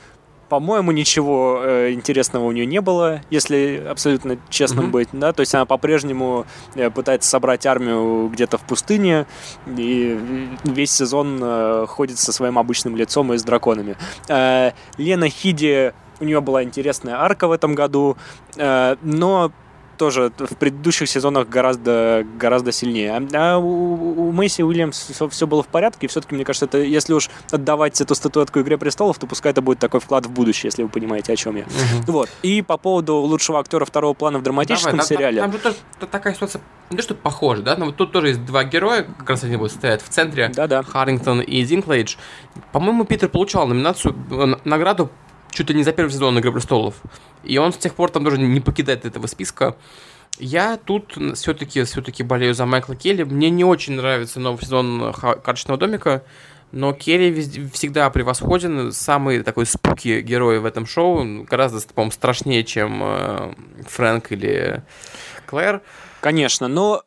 по-моему, 0.48 0.92
ничего 0.92 1.60
э, 1.62 1.92
интересного 1.92 2.44
у 2.44 2.52
нее 2.52 2.66
не 2.66 2.80
было, 2.80 3.20
если 3.30 3.84
абсолютно 3.88 4.38
честным 4.48 4.84
Мгм. 4.84 4.92
быть, 4.92 5.08
да, 5.12 5.32
то 5.32 5.40
есть 5.40 5.54
она 5.54 5.66
по-прежнему 5.66 6.46
э, 6.74 6.90
пытается 6.90 7.28
собрать 7.28 7.66
армию 7.66 8.28
где-то 8.28 8.58
в 8.58 8.62
пустыне, 8.62 9.26
и 9.66 10.18
весь 10.64 10.90
сезон 10.92 11.38
э, 11.42 11.86
ходит 11.88 12.18
со 12.18 12.32
своим 12.32 12.58
обычным 12.58 12.96
лицом 12.96 13.32
и 13.32 13.38
с 13.38 13.42
драконами. 13.42 13.96
Э, 14.28 14.72
Лена 14.96 15.28
Хиди, 15.28 15.92
у 16.20 16.24
нее 16.24 16.40
была 16.40 16.62
интересная 16.62 17.16
арка 17.16 17.46
в 17.46 17.52
этом 17.52 17.74
году, 17.74 18.16
э, 18.56 18.96
но 19.02 19.52
тоже 19.98 20.32
в 20.38 20.56
предыдущих 20.56 21.08
сезонах 21.08 21.48
гораздо, 21.48 22.24
гораздо 22.38 22.72
сильнее. 22.72 23.20
А 23.34 23.58
у, 23.58 24.28
у 24.28 24.32
Мэйси 24.32 24.62
Уильямс 24.62 25.10
все, 25.30 25.46
было 25.46 25.62
в 25.62 25.66
порядке, 25.66 26.06
и 26.06 26.08
все-таки, 26.08 26.34
мне 26.34 26.44
кажется, 26.44 26.64
это, 26.64 26.78
если 26.78 27.12
уж 27.12 27.28
отдавать 27.50 28.00
эту 28.00 28.14
статуэтку 28.14 28.60
«Игре 28.60 28.78
престолов», 28.78 29.18
то 29.18 29.26
пускай 29.26 29.52
это 29.52 29.60
будет 29.60 29.78
такой 29.78 30.00
вклад 30.00 30.26
в 30.26 30.30
будущее, 30.30 30.68
если 30.68 30.82
вы 30.82 30.88
понимаете, 30.88 31.32
о 31.32 31.36
чем 31.36 31.56
я. 31.56 31.64
Вот. 32.06 32.30
И 32.42 32.62
по 32.62 32.76
поводу 32.78 33.16
лучшего 33.16 33.58
актера 33.60 33.84
второго 33.84 34.14
плана 34.14 34.38
в 34.38 34.42
драматическом 34.42 34.92
Давай, 34.92 35.06
там- 35.06 35.16
сериале. 35.16 35.40
Там, 35.42 35.52
же 35.52 35.58
тоже 35.58 35.76
та- 36.00 36.06
такая 36.06 36.34
ситуация, 36.34 36.62
не 36.90 36.96
то 36.96 37.02
что 37.02 37.14
похожа, 37.14 37.62
да, 37.62 37.76
но 37.76 37.86
вот 37.86 37.96
тут 37.96 38.12
тоже 38.12 38.28
есть 38.28 38.44
два 38.46 38.64
героя, 38.64 39.06
как 39.18 39.28
раз 39.30 39.44
они 39.44 39.56
будут 39.56 39.72
стоять 39.72 40.02
в 40.02 40.08
центре, 40.08 40.50
Да-да. 40.54 40.82
Харрингтон 40.82 41.40
и 41.40 41.62
Динклейдж. 41.64 42.16
По-моему, 42.72 43.04
Питер 43.04 43.28
получал 43.28 43.66
номинацию, 43.66 44.14
э, 44.30 44.54
награду 44.64 45.10
чуть 45.50 45.70
ли 45.70 45.76
не 45.76 45.82
за 45.82 45.92
первый 45.92 46.10
сезон 46.10 46.38
«Игры 46.38 46.52
престолов». 46.52 46.96
И 47.44 47.58
он 47.58 47.72
с 47.72 47.76
тех 47.76 47.94
пор 47.94 48.10
там 48.10 48.24
тоже 48.24 48.38
не 48.38 48.60
покидает 48.60 49.04
этого 49.04 49.26
списка. 49.26 49.76
Я 50.38 50.76
тут 50.76 51.16
все-таки 51.34 51.82
все-таки 51.84 52.22
болею 52.22 52.54
за 52.54 52.66
Майкла 52.66 52.94
Келли. 52.94 53.24
Мне 53.24 53.50
не 53.50 53.64
очень 53.64 53.94
нравится 53.94 54.40
новый 54.40 54.62
сезон 54.62 55.12
«Карточного 55.12 55.78
домика», 55.78 56.22
но 56.70 56.92
Келли 56.92 57.30
везде- 57.30 57.68
всегда 57.72 58.10
превосходен. 58.10 58.92
Самый 58.92 59.42
такой 59.42 59.66
спуки 59.66 60.20
герой 60.20 60.58
в 60.60 60.66
этом 60.66 60.86
шоу. 60.86 61.44
Гораздо, 61.44 61.80
по-моему, 61.92 62.12
страшнее, 62.12 62.62
чем 62.62 63.00
э, 63.02 63.54
Фрэнк 63.88 64.32
или 64.32 64.82
Клэр. 65.46 65.80
Конечно, 66.20 66.68
но... 66.68 67.02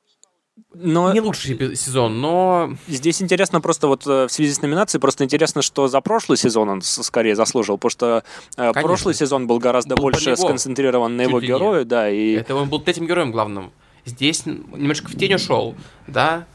Но 0.74 1.14
Не 1.14 1.22
лучший 1.22 1.76
сезон, 1.76 2.20
но 2.22 2.76
Здесь 2.88 3.22
интересно 3.22 3.62
просто 3.62 3.88
вот 3.88 4.06
э, 4.06 4.28
в 4.28 4.32
связи 4.32 4.54
с 4.54 4.62
номинацией, 4.62 5.00
просто 5.02 5.24
интересно, 5.24 5.62
что 5.62 5.88
за 5.88 6.02
прошлый 6.02 6.38
сезон 6.38 6.70
он 6.70 6.82
скорее 6.82 7.36
заслужил, 7.36 7.78
потому 7.78 7.90
что 7.90 8.24
э, 8.52 8.58
Конечно. 8.58 8.82
прошлый 8.82 9.16
сезон 9.16 9.48
был 9.48 9.60
гораздо 9.60 9.96
Был 9.96 10.04
больше 10.04 10.36
сконцентрирован 10.36 11.16
на 11.16 11.22
его 11.22 11.40
герою, 11.40 11.86
да, 11.86 12.10
и 12.10 12.34
Это 12.34 12.56
он 12.56 12.70
был 12.70 12.80
третьим 12.80 13.08
героем 13.08 13.32
главным. 13.32 13.72
Здесь 14.06 14.46
немножко 14.46 15.10
в 15.10 15.16
тень 15.16 15.36
ушел, 15.36 15.76
да. 16.08 16.48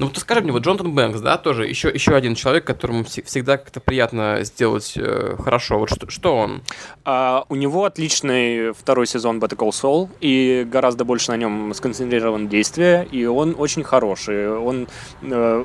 Ну 0.00 0.06
вот 0.06 0.16
скажи 0.16 0.40
мне, 0.40 0.50
вот 0.50 0.62
Джонатан 0.62 0.92
Бэнкс, 0.94 1.20
да, 1.20 1.36
тоже 1.36 1.66
еще, 1.66 1.90
еще 1.90 2.16
один 2.16 2.34
человек, 2.34 2.64
которому 2.64 3.02
вс- 3.02 3.22
всегда 3.22 3.58
как-то 3.58 3.80
приятно 3.80 4.38
сделать 4.44 4.94
э, 4.96 5.36
хорошо. 5.38 5.78
Вот 5.78 5.90
что, 5.90 6.08
что 6.08 6.38
он? 6.38 6.62
А, 7.04 7.44
у 7.50 7.54
него 7.54 7.84
отличный 7.84 8.72
второй 8.72 9.06
сезон 9.06 9.40
Better 9.40 9.58
Call 9.58 9.68
Saul, 9.72 10.08
и 10.22 10.66
гораздо 10.66 11.04
больше 11.04 11.32
на 11.32 11.36
нем 11.36 11.74
сконцентрировано 11.74 12.48
действие, 12.48 13.06
и 13.12 13.26
он 13.26 13.54
очень 13.58 13.82
хороший. 13.82 14.48
Он, 14.48 14.88
э, 15.20 15.64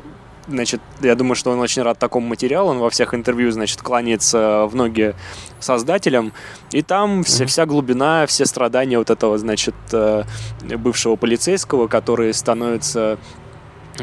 значит, 0.49 0.81
я 0.99 1.15
думаю, 1.15 1.35
что 1.35 1.51
он 1.51 1.59
очень 1.61 1.83
рад 1.83 1.97
такому 1.97 2.27
материалу, 2.27 2.71
он 2.71 2.79
во 2.79 2.89
всех 2.89 3.13
интервью, 3.13 3.51
значит, 3.51 3.81
кланяется 3.81 4.65
в 4.65 4.75
ноги 4.75 5.15
создателям, 5.61 6.33
и 6.73 6.81
там 6.81 7.23
вся, 7.23 7.45
вся 7.45 7.65
глубина, 7.65 8.25
все 8.25 8.45
страдания 8.45 8.97
вот 8.97 9.09
этого, 9.09 9.37
значит, 9.37 9.75
э, 9.93 10.23
бывшего 10.61 11.15
полицейского, 11.15 11.87
который 11.87 12.33
становится 12.33 13.17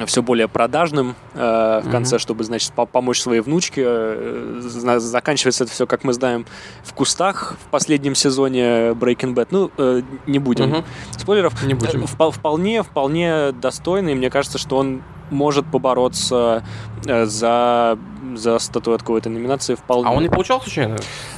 все 0.07 0.23
более 0.23 0.49
продажным 0.49 1.15
э, 1.35 1.81
в 1.85 1.91
конце, 1.91 2.19
чтобы, 2.19 2.45
значит, 2.45 2.73
по- 2.73 2.87
помочь 2.87 3.21
своей 3.21 3.41
внучке. 3.41 3.83
Э, 3.85 4.61
заканчивается 4.99 5.65
это 5.65 5.73
все, 5.73 5.87
как 5.87 6.05
мы 6.05 6.13
знаем, 6.13 6.47
в 6.83 6.95
кустах 6.95 7.57
в 7.67 7.71
последнем 7.71 8.15
сезоне 8.15 8.91
Breaking 8.93 9.35
Bad. 9.35 9.49
Ну, 9.51 9.71
э, 9.77 10.03
не 10.27 10.39
будем 10.39 10.69
Мгм. 10.71 10.85
спойлеров. 11.19 11.63
Не 11.65 11.75
будем. 11.75 12.03
Э, 12.05 12.07
впо- 12.07 12.31
Вполне, 12.33 12.83
вполне 12.83 13.53
достойный. 13.53 14.15
Мне 14.15 14.31
кажется, 14.31 14.59
что 14.59 14.79
он 14.79 15.03
может 15.31 15.67
побороться 15.67 16.65
э, 17.07 17.25
за, 17.27 17.99
за 18.37 18.59
статуэтку 18.59 19.13
в 19.13 19.17
этой 19.17 19.29
номинации 19.29 19.75
вполне. 19.75 20.09
А 20.09 20.13
он 20.13 20.23
не 20.23 20.29
получал 20.29 20.61
случайно 20.61 20.97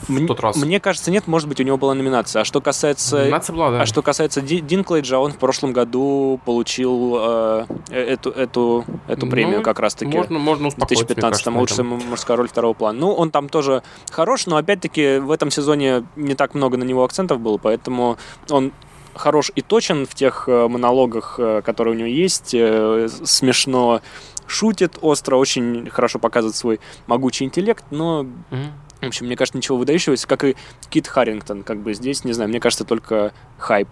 в 0.08 0.26
тот 0.26 0.40
раз? 0.40 0.56
Мне 0.56 0.80
кажется, 0.80 1.10
нет, 1.10 1.26
может 1.26 1.48
быть, 1.48 1.60
у 1.60 1.62
него 1.64 1.76
была 1.76 1.94
номинация. 1.94 2.42
А 2.42 2.44
что 2.44 2.60
касается 2.60 3.16
Номинация 3.18 3.54
была, 3.54 3.70
да. 3.70 3.80
а 3.82 3.86
что 3.86 4.02
касается 4.02 4.40
Ди- 4.40 4.60
Динклейджа, 4.60 5.18
он 5.18 5.32
в 5.32 5.38
прошлом 5.38 5.72
году 5.72 6.40
получил 6.44 7.14
э, 7.18 7.66
эту, 7.90 8.30
эту, 8.30 8.84
эту 9.08 9.26
Ну, 9.26 9.30
премию 9.30 9.62
как 9.62 9.78
раз-таки. 9.80 10.16
Можно, 10.16 10.38
можно 10.38 10.64
В 10.64 10.68
успокоиться, 10.68 11.04
мне 11.04 11.14
2015 11.14 11.44
кажется, 11.44 11.50
на 11.50 11.60
лучшая 11.60 11.86
этом. 11.86 11.92
м- 12.02 12.10
мужская 12.10 12.36
роль 12.36 12.48
второго 12.48 12.74
плана. 12.74 12.98
Ну, 12.98 13.12
он 13.12 13.30
там 13.30 13.48
тоже 13.48 13.82
хорош, 14.10 14.46
но 14.46 14.56
опять-таки 14.56 15.18
в 15.18 15.30
этом 15.30 15.50
сезоне 15.50 16.04
не 16.16 16.34
так 16.34 16.54
много 16.54 16.76
на 16.76 16.84
него 16.84 17.04
акцентов 17.04 17.40
было, 17.40 17.58
поэтому 17.58 18.16
он 18.50 18.72
хорош 19.14 19.52
и 19.54 19.60
точен 19.62 20.06
в 20.06 20.14
тех 20.14 20.48
э, 20.48 20.66
монологах, 20.66 21.36
э, 21.38 21.62
которые 21.64 21.94
у 21.94 21.96
него 21.98 22.08
есть, 22.08 22.50
э, 22.52 23.08
смешно 23.24 24.00
шутит, 24.46 24.98
остро, 25.00 25.36
очень 25.36 25.88
хорошо 25.90 26.18
показывает 26.18 26.56
свой 26.56 26.80
могучий 27.06 27.44
интеллект, 27.44 27.84
но 27.90 28.24
Мгм. 28.50 28.72
в 29.00 29.06
общем, 29.06 29.26
мне 29.26 29.36
кажется, 29.36 29.58
ничего 29.58 29.78
выдающегося, 29.78 30.26
как 30.26 30.44
и 30.44 30.56
Кит 30.90 31.06
Харрингтон, 31.08 31.62
как 31.62 31.78
бы 31.78 31.94
здесь, 31.94 32.24
не 32.24 32.32
знаю, 32.32 32.50
мне 32.50 32.60
кажется, 32.60 32.84
только 32.84 33.32
хайп. 33.58 33.88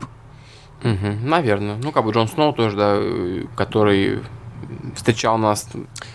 Мгм, 0.82 1.28
Наверное. 1.28 1.76
Ну, 1.76 1.92
как 1.92 2.04
бы 2.04 2.12
Джон 2.12 2.26
Сноу 2.28 2.52
тоже, 2.52 2.76
да, 2.76 2.94
э, 2.96 3.44
который 3.56 4.20
встречал 4.96 5.38
нас 5.38 5.68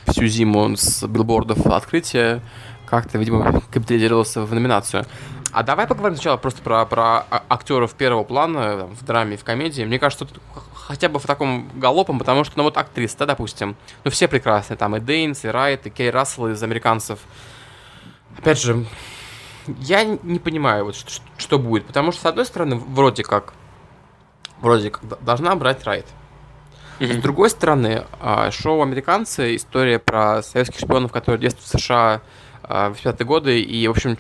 всю 0.07 0.25
зиму 0.27 0.75
с 0.75 1.05
билбордов 1.07 1.65
открытия, 1.67 2.41
как-то, 2.85 3.17
видимо, 3.17 3.61
капитализировался 3.71 4.41
в 4.43 4.53
номинацию. 4.53 5.05
А 5.51 5.63
давай 5.63 5.87
поговорим 5.87 6.15
сначала 6.15 6.37
просто 6.37 6.61
про, 6.61 6.85
про 6.85 7.25
а- 7.29 7.43
актеров 7.49 7.93
первого 7.93 8.23
плана 8.23 8.79
там, 8.79 8.95
в 8.95 9.03
драме 9.03 9.37
в 9.37 9.43
комедии. 9.43 9.83
Мне 9.83 9.99
кажется, 9.99 10.25
тут 10.25 10.41
хотя 10.73 11.09
бы 11.09 11.19
в 11.19 11.25
таком 11.25 11.69
галопом, 11.75 12.19
потому 12.19 12.43
что, 12.43 12.57
ну 12.57 12.63
вот 12.63 12.77
актрисы, 12.77 13.17
да, 13.17 13.25
допустим, 13.25 13.75
ну 14.03 14.11
все 14.11 14.27
прекрасные, 14.27 14.77
там 14.77 14.95
и 14.95 14.99
Дейнс, 14.99 15.45
и 15.45 15.47
Райт, 15.47 15.85
и 15.87 15.89
Кей 15.89 16.09
Рассел 16.09 16.47
из 16.47 16.61
американцев. 16.61 17.19
Опять 18.37 18.61
же, 18.61 18.85
я 19.79 20.03
не 20.03 20.39
понимаю, 20.39 20.85
вот 20.85 20.95
что, 20.95 21.21
что 21.37 21.59
будет. 21.59 21.85
Потому 21.85 22.11
что, 22.11 22.21
с 22.21 22.25
одной 22.25 22.45
стороны, 22.45 22.75
вроде 22.75 23.23
как, 23.23 23.53
вроде 24.59 24.91
как 24.91 25.23
должна 25.23 25.55
брать 25.55 25.83
Райт. 25.83 26.05
Mm-hmm. 26.99 27.19
С 27.19 27.21
другой 27.21 27.49
стороны, 27.49 28.05
а, 28.19 28.49
шоу 28.49 28.81
«Американцы» 28.81 29.55
история 29.55 29.99
про 29.99 30.41
советских 30.41 30.79
шпионов, 30.79 31.11
которые 31.11 31.39
действуют 31.39 31.67
в 31.67 31.79
США 31.79 32.21
80-е 32.69 33.25
годы 33.25 33.61
и, 33.61 33.87
в 33.87 33.91
общем, 33.91 34.17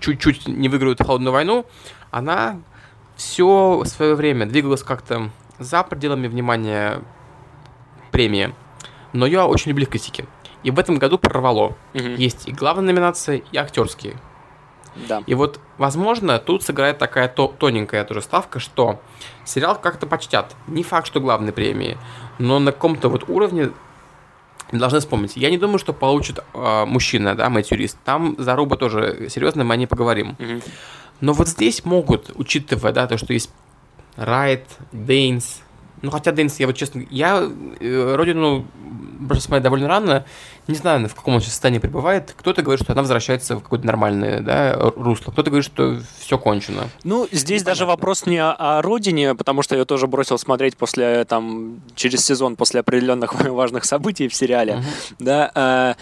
чуть-чуть 0.00 0.48
не 0.48 0.68
выигрывают 0.68 1.00
холодную 1.00 1.32
войну, 1.32 1.66
она 2.10 2.60
все 3.16 3.82
свое 3.84 4.14
время 4.14 4.46
двигалась 4.46 4.82
как-то 4.82 5.30
за 5.58 5.82
пределами 5.82 6.26
внимания 6.26 7.02
премии. 8.10 8.54
Но 9.12 9.26
я 9.26 9.46
очень 9.46 9.70
люблю 9.70 9.86
критики. 9.86 10.26
И 10.62 10.70
в 10.70 10.78
этом 10.78 10.96
году 10.96 11.18
прорвало. 11.18 11.76
Угу. 11.94 12.02
Есть 12.16 12.48
и 12.48 12.52
главная 12.52 12.92
номинация, 12.92 13.42
и 13.50 13.56
актерские. 13.56 14.16
Да. 15.08 15.22
И 15.26 15.34
вот, 15.34 15.60
возможно, 15.78 16.38
тут 16.38 16.62
сыграет 16.62 16.98
такая 16.98 17.28
то 17.28 17.46
тоненькая 17.46 18.04
тоже 18.04 18.22
ставка, 18.22 18.58
что 18.58 19.00
сериал 19.44 19.78
как-то 19.80 20.06
почтят. 20.06 20.56
Не 20.66 20.82
факт, 20.82 21.06
что 21.06 21.20
главной 21.20 21.52
премии, 21.52 21.96
но 22.38 22.58
на 22.58 22.72
каком-то 22.72 23.08
вот 23.08 23.28
уровне 23.28 23.70
должны 24.78 25.00
вспомнить. 25.00 25.36
Я 25.36 25.50
не 25.50 25.58
думаю, 25.58 25.78
что 25.78 25.92
получит 25.92 26.38
э, 26.54 26.84
мужчина, 26.86 27.34
да, 27.34 27.50
Мэтью 27.50 27.76
Рист. 27.76 27.98
Там 28.04 28.36
за 28.38 28.54
Руба 28.54 28.76
тоже 28.76 29.28
серьезно, 29.28 29.64
мы 29.64 29.74
о 29.74 29.76
ней 29.76 29.86
поговорим. 29.86 30.36
Угу. 30.38 30.60
Но 31.20 31.32
вот 31.32 31.48
здесь 31.48 31.84
могут, 31.84 32.30
учитывая, 32.34 32.92
да, 32.92 33.06
то, 33.06 33.18
что 33.18 33.32
есть 33.32 33.50
Райт, 34.16 34.66
Дейнс, 34.92 35.62
ну, 36.02 36.10
хотя 36.10 36.32
Дэнс, 36.32 36.58
я 36.60 36.66
вот 36.66 36.76
честно, 36.76 37.04
я 37.10 37.42
э, 37.80 38.14
Родину 38.16 38.66
просто 39.26 39.44
смотрю 39.44 39.64
довольно 39.64 39.88
рано, 39.88 40.24
не 40.66 40.74
знаю, 40.74 41.08
в 41.08 41.14
каком 41.14 41.34
он 41.34 41.40
сейчас 41.40 41.52
состоянии 41.52 41.78
пребывает. 41.78 42.34
Кто-то 42.36 42.62
говорит, 42.62 42.82
что 42.82 42.92
она 42.92 43.02
возвращается 43.02 43.56
в 43.56 43.62
какое-то 43.62 43.86
нормальное 43.86 44.40
да, 44.40 44.74
русло, 44.96 45.32
кто-то 45.32 45.50
говорит, 45.50 45.66
что 45.66 46.00
все 46.18 46.38
кончено. 46.38 46.88
Ну, 47.04 47.26
здесь 47.26 47.60
Непонятно. 47.60 47.64
даже 47.64 47.86
вопрос 47.86 48.26
не 48.26 48.38
о, 48.38 48.52
о 48.52 48.82
Родине, 48.82 49.34
потому 49.34 49.62
что 49.62 49.76
я 49.76 49.84
тоже 49.84 50.06
бросил 50.06 50.38
смотреть 50.38 50.76
после, 50.76 51.24
там, 51.24 51.80
через 51.94 52.24
сезон, 52.24 52.56
после 52.56 52.80
определенных 52.80 53.34
важных 53.44 53.84
событий 53.84 54.28
в 54.28 54.34
сериале, 54.34 54.74
uh-huh. 54.74 55.14
да, 55.18 55.50
э, 55.54 55.94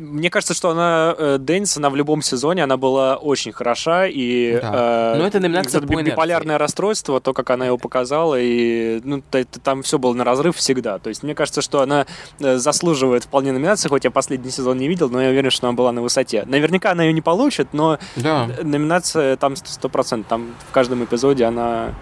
мне 0.00 0.30
кажется, 0.30 0.54
что 0.54 0.70
она, 0.70 1.14
э, 1.16 1.36
Дэнс, 1.38 1.76
она 1.76 1.90
в 1.90 1.96
любом 1.96 2.22
сезоне, 2.22 2.64
она 2.64 2.78
была 2.78 3.16
очень 3.16 3.52
хороша, 3.52 4.06
и 4.06 4.58
да. 4.60 5.14
э, 5.14 5.18
ну, 5.18 5.24
это 5.24 5.40
номинация 5.40 5.82
по 5.82 6.02
биполярное 6.02 6.56
расстройство, 6.56 7.20
то, 7.20 7.34
как 7.34 7.50
она 7.50 7.66
его 7.66 7.76
показала, 7.76 8.40
и 8.40 9.00
ну, 9.04 9.22
это, 9.30 9.60
там 9.60 9.82
все 9.82 9.98
было 9.98 10.14
на 10.14 10.24
разрыв 10.24 10.56
всегда. 10.56 10.98
То 10.98 11.08
есть 11.08 11.22
мне 11.22 11.34
кажется, 11.34 11.60
что 11.60 11.82
она 11.82 12.06
э, 12.38 12.56
заслуживает 12.56 13.24
вполне 13.24 13.52
номинации, 13.52 13.88
хоть 13.90 14.04
я 14.04 14.10
последний 14.10 14.50
сезон 14.50 14.78
не 14.78 14.88
видел, 14.88 15.10
но 15.10 15.22
я 15.22 15.28
уверен, 15.28 15.50
что 15.50 15.68
она 15.68 15.76
была 15.76 15.92
на 15.92 16.00
высоте. 16.00 16.44
Наверняка 16.46 16.92
она 16.92 17.04
ее 17.04 17.12
не 17.12 17.20
получит, 17.20 17.68
но 17.72 17.98
да. 18.16 18.48
номинация 18.62 19.36
там 19.36 19.52
100%, 19.52 20.24
там 20.26 20.54
в 20.70 20.72
каждом 20.72 21.04
эпизоде 21.04 21.44
она 21.44 21.94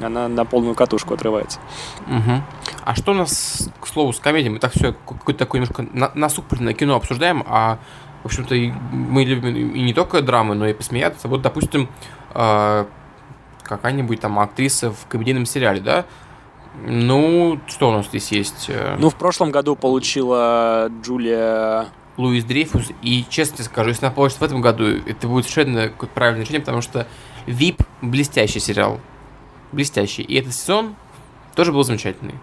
она 0.00 0.28
на 0.28 0.44
полную 0.44 0.74
катушку 0.74 1.14
отрывается. 1.14 1.58
Угу. 2.06 2.42
А 2.84 2.94
что 2.94 3.12
у 3.12 3.14
нас, 3.14 3.68
к 3.80 3.86
слову, 3.86 4.12
с 4.12 4.20
комедией? 4.20 4.52
Мы 4.52 4.58
так 4.58 4.72
все 4.72 4.92
какое-то 4.92 5.38
такое 5.38 5.60
немножко 5.60 5.86
на, 5.92 6.10
насупленное 6.14 6.74
кино 6.74 6.96
обсуждаем, 6.96 7.44
а, 7.46 7.78
в 8.22 8.26
общем-то, 8.26 8.54
мы 8.92 9.24
любим 9.24 9.54
и 9.54 9.82
не 9.82 9.94
только 9.94 10.20
драмы, 10.20 10.54
но 10.54 10.66
и 10.66 10.72
посмеяться. 10.72 11.28
Вот, 11.28 11.42
допустим, 11.42 11.88
э, 12.34 12.84
какая-нибудь 13.62 14.20
там 14.20 14.38
актриса 14.38 14.90
в 14.90 15.06
комедийном 15.06 15.46
сериале, 15.46 15.80
да? 15.80 16.04
Ну, 16.84 17.60
что 17.68 17.90
у 17.90 17.92
нас 17.92 18.06
здесь 18.06 18.32
есть? 18.32 18.70
Ну, 18.98 19.10
в 19.10 19.14
прошлом 19.14 19.50
году 19.50 19.76
получила 19.76 20.90
Джулия 21.02 21.86
Луис 22.16 22.44
Дрейфус, 22.44 22.90
и 23.02 23.24
честно 23.28 23.64
скажу, 23.64 23.90
если 23.90 24.06
она 24.06 24.14
получит 24.14 24.40
в 24.40 24.42
этом 24.42 24.60
году, 24.60 24.84
это 24.84 25.28
будет 25.28 25.46
совершенно 25.46 25.88
правильное 26.14 26.42
решение, 26.42 26.60
потому 26.60 26.80
что 26.80 27.06
VIP 27.46 27.84
блестящий 28.02 28.60
сериал 28.60 29.00
блестящий. 29.72 30.22
И 30.22 30.34
этот 30.34 30.54
сезон 30.54 30.96
тоже 31.54 31.72
был 31.72 31.82
замечательный. 31.84 32.34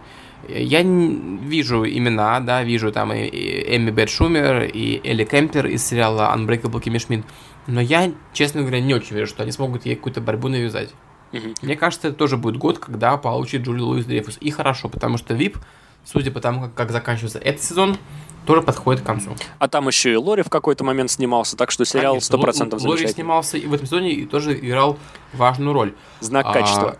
Я 0.47 0.81
вижу 0.81 1.85
имена, 1.85 2.39
да, 2.41 2.63
вижу 2.63 2.91
там 2.91 3.13
и, 3.13 3.29
Эми 3.77 3.91
Бет 3.91 4.09
Шумер, 4.09 4.63
и 4.63 4.99
Элли 5.03 5.23
Кемпер 5.23 5.67
из 5.67 5.85
сериала 5.85 6.33
Unbreakable 6.35 6.83
Kimmy 6.83 6.97
Schmidt, 6.97 7.23
но 7.67 7.79
я, 7.79 8.11
честно 8.33 8.61
говоря, 8.61 8.81
не 8.81 8.93
очень 8.93 9.15
верю, 9.15 9.27
что 9.27 9.43
они 9.43 9.53
смогут 9.53 9.85
ей 9.85 9.95
какую-то 9.95 10.19
борьбу 10.19 10.49
навязать. 10.49 10.89
Угу. 11.31 11.53
Мне 11.61 11.75
кажется, 11.77 12.09
это 12.09 12.17
тоже 12.17 12.37
будет 12.37 12.57
год, 12.57 12.77
когда 12.77 13.15
получит 13.17 13.61
Джули 13.61 13.79
Луис 13.79 14.05
Дрейфус. 14.05 14.37
И 14.41 14.51
хорошо, 14.51 14.89
потому 14.89 15.17
что 15.17 15.33
VIP, 15.33 15.57
судя 16.03 16.31
по 16.31 16.41
тому, 16.41 16.61
как, 16.63 16.73
как 16.73 16.91
заканчивается 16.91 17.39
этот 17.39 17.63
сезон, 17.63 17.97
тоже 18.45 18.61
подходит 18.61 19.01
к 19.01 19.05
концу. 19.05 19.35
А 19.59 19.67
там 19.67 19.87
еще 19.87 20.13
и 20.13 20.15
Лори 20.15 20.43
в 20.43 20.49
какой-то 20.49 20.83
момент 20.83 21.11
снимался, 21.11 21.57
так 21.57 21.71
что 21.71 21.85
сериал 21.85 22.21
сто 22.21 22.37
процентов 22.37 22.81
Лори 22.83 23.07
снимался 23.07 23.57
и 23.57 23.65
в 23.65 23.73
этом 23.73 23.85
сезоне 23.87 24.11
и 24.11 24.25
тоже 24.25 24.57
играл 24.57 24.97
важную 25.33 25.73
роль. 25.73 25.93
Знак 26.19 26.45
а, 26.47 26.53
качества. 26.53 26.97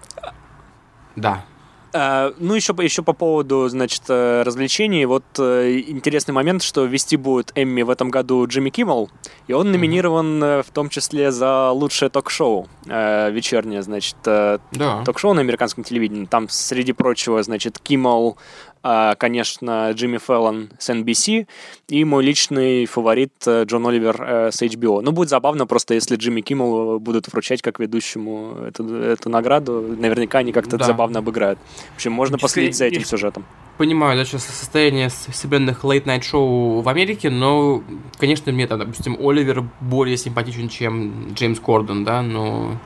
Да. 1.15 1.45
Uh, 1.93 2.33
ну, 2.39 2.55
еще, 2.55 2.73
еще 2.79 3.03
по 3.03 3.13
поводу, 3.13 3.69
значит, 3.69 4.01
э, 4.09 4.41
развлечений. 4.41 5.05
Вот 5.05 5.23
uh, 5.37 5.79
интересный 5.79 6.31
момент, 6.31 6.63
что 6.63 6.85
вести 6.85 7.17
будет 7.17 7.51
Эмми 7.53 7.83
в 7.83 7.91
этом 7.91 8.09
году 8.09 8.47
Джимми 8.47 8.71
Киммел, 8.71 9.11
и 9.45 9.53
он 9.53 9.71
номинирован 9.71 10.43
mm-hmm. 10.43 10.63
в 10.63 10.71
том 10.71 10.89
числе 10.89 11.31
за 11.31 11.69
лучшее 11.69 12.09
ток-шоу 12.09 12.67
вечернее, 12.85 13.83
значит, 13.83 14.15
да. 14.23 14.59
ток-шоу 15.05 15.33
на 15.33 15.41
американском 15.41 15.83
телевидении. 15.83 16.25
Там, 16.25 16.49
среди 16.49 16.93
прочего, 16.93 17.43
значит, 17.43 17.77
Киммел 17.77 18.37
а, 18.37 18.72
конечно, 18.83 19.91
Джимми 19.91 20.17
Феллон 20.17 20.69
с 20.77 20.89
NBC 20.89 21.47
и 21.87 22.05
мой 22.05 22.23
личный 22.23 22.85
фаворит 22.85 23.31
э, 23.45 23.63
Джон 23.63 23.87
Оливер 23.87 24.21
э, 24.21 24.51
с 24.51 24.61
HBO. 24.61 25.01
Ну, 25.01 25.11
будет 25.11 25.29
забавно 25.29 25.65
просто, 25.65 25.93
если 25.93 26.17
Джимми 26.17 26.41
Киммел 26.41 26.99
будут 26.99 27.31
вручать 27.31 27.61
как 27.61 27.79
ведущему 27.79 28.57
эту, 28.67 28.93
эту 28.95 29.29
награду. 29.29 29.81
Наверняка 29.81 30.39
они 30.39 30.51
как-то 30.51 30.77
да. 30.77 30.85
забавно 30.85 31.19
обыграют. 31.19 31.59
В 31.93 31.95
общем, 31.95 32.11
можно 32.11 32.37
последить 32.37 32.75
за 32.75 32.85
этим 32.85 33.05
сюжетом. 33.05 33.45
Понимаю, 33.77 34.17
да, 34.17 34.25
сейчас 34.25 34.45
состояние 34.45 35.09
современных 35.09 35.83
late-night 35.83 36.21
шоу 36.21 36.81
в 36.81 36.89
Америке, 36.89 37.29
но, 37.29 37.83
конечно, 38.19 38.51
мне 38.51 38.67
там, 38.67 38.79
допустим, 38.79 39.17
Оливер 39.19 39.63
более 39.81 40.15
симпатичен, 40.17 40.69
чем 40.69 41.33
Джеймс 41.33 41.59
Кордон, 41.59 42.03
да, 42.03 42.21
но 42.21 42.77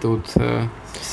тут 0.00 0.26
э, 0.36 0.64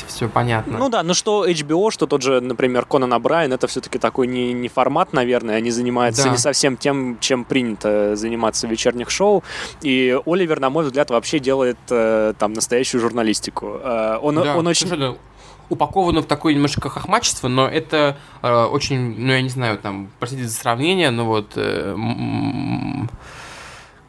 все 0.08 0.30
понятно. 0.30 0.78
Ну 0.78 0.90
да, 0.90 1.04
ну 1.04 1.14
что 1.14 1.48
HBO, 1.48 1.92
что 1.92 2.08
тот 2.08 2.22
же, 2.22 2.42
например, 2.42 2.86
Конан 2.86 3.14
Абрайан, 3.14 3.54
это 3.54 3.68
все-таки 3.68 4.00
такой 4.00 4.28
не, 4.28 4.54
не 4.54 4.68
формат, 4.68 5.14
наверное, 5.14 5.56
они 5.56 5.72
занимаются 5.72 6.24
да. 6.26 6.30
не 6.30 6.38
совсем 6.38 6.78
тем, 6.78 7.18
чем 7.20 7.44
принято 7.44 8.16
заниматься 8.16 8.68
в 8.68 8.72
вечерних 8.72 9.10
шоу, 9.10 9.44
и 9.82 10.18
Оливер, 10.26 10.60
на 10.60 10.70
мой 10.70 10.86
взгляд, 10.86 11.10
вообще 11.10 11.40
делает 11.40 11.78
э, 11.90 12.34
там 12.38 12.54
настоящую 12.54 13.02
журналистику. 13.02 13.80
Э, 13.82 14.18
он, 14.22 14.36
да, 14.36 14.56
он 14.56 14.68
очень... 14.68 14.88
Совершенно 14.88 15.18
упаковано 15.70 16.22
в 16.22 16.26
такое 16.26 16.54
немножко 16.54 16.90
хохмачество, 16.90 17.48
но 17.48 17.68
это 17.68 18.18
э, 18.42 18.64
очень, 18.66 19.16
ну 19.20 19.32
я 19.32 19.42
не 19.42 19.50
знаю, 19.50 19.78
там, 19.78 20.10
простите 20.20 20.48
за 20.48 20.54
сравнение, 20.54 21.12
но 21.12 21.26
вот 21.26 21.54
э, 21.56 21.96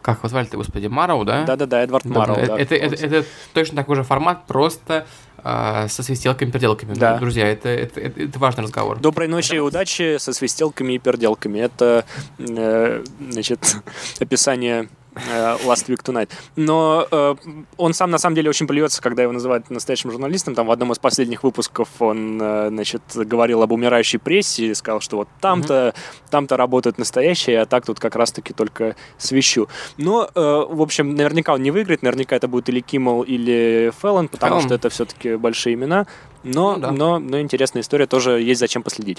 как 0.03 0.19
его 0.19 0.29
звали-то, 0.29 0.57
господи, 0.57 0.87
Мароу, 0.87 1.25
да? 1.25 1.45
Да-да-да, 1.45 1.83
Эдвард. 1.83 2.07
Да, 2.07 2.27
да, 2.27 2.35
это, 2.35 2.75
это, 2.75 2.75
это, 2.75 3.07
это 3.07 3.25
точно 3.53 3.77
такой 3.77 3.97
же 3.97 4.03
формат, 4.03 4.47
просто 4.47 5.07
э, 5.43 5.89
со 5.89 6.03
свистелками 6.03 6.49
и 6.49 6.53
переделками. 6.53 6.95
Да. 6.95 7.19
Друзья, 7.19 7.47
это, 7.47 7.69
это, 7.69 8.01
это, 8.01 8.21
это 8.21 8.39
важный 8.39 8.65
разговор. 8.65 8.99
Доброй 8.99 9.29
ночи 9.29 9.55
и 9.55 9.59
удачи 9.59 10.17
со 10.19 10.33
свистелками 10.33 10.95
и 10.95 10.99
переделками. 10.99 11.59
Это, 11.59 12.05
э, 12.39 13.05
значит, 13.31 13.77
описание 14.21 14.89
Last 15.29 15.89
Week 15.89 16.03
Tonight. 16.03 16.31
Но 16.57 17.07
э, 17.11 17.35
он 17.77 17.95
сам 17.95 18.11
на 18.11 18.19
самом 18.19 18.37
деле 18.37 18.51
очень 18.51 18.67
плюется, 18.67 19.03
когда 19.03 19.23
его 19.23 19.33
называют 19.33 19.71
настоящим 19.71 20.11
журналистом. 20.11 20.55
Там 20.55 20.67
в 20.67 20.71
одном 20.71 20.93
из 20.93 20.99
последних 20.99 21.43
выпусков 21.43 21.89
он, 21.99 22.41
э, 22.41 22.69
значит, 22.69 23.03
говорил 23.15 23.63
об 23.63 23.73
умирающей 23.73 24.19
прессе 24.19 24.67
и 24.67 24.75
сказал, 24.75 25.01
что 25.01 25.19
вот 25.19 25.29
там-то, 25.41 25.75
mm-hmm. 25.75 26.31
там-то 26.31 26.57
работают 26.57 26.99
настоящие, 26.99 27.61
а 27.61 27.67
так 27.67 27.87
тут 27.87 28.01
как 28.01 28.17
раз-таки 28.17 28.53
только 28.53 28.97
свищу. 29.19 29.69
Но, 29.97 30.29
э, 30.35 30.41
в 30.41 30.83
общем, 30.83 31.15
наверняка 31.15 31.55
он 31.55 31.63
не 31.63 31.71
выиграет, 31.71 32.03
наверняка 32.03 32.37
это 32.37 32.49
будет 32.49 32.69
или 32.69 32.81
Киммел, 32.81 33.23
или 33.23 33.93
Феллон, 34.01 34.29
потому 34.29 34.53
Феллон. 34.53 34.67
что 34.67 34.75
это 34.75 34.89
все-таки 34.89 35.37
большие 35.37 35.75
имена. 35.75 36.07
Но, 36.43 36.75
ну, 36.75 36.81
да. 36.81 36.91
но, 36.91 37.19
но 37.19 37.41
интересная 37.41 37.83
история, 37.83 38.07
тоже 38.07 38.41
есть 38.41 38.61
зачем 38.61 38.83
последить. 38.83 39.19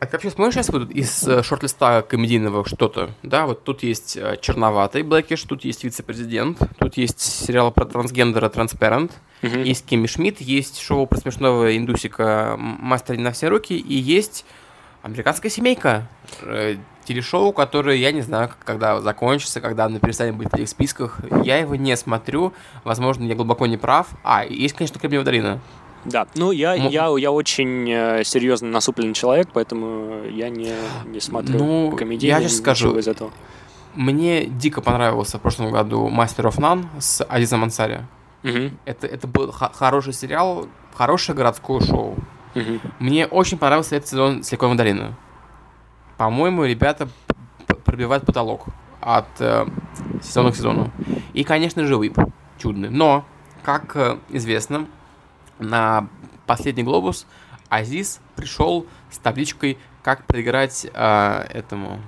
А 0.00 0.06
ты 0.06 0.12
вообще 0.12 0.30
смотришь 0.30 0.54
сейчас 0.54 0.68
вот 0.68 0.90
из 0.90 1.26
э, 1.26 1.42
шорт-листа 1.42 2.02
комедийного 2.02 2.64
что-то? 2.64 3.10
Да, 3.24 3.46
вот 3.46 3.64
тут 3.64 3.82
есть 3.82 4.16
э, 4.16 4.36
черноватый 4.40 5.02
Блэкиш, 5.02 5.42
тут 5.42 5.64
есть 5.64 5.82
вице-президент, 5.82 6.58
тут 6.78 6.96
есть 6.96 7.20
сериал 7.20 7.72
про 7.72 7.84
трансгендера 7.84 8.48
Transparent, 8.48 9.10
uh-huh. 9.42 9.64
есть 9.64 9.86
Кимми 9.86 10.06
Шмидт, 10.06 10.40
есть 10.40 10.80
шоу 10.80 11.06
про 11.06 11.18
смешного 11.18 11.76
индусика 11.76 12.54
Мастер 12.58 13.18
на 13.18 13.32
все 13.32 13.48
руки, 13.48 13.76
и 13.76 13.94
есть 13.94 14.44
американская 15.02 15.50
семейка, 15.50 16.06
э, 16.42 16.76
телешоу, 17.04 17.52
которое 17.52 17.96
я 17.96 18.12
не 18.12 18.20
знаю, 18.20 18.50
когда 18.64 19.00
закончится, 19.00 19.60
когда 19.60 19.86
оно 19.86 19.98
перестанет 19.98 20.36
быть 20.36 20.50
в 20.50 20.54
этих 20.54 20.68
списках. 20.68 21.18
Я 21.42 21.56
его 21.56 21.74
не 21.74 21.96
смотрю, 21.96 22.52
возможно, 22.84 23.24
я 23.24 23.34
глубоко 23.34 23.66
не 23.66 23.78
прав. 23.78 24.08
А, 24.22 24.44
есть, 24.44 24.76
конечно, 24.76 25.00
Кремниевая 25.00 25.24
долина. 25.24 25.60
Да, 26.04 26.26
ну 26.36 26.52
я, 26.52 26.76
М- 26.76 26.88
я, 26.88 27.08
я 27.18 27.30
очень 27.32 27.90
э, 27.90 28.24
серьезно 28.24 28.68
насупленный 28.68 29.14
человек, 29.14 29.48
поэтому 29.52 30.22
я 30.30 30.48
не, 30.48 30.72
не 31.06 31.20
смотрю 31.20 31.58
ну, 31.58 31.96
комедии. 31.96 32.26
Я 32.26 32.40
сейчас 32.40 32.58
скажу, 32.58 32.96
из 32.98 33.08
этого. 33.08 33.30
Мне 33.94 34.46
дико 34.46 34.80
понравился 34.80 35.38
в 35.38 35.40
прошлом 35.42 35.72
году 35.72 36.08
«Мастер 36.08 36.46
оф 36.46 36.58
Нан» 36.58 36.88
с 37.00 37.24
Азизом 37.24 37.64
Ансари. 37.64 38.00
Мгм, 38.44 38.78
Это, 38.84 39.06
это 39.08 39.26
был 39.26 39.50
х- 39.50 39.72
хороший 39.74 40.12
сериал, 40.12 40.68
хорошее 40.94 41.36
городское 41.36 41.80
шоу. 41.80 42.14
мгм. 42.54 42.80
Мне 43.00 43.26
очень 43.26 43.58
понравился 43.58 43.96
этот 43.96 44.08
сезон 44.08 44.42
«Силиконовой 44.44 44.76
долины». 44.78 45.14
По-моему, 46.16 46.64
ребята 46.64 47.08
пробивают 47.84 48.24
потолок 48.24 48.66
от 49.00 49.26
э, 49.40 49.66
сезона 50.22 50.52
к 50.52 50.56
сезону. 50.56 50.90
И, 51.32 51.44
конечно 51.44 51.84
же, 51.84 51.96
ВИП 51.96 52.18
чудный. 52.58 52.90
Но, 52.90 53.24
как 53.64 53.94
э, 53.96 54.18
известно, 54.30 54.86
на 55.58 56.08
последний 56.46 56.82
глобус 56.82 57.26
Азиз 57.68 58.20
пришел 58.36 58.86
с 59.10 59.18
табличкой 59.18 59.78
«Как 60.02 60.24
проиграть 60.26 60.86
э, 60.92 61.46
этому 61.50 62.00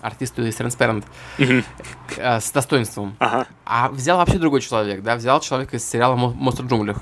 артисту 0.00 0.44
из 0.44 0.58
Transparent 0.58 1.04
э, 1.38 2.40
с 2.40 2.50
достоинством». 2.52 3.16
Ага, 3.18 3.46
А 3.64 3.88
взял 3.88 4.18
вообще 4.18 4.38
другой 4.38 4.60
человек, 4.60 5.02
да? 5.02 5.16
Взял 5.16 5.40
человека 5.40 5.76
из 5.76 5.88
сериала 5.88 6.14
«Мо- 6.16 6.32
«Монстр 6.34 6.64
в 6.64 6.68
джунглях». 6.68 6.98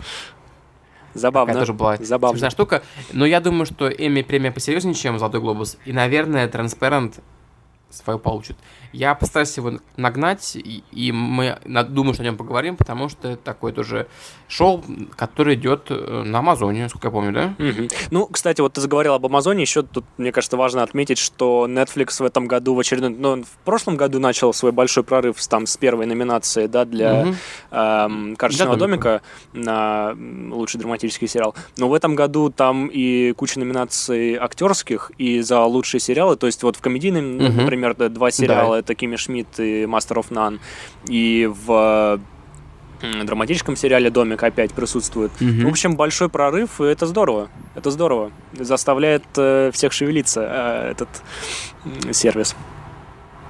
забавно. 1.14 1.52
Такая 1.54 1.66
тоже 1.66 1.72
была 1.76 1.96
Забавно. 1.96 2.50
штука. 2.50 2.82
Но 3.12 3.26
я 3.26 3.40
думаю, 3.40 3.66
что 3.66 3.88
Эми 3.90 4.22
премия 4.22 4.52
посерьезнее, 4.52 4.94
чем 4.94 5.18
Золотой 5.18 5.40
глобус. 5.40 5.76
И, 5.84 5.92
наверное, 5.92 6.48
Transparent 6.48 7.20
свою 7.90 8.18
получит. 8.18 8.56
Я 8.92 9.14
постараюсь 9.14 9.56
его 9.56 9.72
нагнать, 9.96 10.56
и, 10.56 10.82
и 10.92 11.12
мы 11.12 11.58
думаю, 11.88 12.14
что 12.14 12.22
о 12.22 12.26
нем 12.26 12.36
поговорим, 12.36 12.76
потому 12.76 13.08
что 13.08 13.28
это 13.28 13.42
такое 13.42 13.72
тоже 13.72 14.08
шоу, 14.48 14.82
которое 15.16 15.54
идет 15.56 15.86
э, 15.90 16.22
на 16.24 16.38
Амазоне, 16.40 16.84
насколько 16.84 17.08
я 17.08 17.12
помню, 17.12 17.32
да? 17.32 17.54
Мгм. 17.58 17.88
Ну, 18.10 18.26
кстати, 18.26 18.60
вот 18.60 18.72
ты 18.74 18.80
заговорил 18.80 19.14
об 19.14 19.26
Амазоне, 19.26 19.62
еще 19.62 19.82
тут, 19.82 20.04
мне 20.18 20.32
кажется, 20.32 20.56
важно 20.56 20.82
отметить, 20.82 21.18
что 21.18 21.66
Netflix 21.68 22.22
в 22.22 22.24
этом 22.24 22.46
году 22.46 22.74
в 22.74 22.78
очередной, 22.78 23.10
ну, 23.10 23.42
в 23.42 23.64
прошлом 23.64 23.96
году 23.96 24.18
начал 24.20 24.52
свой 24.52 24.72
большой 24.72 25.02
прорыв 25.04 25.44
там, 25.46 25.66
с 25.66 25.76
первой 25.76 26.06
номинации, 26.06 26.66
да, 26.66 26.84
для 26.84 27.24
Мгм. 27.24 27.36
эм, 27.70 28.36
«Карточного 28.36 28.76
домика» 28.76 29.22
на 29.52 30.16
лучший 30.50 30.78
драматический 30.78 31.28
сериал. 31.28 31.54
Но 31.76 31.88
в 31.88 31.94
этом 31.94 32.14
году 32.14 32.50
там 32.50 32.88
и 32.92 33.32
куча 33.32 33.58
номинаций 33.58 34.36
актерских, 34.36 35.10
и 35.18 35.40
за 35.40 35.60
лучшие 35.64 36.00
сериалы, 36.00 36.36
то 36.36 36.46
есть 36.46 36.62
вот 36.62 36.76
в 36.76 36.80
комедийном, 36.80 37.38
Мгм. 37.38 37.56
например, 37.56 37.79
д- 37.94 38.08
два 38.08 38.30
сериала, 38.30 38.76
это 38.76 38.94
Кими 38.94 39.16
Шмидт 39.16 39.58
и 39.60 39.84
«Master 39.84 40.16
of 40.22 40.28
None», 40.30 40.60
и 41.08 41.50
в 41.66 42.20
драматическом 43.24 43.76
сериале 43.76 44.10
«Домик» 44.10 44.42
опять 44.42 44.72
присутствует. 44.74 45.30
Мгм. 45.40 45.64
В 45.64 45.68
общем, 45.68 45.96
большой 45.96 46.28
прорыв, 46.28 46.80
и 46.80 46.84
это 46.84 47.06
здорово. 47.06 47.48
Это 47.74 47.90
здорово. 47.90 48.30
Заставляет 48.52 49.24
э, 49.36 49.70
всех 49.72 49.92
шевелиться 49.92 50.42
э, 50.46 50.90
этот 50.90 51.08
м, 51.84 52.12
сервис. 52.12 52.54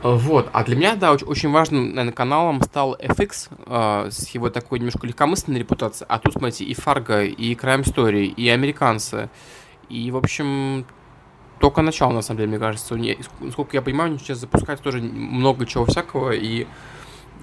Вот, 0.02 0.48
а 0.52 0.62
для 0.64 0.76
меня, 0.76 0.94
да, 0.94 1.12
очень, 1.12 1.26
очень 1.26 1.50
важным, 1.50 1.88
наверное, 1.90 2.12
каналом 2.12 2.62
стал 2.62 2.96
FX 2.98 3.48
э, 3.66 4.10
с 4.10 4.28
его 4.30 4.48
такой 4.50 4.78
немножко 4.78 5.04
легкомысленной 5.06 5.58
репутацией. 5.58 6.06
А 6.08 6.18
тут, 6.20 6.32
смотрите, 6.34 6.64
и 6.64 6.72
Фарго, 6.74 7.24
и 7.24 7.54
Crime 7.54 7.82
Story, 7.82 8.26
и 8.26 8.48
Американцы. 8.48 9.28
И, 9.88 10.10
в 10.12 10.16
общем, 10.16 10.86
только 11.60 11.82
начало, 11.82 12.12
на 12.12 12.22
самом 12.22 12.38
деле, 12.38 12.48
мне 12.48 12.58
кажется. 12.58 12.98
Сколько 13.52 13.76
я 13.76 13.82
понимаю, 13.82 14.10
они 14.10 14.18
сейчас 14.18 14.38
запускают 14.38 14.80
тоже 14.80 15.00
много 15.00 15.66
чего 15.66 15.84
всякого, 15.84 16.32
и 16.32 16.66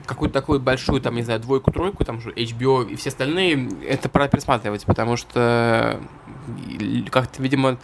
какую-то 0.05 0.33
такую 0.33 0.59
большую, 0.59 1.01
там, 1.01 1.15
не 1.15 1.21
знаю, 1.21 1.39
двойку-тройку, 1.39 2.03
там 2.03 2.19
же 2.19 2.31
HBO 2.31 2.89
и 2.89 2.95
все 2.95 3.09
остальные, 3.09 3.69
это 3.85 4.09
пора 4.09 4.27
пересматривать, 4.27 4.85
потому 4.85 5.17
что 5.17 5.99
как-то, 7.11 7.43
видимо, 7.43 7.77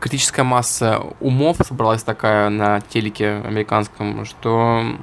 критическая 0.00 0.42
масса 0.42 1.00
умов 1.20 1.58
собралась 1.58 2.02
такая 2.02 2.48
на 2.48 2.80
телеке 2.80 3.42
американском, 3.44 4.24
что 4.24 4.96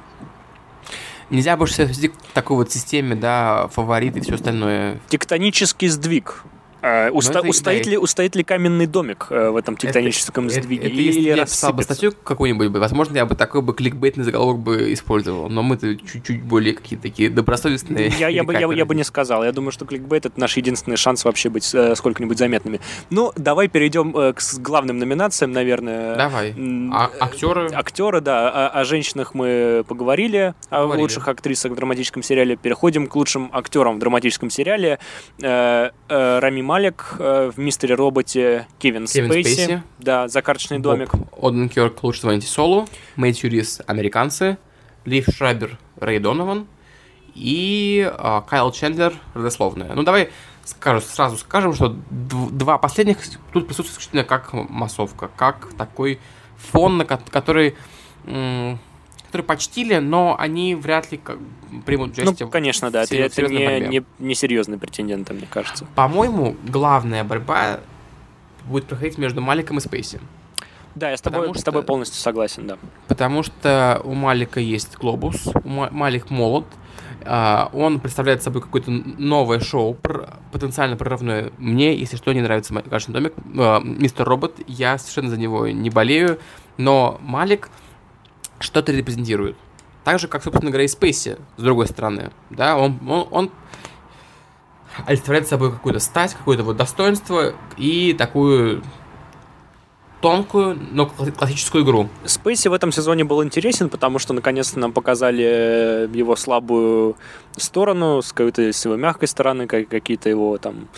нельзя 1.30 1.56
больше 1.56 1.74
свести 1.74 2.08
к 2.08 2.16
такой 2.34 2.56
вот 2.56 2.70
системе, 2.70 3.14
да, 3.14 3.68
фаворит 3.68 4.16
и 4.16 4.20
все 4.20 4.34
остальное. 4.34 5.00
Тектонический 5.08 5.88
сдвиг. 5.88 6.44
Э, 6.82 7.10
уста- 7.10 7.40
это- 7.40 7.48
устоит, 7.48 7.86
ли, 7.86 7.96
устоит 7.98 8.34
ли 8.36 8.42
каменный 8.42 8.86
домик 8.86 9.26
э, 9.30 9.50
в 9.50 9.56
этом 9.56 9.76
тектоническом 9.76 10.46
Это- 10.46 10.62
сдвиге? 10.62 10.86
это 10.88 10.94
если 10.96 11.20
я 11.20 11.44
писал 11.44 11.72
бы 11.72 11.82
статью 11.82 12.12
какую-нибудь, 12.24 12.68
возможно, 12.70 13.16
я 13.16 13.26
бы 13.26 13.34
такой 13.34 13.62
бы 13.62 13.74
кликбейтный 13.74 14.24
заголовок 14.24 14.58
бы 14.60 14.92
использовал, 14.92 15.48
но 15.48 15.62
мы-то 15.62 15.94
чуть-чуть 15.94 16.42
более 16.42 16.74
какие-то 16.74 17.02
такие 17.02 17.30
добросовестные. 17.30 18.12
Я, 18.18 18.28
я, 18.28 18.44
бы, 18.44 18.52
я, 18.54 18.60
я 18.72 18.84
бы 18.84 18.94
не 18.94 19.04
сказал. 19.04 19.44
Я 19.44 19.52
думаю, 19.52 19.72
что 19.72 19.84
кликбейт 19.84 20.26
это 20.26 20.38
наш 20.40 20.56
единственный 20.56 20.96
шанс 20.96 21.24
вообще 21.24 21.48
быть 21.50 21.70
э, 21.74 21.94
сколько-нибудь 21.94 22.38
заметными. 22.38 22.80
Ну, 23.10 23.32
давай 23.36 23.68
перейдем 23.68 24.16
э, 24.16 24.32
к 24.32 24.40
главным 24.58 24.98
номинациям, 24.98 25.52
наверное. 25.52 26.16
Давай. 26.16 26.54
А 26.92 27.10
актеры? 27.20 27.70
Актеры, 27.72 28.20
да. 28.20 28.68
О, 28.68 28.80
о 28.80 28.84
женщинах 28.84 29.34
мы 29.34 29.84
поговорили, 29.86 30.54
о 30.70 30.76
Поговорили. 30.82 31.02
лучших 31.02 31.28
актрисах 31.28 31.72
в 31.72 31.74
драматическом 31.74 32.22
сериале. 32.22 32.56
Переходим 32.56 33.06
к 33.06 33.14
лучшим 33.16 33.50
актерам 33.52 33.96
в 33.96 33.98
драматическом 33.98 34.50
сериале. 34.50 34.98
Э, 35.42 35.90
э, 36.08 36.38
Рами 36.40 36.60
Малек 36.70 37.16
э, 37.18 37.50
в 37.52 37.58
«Мистере 37.58 37.96
Роботе», 37.96 38.68
Кевин, 38.78 39.08
Кевин 39.08 39.28
Спейси, 39.32 39.54
Спейси. 39.54 39.82
да, 39.98 40.28
«За 40.28 40.40
карточный 40.40 40.78
домик». 40.78 41.12
Боб 41.12 41.44
Оденкерк 41.44 42.00
лучше 42.04 42.20
звоните 42.20 42.46
Солу, 42.46 42.86
Мэтью 43.16 43.50
Рис 43.50 43.80
американцы, 43.88 44.56
Лив 45.04 45.26
Шрайбер 45.34 45.78
Рэй 45.98 46.20
Донован 46.20 46.68
и 47.34 48.08
а, 48.16 48.42
Кайл 48.42 48.70
Чендлер 48.70 49.14
родословная. 49.34 49.94
Ну 49.96 50.04
давай 50.04 50.30
скажу, 50.64 51.00
сразу 51.04 51.36
скажем, 51.38 51.74
что 51.74 51.86
дв- 52.08 52.50
два 52.52 52.78
последних 52.78 53.18
тут 53.52 53.66
присутствуют 53.66 53.90
исключительно 53.90 54.22
как 54.22 54.52
массовка, 54.52 55.28
как 55.34 55.70
такой 55.76 56.20
фон, 56.56 56.98
на 56.98 57.04
ко- 57.04 57.20
который 57.32 57.74
м, 58.26 58.78
который 59.30 59.42
почтили, 59.42 59.96
но 59.98 60.36
они 60.38 60.74
вряд 60.74 61.10
ли 61.12 61.18
как- 61.18 61.38
примут 61.86 62.16
Ну, 62.16 62.24
участие. 62.24 62.46
в 62.48 62.50
конечно, 62.50 62.90
да. 62.90 63.02
Это, 63.02 63.14
серьез- 63.14 63.26
это 63.26 63.34
серьезной 63.36 63.58
не, 63.60 63.66
борьбе. 63.66 63.88
не, 64.18 64.26
не 64.26 64.34
серьезный 64.34 64.76
претендент, 64.78 65.30
мне 65.30 65.46
кажется. 65.48 65.86
По-моему, 65.94 66.56
главная 66.66 67.22
борьба 67.24 67.80
будет 68.66 68.86
проходить 68.86 69.18
между 69.18 69.40
Маликом 69.40 69.78
и 69.78 69.80
Спейси. 69.80 70.20
Да, 70.96 71.10
я 71.10 71.16
с 71.16 71.20
тобой, 71.20 71.40
Потому 71.42 71.54
с 71.54 71.62
тобой 71.62 71.82
что- 71.82 71.86
полностью 71.86 72.20
согласен, 72.20 72.66
да. 72.66 72.76
Потому 73.06 73.42
что 73.44 74.00
у 74.04 74.14
Малика 74.14 74.58
есть 74.58 74.96
глобус, 74.98 75.48
Малик 75.64 76.30
молод, 76.30 76.66
а, 77.24 77.70
он 77.72 78.00
представляет 78.00 78.42
собой 78.42 78.60
какое-то 78.62 78.90
новое 78.90 79.60
шоу, 79.60 79.96
потенциально 80.52 80.96
прорывное. 80.96 81.52
Мне, 81.58 81.94
если 81.94 82.16
что, 82.16 82.32
не 82.32 82.40
нравится 82.40 82.74
«Ма- 82.74 82.82
«Карточный 82.82 83.14
домик», 83.14 83.34
а, 83.56 83.78
«Мистер 83.80 84.26
Робот», 84.26 84.56
я 84.66 84.98
совершенно 84.98 85.28
за 85.30 85.38
него 85.38 85.68
не 85.68 85.90
болею, 85.90 86.40
но 86.76 87.18
Малик 87.22 87.68
что-то 88.60 88.92
репрезентирует. 88.92 89.56
Так 90.04 90.18
же, 90.18 90.28
как, 90.28 90.42
собственно 90.42 90.70
говоря, 90.70 90.84
и 90.84 90.88
Спейси, 90.88 91.36
с 91.56 91.62
другой 91.62 91.86
стороны. 91.86 92.30
Да, 92.50 92.76
он, 92.76 92.98
он, 93.08 93.28
он 93.30 93.50
олицетворяет 95.06 95.48
собой 95.48 95.72
какую-то 95.72 96.00
стать, 96.00 96.34
какое-то 96.34 96.62
вот 96.62 96.76
достоинство 96.76 97.54
и 97.76 98.14
такую 98.14 98.82
тонкую, 100.20 100.78
но 100.92 101.04
кла- 101.06 101.30
классическую 101.32 101.82
игру. 101.84 102.08
Спейси 102.24 102.68
в 102.68 102.72
этом 102.72 102.92
сезоне 102.92 103.24
был 103.24 103.42
интересен, 103.42 103.88
потому 103.88 104.18
что 104.18 104.34
наконец-то 104.34 104.78
нам 104.78 104.92
показали 104.92 105.44
э, 105.44 106.08
его 106.12 106.36
слабую 106.36 107.16
сторону, 107.56 108.20
с 108.22 108.32
какой-то 108.32 108.62
с 108.72 108.84
его 108.84 108.96
мягкой 108.96 109.28
стороны, 109.28 109.66
как- 109.66 109.88
какие-то 109.88 110.28
его 110.28 110.58
там 110.58 110.88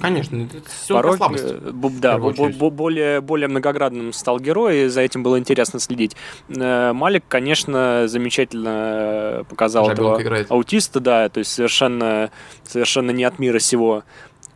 Конечно, 0.00 0.36
это 0.52 0.68
всё 0.68 0.94
пороки. 0.94 1.16
слабость. 1.18 1.44
Э, 1.48 1.70
Да, 2.00 2.18
более, 2.18 3.20
более 3.20 3.48
многоградным 3.48 4.12
стал 4.12 4.40
герой, 4.40 4.84
и 4.84 4.88
за 4.88 5.02
этим 5.02 5.22
было 5.22 5.38
интересно 5.38 5.78
следить. 5.78 6.16
Э, 6.48 6.92
Малик, 6.92 7.24
конечно, 7.28 8.08
замечательно 8.08 9.44
показал 9.48 9.84
Жаль, 9.86 9.94
этого 9.94 10.20
играет. 10.22 10.50
аутиста, 10.50 11.00
да, 11.00 11.28
то 11.28 11.38
есть 11.38 11.52
совершенно, 11.52 12.30
совершенно 12.64 13.10
не 13.10 13.24
от 13.24 13.38
мира 13.38 13.58
сего 13.58 14.04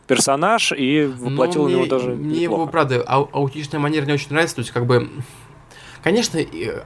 персонаж, 0.07 0.71
и 0.71 1.05
воплотил 1.05 1.63
Но 1.63 1.67
на 1.67 1.71
него 1.71 1.81
мне- 1.81 1.89
даже 1.89 2.09
Мне 2.15 2.41
его, 2.43 2.55
неплохо. 2.55 2.71
правда, 2.71 3.03
ау- 3.05 3.29
аутичная 3.33 3.79
манера 3.79 4.05
не 4.05 4.13
очень 4.13 4.29
нравится. 4.31 4.55
То 4.55 4.61
есть, 4.61 4.71
как 4.71 4.85
бы... 4.85 5.09
Конечно, 6.03 6.39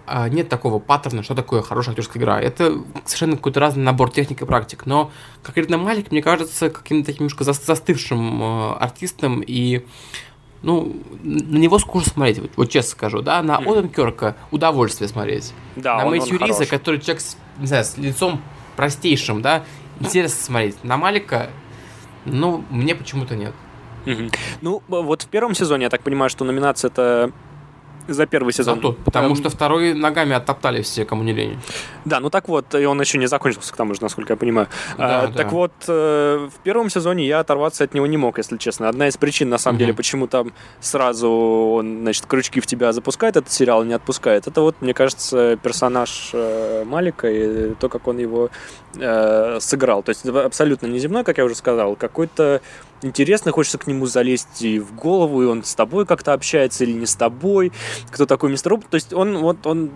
а, 0.07 0.27
нет 0.29 0.49
такого 0.49 0.79
паттерна, 0.79 1.21
что 1.21 1.35
такое 1.35 1.61
хорошая 1.61 1.91
актерская 1.93 2.19
игра. 2.21 2.41
Это 2.41 2.81
совершенно 3.05 3.35
какой-то 3.35 3.59
разный 3.59 3.83
набор 3.83 4.09
техник 4.09 4.41
и 4.41 4.45
практик. 4.45 4.85
Но 4.85 5.11
конкретно 5.43 5.77
Малик, 5.77 6.11
мне 6.11 6.23
кажется, 6.23 6.69
каким-то 6.71 7.07
таким 7.07 7.25
немножко 7.27 7.43
зас- 7.43 7.63
застывшим 7.63 8.41
э, 8.41 8.73
артистом. 8.79 9.43
И 9.45 9.85
ну, 10.63 10.95
на 11.21 11.57
него 11.57 11.77
скучно 11.77 12.11
смотреть, 12.11 12.39
вот, 12.39 12.51
вот 12.55 12.69
честно 12.69 12.91
скажу, 12.91 13.21
да, 13.21 13.43
на 13.43 13.59
Мгм. 13.59 13.69
Оденкерка 13.71 14.37
удовольствие 14.49 15.07
смотреть. 15.07 15.53
Да, 15.75 15.97
на 15.97 16.05
Мэтью 16.05 16.39
Риза, 16.39 16.65
который 16.65 16.99
человек, 16.99 17.21
с, 17.21 17.37
не 17.59 17.67
знаю, 17.67 17.83
с 17.83 17.97
лицом 17.97 18.41
простейшим, 18.75 19.41
да, 19.43 19.63
интересно 19.99 20.37
смотреть. 20.41 20.83
На 20.83 20.97
Малика, 20.97 21.49
ну, 22.25 22.63
мне 22.69 22.95
почему-то 22.95 23.35
нет. 23.35 23.53
Мгм. 24.05 24.31
Ну, 24.61 24.81
б- 24.87 25.01
вот 25.01 25.23
в 25.23 25.27
первом 25.27 25.53
сезоне, 25.53 25.83
я 25.83 25.89
так 25.89 26.01
понимаю, 26.01 26.29
что 26.29 26.43
номинация 26.45 26.89
это 26.89 27.31
за 28.13 28.25
первый 28.25 28.53
сезон. 28.53 28.75
За 28.75 28.81
тот, 28.81 28.97
потому 28.99 29.29
эм... 29.29 29.35
что 29.35 29.49
второй 29.49 29.93
ногами 29.93 30.33
оттоптали 30.33 30.81
все, 30.81 31.05
кому 31.05 31.23
не 31.23 31.33
лень. 31.33 31.59
Да, 32.05 32.19
ну 32.19 32.29
так 32.29 32.47
вот, 32.47 32.73
и 32.75 32.85
он 32.85 32.99
еще 32.99 33.17
не 33.17 33.27
закончился, 33.27 33.73
к 33.73 33.77
тому 33.77 33.93
же, 33.93 34.01
насколько 34.01 34.33
я 34.33 34.37
понимаю. 34.37 34.67
Да, 34.97 35.21
а, 35.21 35.27
да. 35.27 35.33
Так 35.33 35.51
вот, 35.51 35.71
э, 35.87 36.49
в 36.53 36.59
первом 36.63 36.89
сезоне 36.89 37.25
я 37.25 37.39
оторваться 37.39 37.83
от 37.83 37.93
него 37.93 38.07
не 38.07 38.17
мог, 38.17 38.37
если 38.37 38.57
честно. 38.57 38.89
Одна 38.89 39.07
из 39.07 39.17
причин, 39.17 39.49
на 39.49 39.57
самом 39.57 39.75
угу. 39.75 39.79
деле, 39.79 39.93
почему 39.93 40.27
там 40.27 40.53
сразу 40.79 41.29
он, 41.29 42.01
значит, 42.01 42.25
крючки 42.25 42.59
в 42.59 42.67
тебя 42.67 42.91
запускает, 42.93 43.37
этот 43.37 43.51
сериал 43.51 43.83
не 43.83 43.93
отпускает, 43.93 44.47
это 44.47 44.61
вот, 44.61 44.75
мне 44.81 44.93
кажется, 44.93 45.57
персонаж 45.57 46.31
э, 46.33 46.83
Малика 46.85 47.29
и 47.29 47.73
то, 47.75 47.89
как 47.89 48.07
он 48.07 48.17
его 48.17 48.49
э, 48.95 49.57
сыграл. 49.59 50.03
То 50.03 50.09
есть 50.09 50.25
абсолютно 50.25 50.87
неземной, 50.87 51.23
как 51.23 51.37
я 51.37 51.45
уже 51.45 51.55
сказал, 51.55 51.95
какой-то 51.95 52.61
интересно, 53.03 53.51
хочется 53.51 53.77
к 53.77 53.87
нему 53.87 54.05
залезть 54.05 54.61
и 54.61 54.79
в 54.79 54.95
голову, 54.95 55.43
и 55.43 55.45
он 55.45 55.63
с 55.63 55.75
тобой 55.75 56.05
как-то 56.05 56.33
общается 56.33 56.83
или 56.83 56.91
не 56.91 57.05
с 57.05 57.15
тобой, 57.15 57.71
кто 58.09 58.25
такой 58.25 58.51
мистер 58.51 58.71
Робот. 58.71 58.89
То 58.89 58.95
есть 58.95 59.13
он 59.13 59.37
вот 59.37 59.67
он 59.67 59.91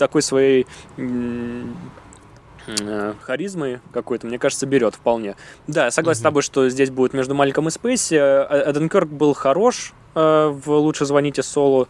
такой 0.00 0.22
своей 0.22 0.66
э, 0.96 3.12
харизмой 3.22 3.80
какой-то, 3.92 4.26
мне 4.26 4.38
кажется, 4.38 4.66
берет 4.66 4.94
вполне. 4.94 5.36
Да, 5.66 5.84
я 5.84 5.90
согласен 5.90 6.18
mm-hmm. 6.18 6.22
с 6.22 6.24
тобой, 6.24 6.42
что 6.42 6.68
здесь 6.68 6.90
будет 6.90 7.12
между 7.12 7.34
Маликом 7.34 7.68
и 7.68 7.70
Спейси. 7.70 8.14
Эден 8.14 8.88
Керк 8.88 9.08
был 9.08 9.34
хорош 9.34 9.92
э, 10.14 10.46
в 10.48 10.70
«Лучше 10.70 11.04
звоните 11.04 11.42
Солу». 11.42 11.86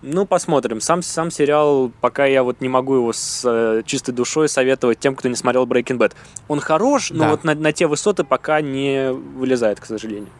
Ну, 0.00 0.26
посмотрим. 0.26 0.80
Сам, 0.80 1.00
сам 1.00 1.30
сериал, 1.30 1.92
пока 2.00 2.26
я 2.26 2.42
вот 2.42 2.60
не 2.60 2.68
могу 2.68 2.96
его 2.96 3.12
с 3.12 3.42
э, 3.44 3.82
чистой 3.86 4.10
душой 4.10 4.48
советовать 4.48 4.98
тем, 4.98 5.14
кто 5.14 5.28
не 5.28 5.36
смотрел 5.36 5.64
Breaking 5.64 5.96
Bad. 5.96 6.12
Он 6.48 6.58
хорош, 6.58 7.10
да. 7.10 7.16
но 7.16 7.30
вот 7.30 7.44
на, 7.44 7.54
на 7.54 7.72
те 7.72 7.86
высоты 7.86 8.24
пока 8.24 8.60
не 8.62 9.12
вылезает, 9.12 9.78
к 9.78 9.84
сожалению. 9.84 10.30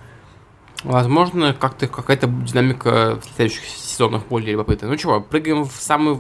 Возможно, 0.85 1.55
как-то 1.55 1.87
какая-то 1.87 2.27
динамика 2.27 3.21
в 3.21 3.37
следующих 3.37 3.65
сезонах 3.65 4.27
более 4.27 4.53
любопытная. 4.53 4.91
Ну 4.91 4.97
чего, 4.97 5.21
прыгаем 5.21 5.65
в 5.65 5.73
самый, 5.73 6.19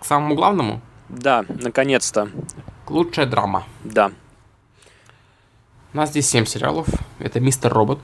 к 0.00 0.04
самому 0.04 0.34
главному? 0.34 0.80
Да, 1.08 1.44
наконец-то. 1.48 2.30
Лучшая 2.88 3.26
драма. 3.26 3.64
Да. 3.84 4.10
У 5.92 5.96
нас 5.96 6.10
здесь 6.10 6.28
7 6.30 6.46
сериалов. 6.46 6.86
Это 7.18 7.40
«Мистер 7.40 7.72
Робот», 7.72 7.98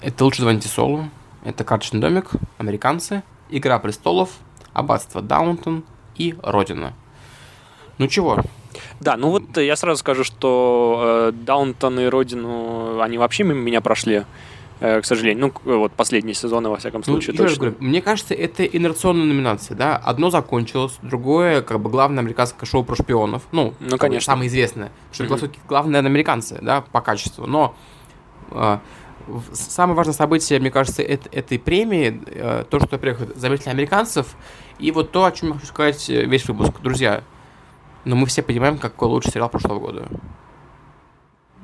это 0.00 0.24
«Лучше 0.24 0.42
звоните 0.42 0.68
Солу», 0.68 1.08
это 1.44 1.64
«Карточный 1.64 2.00
домик», 2.00 2.30
«Американцы», 2.58 3.22
Игра 3.48 3.78
престолов, 3.78 4.30
Аббатство 4.72 5.22
Даунтон 5.22 5.84
и 6.16 6.34
Родина. 6.42 6.94
Ну 7.98 8.08
чего? 8.08 8.40
Да, 9.00 9.16
ну 9.16 9.30
вот 9.30 9.56
я 9.58 9.76
сразу 9.76 10.00
скажу, 10.00 10.24
что 10.24 11.30
э, 11.30 11.32
Даунтон 11.32 12.00
и 12.00 12.06
Родину, 12.06 13.00
они 13.00 13.18
вообще 13.18 13.44
мимо 13.44 13.60
меня 13.60 13.80
прошли 13.80 14.24
к 14.82 15.04
сожалению. 15.04 15.52
Ну, 15.64 15.76
вот 15.78 15.92
последние 15.92 16.34
сезоны, 16.34 16.68
во 16.68 16.76
всяком 16.76 17.02
ну, 17.06 17.12
случае, 17.12 17.36
ну, 17.38 17.44
точно. 17.44 17.58
Говорю, 17.58 17.76
мне 17.80 18.02
кажется, 18.02 18.34
это 18.34 18.64
инерционная 18.64 19.26
номинация, 19.26 19.76
да. 19.76 19.96
Одно 19.96 20.30
закончилось, 20.30 20.98
другое, 21.02 21.62
как 21.62 21.80
бы, 21.80 21.88
главное 21.88 22.20
американское 22.20 22.68
шоу 22.68 22.84
про 22.84 22.96
шпионов. 22.96 23.42
Ну, 23.52 23.74
ну 23.80 23.96
конечно. 23.96 24.32
Самое 24.32 24.48
известное. 24.48 24.90
Что 25.12 25.24
mm-hmm. 25.24 25.56
главное, 25.68 26.00
американцы, 26.00 26.58
да, 26.60 26.80
по 26.80 27.00
качеству. 27.00 27.46
Но 27.46 27.76
э, 28.50 28.78
самое 29.52 29.96
важное 29.96 30.14
событие, 30.14 30.58
мне 30.58 30.70
кажется, 30.70 31.02
это, 31.02 31.28
этой 31.30 31.58
премии, 31.58 32.20
э, 32.26 32.64
то, 32.68 32.78
что, 32.80 32.88
во-первых, 32.92 33.36
заметили 33.36 33.70
американцев, 33.70 34.34
и 34.78 34.90
вот 34.90 35.12
то, 35.12 35.24
о 35.24 35.32
чем 35.32 35.48
я 35.48 35.54
хочу 35.54 35.66
сказать 35.66 36.10
э, 36.10 36.24
весь 36.24 36.46
выпуск. 36.48 36.80
Друзья, 36.82 37.22
но 38.04 38.16
мы 38.16 38.26
все 38.26 38.42
понимаем, 38.42 38.78
какой 38.78 39.08
лучший 39.08 39.32
сериал 39.32 39.48
прошлого 39.48 39.78
года. 39.78 40.08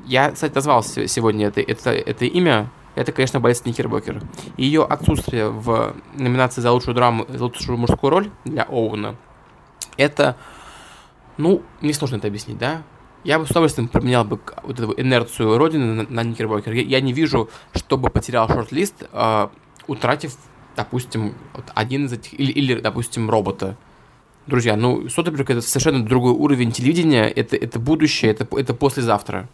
Я, 0.06 0.30
кстати, 0.30 0.54
назвал 0.54 0.82
сегодня 0.82 1.48
это, 1.48 1.60
это, 1.60 1.90
это 1.90 2.24
имя. 2.24 2.70
Это, 2.94 3.12
конечно, 3.12 3.38
Больница 3.40 3.62
Никербокер. 3.66 4.22
Ее 4.56 4.84
отсутствие 4.84 5.50
в 5.50 5.94
номинации 6.14 6.60
за 6.60 6.72
лучшую 6.72 6.94
драму, 6.94 7.26
за 7.28 7.44
лучшую 7.44 7.78
мужскую 7.78 8.10
роль 8.10 8.30
для 8.44 8.64
Оуна, 8.64 9.16
это, 9.98 10.36
ну, 11.36 11.62
мне 11.80 11.92
сложно 11.92 12.16
это 12.16 12.28
объяснить, 12.28 12.58
да? 12.58 12.82
Я 13.24 13.38
бы 13.38 13.46
с 13.46 13.50
удовольствием 13.50 13.88
променял 13.88 14.24
бы 14.24 14.40
вот 14.62 14.78
эту 14.78 14.94
инерцию 14.98 15.58
Родины 15.58 16.02
на, 16.02 16.06
на 16.08 16.22
Никербокер. 16.22 16.72
Я, 16.72 16.82
я 16.82 17.00
не 17.00 17.12
вижу, 17.12 17.50
чтобы 17.74 18.08
потерял 18.10 18.48
шорт-лист, 18.48 19.04
э, 19.12 19.48
утратив, 19.88 20.36
допустим, 20.76 21.34
вот 21.52 21.64
один 21.74 22.06
из 22.06 22.12
этих, 22.12 22.38
или, 22.38 22.52
или, 22.52 22.80
допустим, 22.80 23.28
робота. 23.28 23.76
Друзья, 24.46 24.76
ну, 24.76 25.08
Соттерберг 25.08 25.50
это 25.50 25.60
совершенно 25.60 26.06
другой 26.06 26.32
уровень 26.32 26.72
телевидения, 26.72 27.24
это, 27.24 27.56
это 27.56 27.78
будущее, 27.78 28.30
это, 28.30 28.46
это 28.56 28.72
послезавтра. 28.72 29.48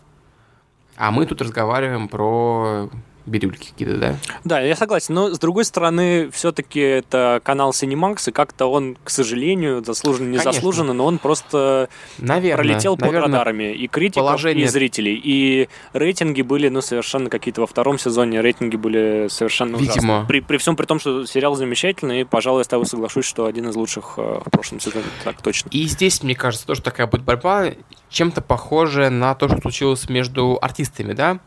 А 0.96 1.10
мы 1.10 1.26
тут 1.26 1.40
разговариваем 1.42 2.06
про 2.06 2.90
бирюльки 3.26 3.70
какие-то, 3.70 3.96
да? 3.96 4.16
Да, 4.44 4.60
я 4.60 4.76
согласен. 4.76 5.14
Но, 5.14 5.34
с 5.34 5.38
другой 5.38 5.64
стороны, 5.64 6.30
все-таки 6.30 6.80
это 6.80 7.40
канал 7.42 7.70
Cinemax, 7.70 8.28
и 8.28 8.32
как-то 8.32 8.66
он, 8.66 8.96
к 9.02 9.10
сожалению, 9.10 9.84
заслуженно, 9.84 10.28
не 10.30 10.38
заслуженно, 10.38 10.92
но 10.92 11.06
он 11.06 11.18
просто 11.18 11.88
наверное, 12.18 12.64
пролетел 12.64 12.96
под 12.96 13.06
наверное, 13.06 13.38
радарами 13.38 13.72
и 13.74 13.88
критиков, 13.88 14.26
положение... 14.26 14.64
и 14.64 14.68
зрителей. 14.68 15.20
И 15.22 15.68
рейтинги 15.92 16.42
были, 16.42 16.68
ну, 16.68 16.80
совершенно 16.80 17.30
какие-то 17.30 17.62
во 17.62 17.66
втором 17.66 17.98
сезоне 17.98 18.40
рейтинги 18.40 18.76
были 18.76 19.28
совершенно 19.30 19.76
Видимо. 19.76 19.92
ужасные. 19.92 20.26
При, 20.26 20.40
при 20.40 20.56
всем 20.58 20.76
при 20.76 20.86
том, 20.86 21.00
что 21.00 21.26
сериал 21.26 21.54
замечательный, 21.54 22.22
и, 22.22 22.24
пожалуй, 22.24 22.60
я 22.60 22.64
с 22.64 22.68
тобой 22.68 22.86
соглашусь, 22.86 23.24
что 23.24 23.46
один 23.46 23.68
из 23.68 23.76
лучших 23.76 24.14
э, 24.16 24.40
в 24.44 24.50
прошлом 24.50 24.80
сезоне. 24.80 25.04
Так 25.24 25.40
точно. 25.42 25.68
И 25.70 25.84
здесь, 25.86 26.22
мне 26.22 26.34
кажется, 26.34 26.66
тоже 26.66 26.82
такая 26.82 27.06
будет 27.06 27.22
борьба, 27.22 27.72
чем-то 28.10 28.42
похожая 28.42 29.10
на 29.10 29.34
то, 29.34 29.48
что 29.48 29.60
случилось 29.60 30.08
между 30.08 30.58
артистами, 30.60 31.12
да? 31.12 31.40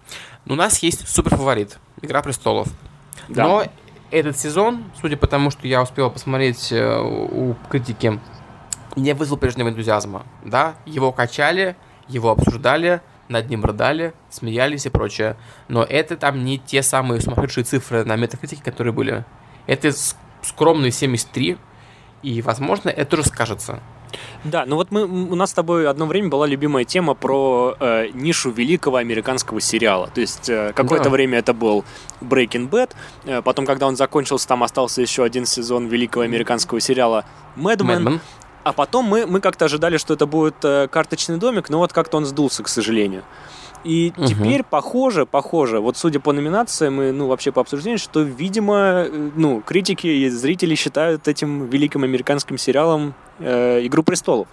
У 0.50 0.56
нас 0.56 0.80
есть 0.84 1.08
супер 1.08 1.36
фаворит 1.36 1.80
Игра 2.02 2.22
престолов. 2.22 2.68
Да. 3.28 3.44
Но 3.44 3.64
этот 4.12 4.38
сезон, 4.38 4.86
судя 5.00 5.18
по 5.18 5.28
тому, 5.28 5.52
что 5.52 5.68
я 5.68 5.82
успел 5.82 6.10
посмотреть 6.12 6.72
э, 6.72 7.00
у 7.00 7.56
критики, 7.70 8.20
не 8.96 9.14
вызвал 9.14 9.38
прежнего 9.38 9.70
энтузиазма. 9.70 10.26
Да, 10.44 10.76
его 10.86 11.12
качали, 11.12 11.76
его 12.08 12.30
обсуждали, 12.30 13.02
над 13.28 13.50
ним 13.50 13.66
рыдали, 13.66 14.14
смеялись 14.30 14.86
и 14.86 14.90
прочее. 14.90 15.38
Но 15.68 15.84
это 15.84 16.18
там 16.18 16.46
не 16.46 16.58
те 16.58 16.82
самые 16.82 17.22
сумасшедшие 17.22 17.64
цифры 17.64 18.06
на 18.06 18.16
метакритике, 18.16 18.64
которые 18.64 18.94
были. 18.94 19.26
Это 19.66 19.92
скромные 20.42 20.92
73, 20.92 21.58
и, 22.24 22.42
возможно, 22.42 22.90
это 22.90 23.12
тоже 23.12 23.26
скажется. 23.26 23.82
Да, 24.44 24.66
ну 24.66 24.76
вот 24.76 24.92
мы, 24.92 25.04
у 25.04 25.36
нас 25.36 25.52
с 25.52 25.54
тобой 25.54 25.88
одно 25.88 26.06
время 26.06 26.30
была 26.30 26.48
любимая 26.48 26.86
тема 26.86 27.14
про 27.14 27.76
э, 27.80 28.08
нишу 28.14 28.52
великого 28.52 28.98
американского 28.98 29.60
сериала. 29.62 30.10
То 30.14 30.22
есть 30.22 30.50
э, 30.50 30.74
какое-то 30.74 31.06
да. 31.06 31.10
время 31.10 31.40
это 31.40 31.54
был 31.54 31.84
Breaking 32.22 32.70
Bad, 32.70 32.92
э, 33.26 33.42
потом, 33.42 33.66
когда 33.66 33.88
он 33.88 33.96
закончился, 33.96 34.48
там 34.48 34.64
остался 34.64 35.02
еще 35.02 35.24
один 35.24 35.46
сезон 35.46 35.88
великого 35.88 36.24
американского 36.24 36.80
сериала 36.80 37.26
Mad 37.56 37.78
Men. 37.78 38.04
Mad 38.04 38.04
Men. 38.04 38.20
А 38.64 38.74
потом 38.74 39.06
мы, 39.06 39.26
мы 39.26 39.40
как-то 39.40 39.66
ожидали, 39.66 39.98
что 39.98 40.14
это 40.14 40.26
будет 40.26 40.56
э, 40.64 40.88
карточный 40.90 41.38
домик, 41.38 41.70
но 41.70 41.78
вот 41.80 41.94
как-то 41.94 42.18
он 42.18 42.26
сдулся, 42.26 42.64
к 42.64 42.68
сожалению. 42.68 43.24
И 43.84 44.14
угу. 44.18 44.26
теперь 44.26 44.64
похоже, 44.64 45.26
похоже, 45.26 45.80
вот 45.80 45.98
судя 45.98 46.20
по 46.20 46.34
номинациям 46.34 47.02
и, 47.02 47.12
ну, 47.12 47.28
вообще 47.28 47.52
по 47.52 47.62
обсуждению, 47.62 48.00
что, 48.00 48.22
видимо, 48.22 49.06
э, 49.08 49.30
ну, 49.36 49.62
критики 49.62 50.08
и 50.08 50.30
зрители 50.30 50.76
считают 50.76 51.28
этим 51.28 51.68
великим 51.68 52.04
американским 52.04 52.58
сериалом 52.58 53.14
э, 53.40 53.86
«Игру 53.86 54.04
престолов». 54.04 54.48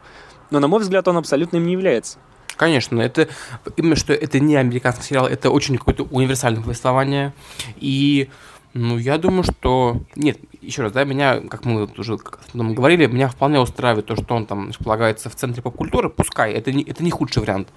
Но, 0.50 0.60
на 0.60 0.68
мой 0.68 0.80
взгляд, 0.80 1.08
он 1.08 1.16
абсолютно 1.16 1.56
им 1.56 1.66
не 1.66 1.72
является. 1.72 2.18
Конечно, 2.56 3.00
это 3.00 3.28
именно 3.76 3.96
что 3.96 4.12
это 4.12 4.38
не 4.38 4.54
американский 4.56 5.02
сериал, 5.02 5.26
это 5.26 5.50
очень 5.50 5.76
какое-то 5.76 6.04
универсальное 6.04 6.62
повествование. 6.62 7.32
И 7.76 8.28
ну, 8.74 8.98
я 8.98 9.18
думаю, 9.18 9.44
что... 9.44 10.02
Нет, 10.16 10.38
еще 10.60 10.82
раз, 10.82 10.92
да, 10.92 11.04
меня, 11.04 11.40
как 11.40 11.64
мы 11.64 11.88
уже 11.96 12.18
говорили, 12.52 13.06
меня 13.06 13.28
вполне 13.28 13.60
устраивает 13.60 14.06
то, 14.06 14.16
что 14.16 14.34
он 14.34 14.46
там 14.46 14.68
располагается 14.68 15.30
в 15.30 15.36
центре 15.36 15.62
поп-культуры, 15.62 16.10
пускай, 16.10 16.52
это 16.52 16.72
не, 16.72 16.82
это 16.82 17.02
не 17.04 17.10
худший 17.10 17.42
вариант 17.42 17.68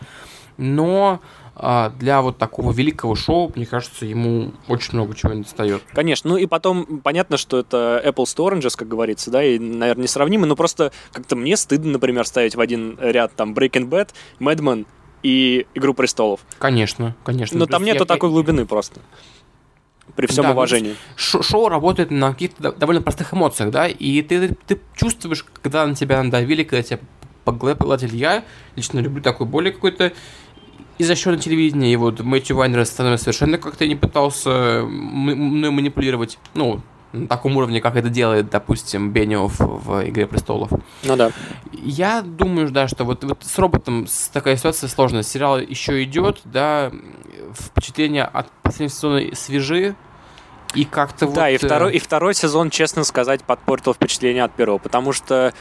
но 0.58 1.22
а, 1.55 1.89
для 1.89 2.22
вот 2.22 2.38
такого 2.38 2.72
великого 2.72 3.16
шоу, 3.16 3.51
мне 3.55 3.66
кажется, 3.66 4.05
ему 4.05 4.53
очень 4.68 4.93
много 4.93 5.16
чего 5.16 5.34
не 5.34 5.41
достает. 5.41 5.82
Конечно, 5.91 6.32
ну 6.32 6.38
и 6.38 6.45
потом 6.45 7.01
понятно, 7.03 7.38
что 7.38 7.58
это 7.58 8.01
Apples 8.05 8.36
to 8.36 8.47
Oranges, 8.47 8.78
как 8.78 8.88
говорится, 8.88 9.32
да, 9.32 9.43
и, 9.43 9.58
наверное, 9.58 10.03
несравнимы, 10.03 10.45
но 10.45 10.55
просто 10.55 10.91
как-то 11.12 11.36
мне 11.36 11.58
стыдно, 11.58 11.93
например, 11.93 12.26
ставить 12.28 12.55
в 12.55 12.60
один 12.60 12.97
ряд 12.99 13.34
там 13.36 13.53
Breaking 13.53 13.89
Bad, 13.89 14.10
Mad 14.39 14.58
Men 14.58 14.86
и 15.24 15.66
Игру 15.74 15.95
престолов. 15.95 16.41
Конечно, 16.60 17.16
конечно. 17.24 17.58
Но 17.58 17.66
там 17.66 17.84
нету 17.84 18.01
я... 18.01 18.05
такой 18.05 18.30
глубины 18.30 18.66
просто. 18.68 19.01
При 20.16 20.28
всем 20.28 20.43
да, 20.43 20.49
ну, 20.49 20.55
уважении. 20.55 20.95
Шоу, 21.16 21.43
шоу 21.43 21.70
работает 21.70 22.12
на 22.12 22.34
каких-то 22.34 22.72
довольно 22.72 23.01
простых 23.01 23.34
эмоциях, 23.34 23.72
да, 23.72 23.88
и 23.88 24.22
ты, 24.22 24.55
ты 24.68 24.80
чувствуешь, 24.95 25.43
когда 25.62 25.86
на 25.86 25.95
тебя 25.95 26.22
надавили, 26.24 26.64
когда 26.64 26.84
тебя 26.84 26.99
по 27.47 27.53
голове 27.53 27.78
погладили. 27.78 28.18
Я 28.18 28.43
лично 28.76 28.99
люблю 28.99 29.22
такой 29.22 29.47
более 29.47 29.72
какой-то 29.72 30.12
и 30.97 31.03
за 31.03 31.15
счет 31.15 31.39
телевидения, 31.41 31.93
и 31.93 31.95
вот 31.95 32.21
Мэтью 32.21 32.55
Вайнер 32.55 32.85
совершенно 32.85 33.57
как-то 33.57 33.87
не 33.87 33.95
пытался 33.95 34.83
мной 34.83 35.71
манипулировать, 35.71 36.39
ну, 36.53 36.81
на 37.13 37.27
таком 37.27 37.55
уровне, 37.57 37.81
как 37.81 37.95
это 37.95 38.09
делает, 38.09 38.49
допустим, 38.49 39.11
Бениоф 39.11 39.59
в 39.59 40.07
«Игре 40.09 40.27
престолов». 40.27 40.69
Ну 41.03 41.15
да. 41.15 41.31
Я 41.71 42.21
думаю, 42.21 42.69
да, 42.69 42.87
что 42.87 43.05
вот, 43.05 43.23
вот 43.23 43.43
с 43.43 43.57
роботом 43.57 44.07
такая 44.33 44.57
ситуация 44.57 44.87
сложная. 44.89 45.23
Сериал 45.23 45.59
еще 45.59 46.03
идет, 46.03 46.41
да, 46.43 46.91
впечатления 47.53 48.23
от 48.23 48.51
последнего 48.61 48.89
сезона 48.89 49.35
свежи, 49.35 49.95
И 50.73 50.83
как-то 50.83 51.27
Да, 51.27 51.43
вот... 51.43 51.49
и, 51.49 51.55
э, 51.55 51.57
второй, 51.57 51.93
и 51.93 51.99
второй 51.99 52.33
сезон, 52.33 52.69
честно 52.69 53.03
сказать, 53.03 53.43
подпортил 53.43 53.93
впечатление 53.93 54.43
от 54.43 54.53
первого, 54.53 54.77
потому 54.77 55.13
что 55.13 55.53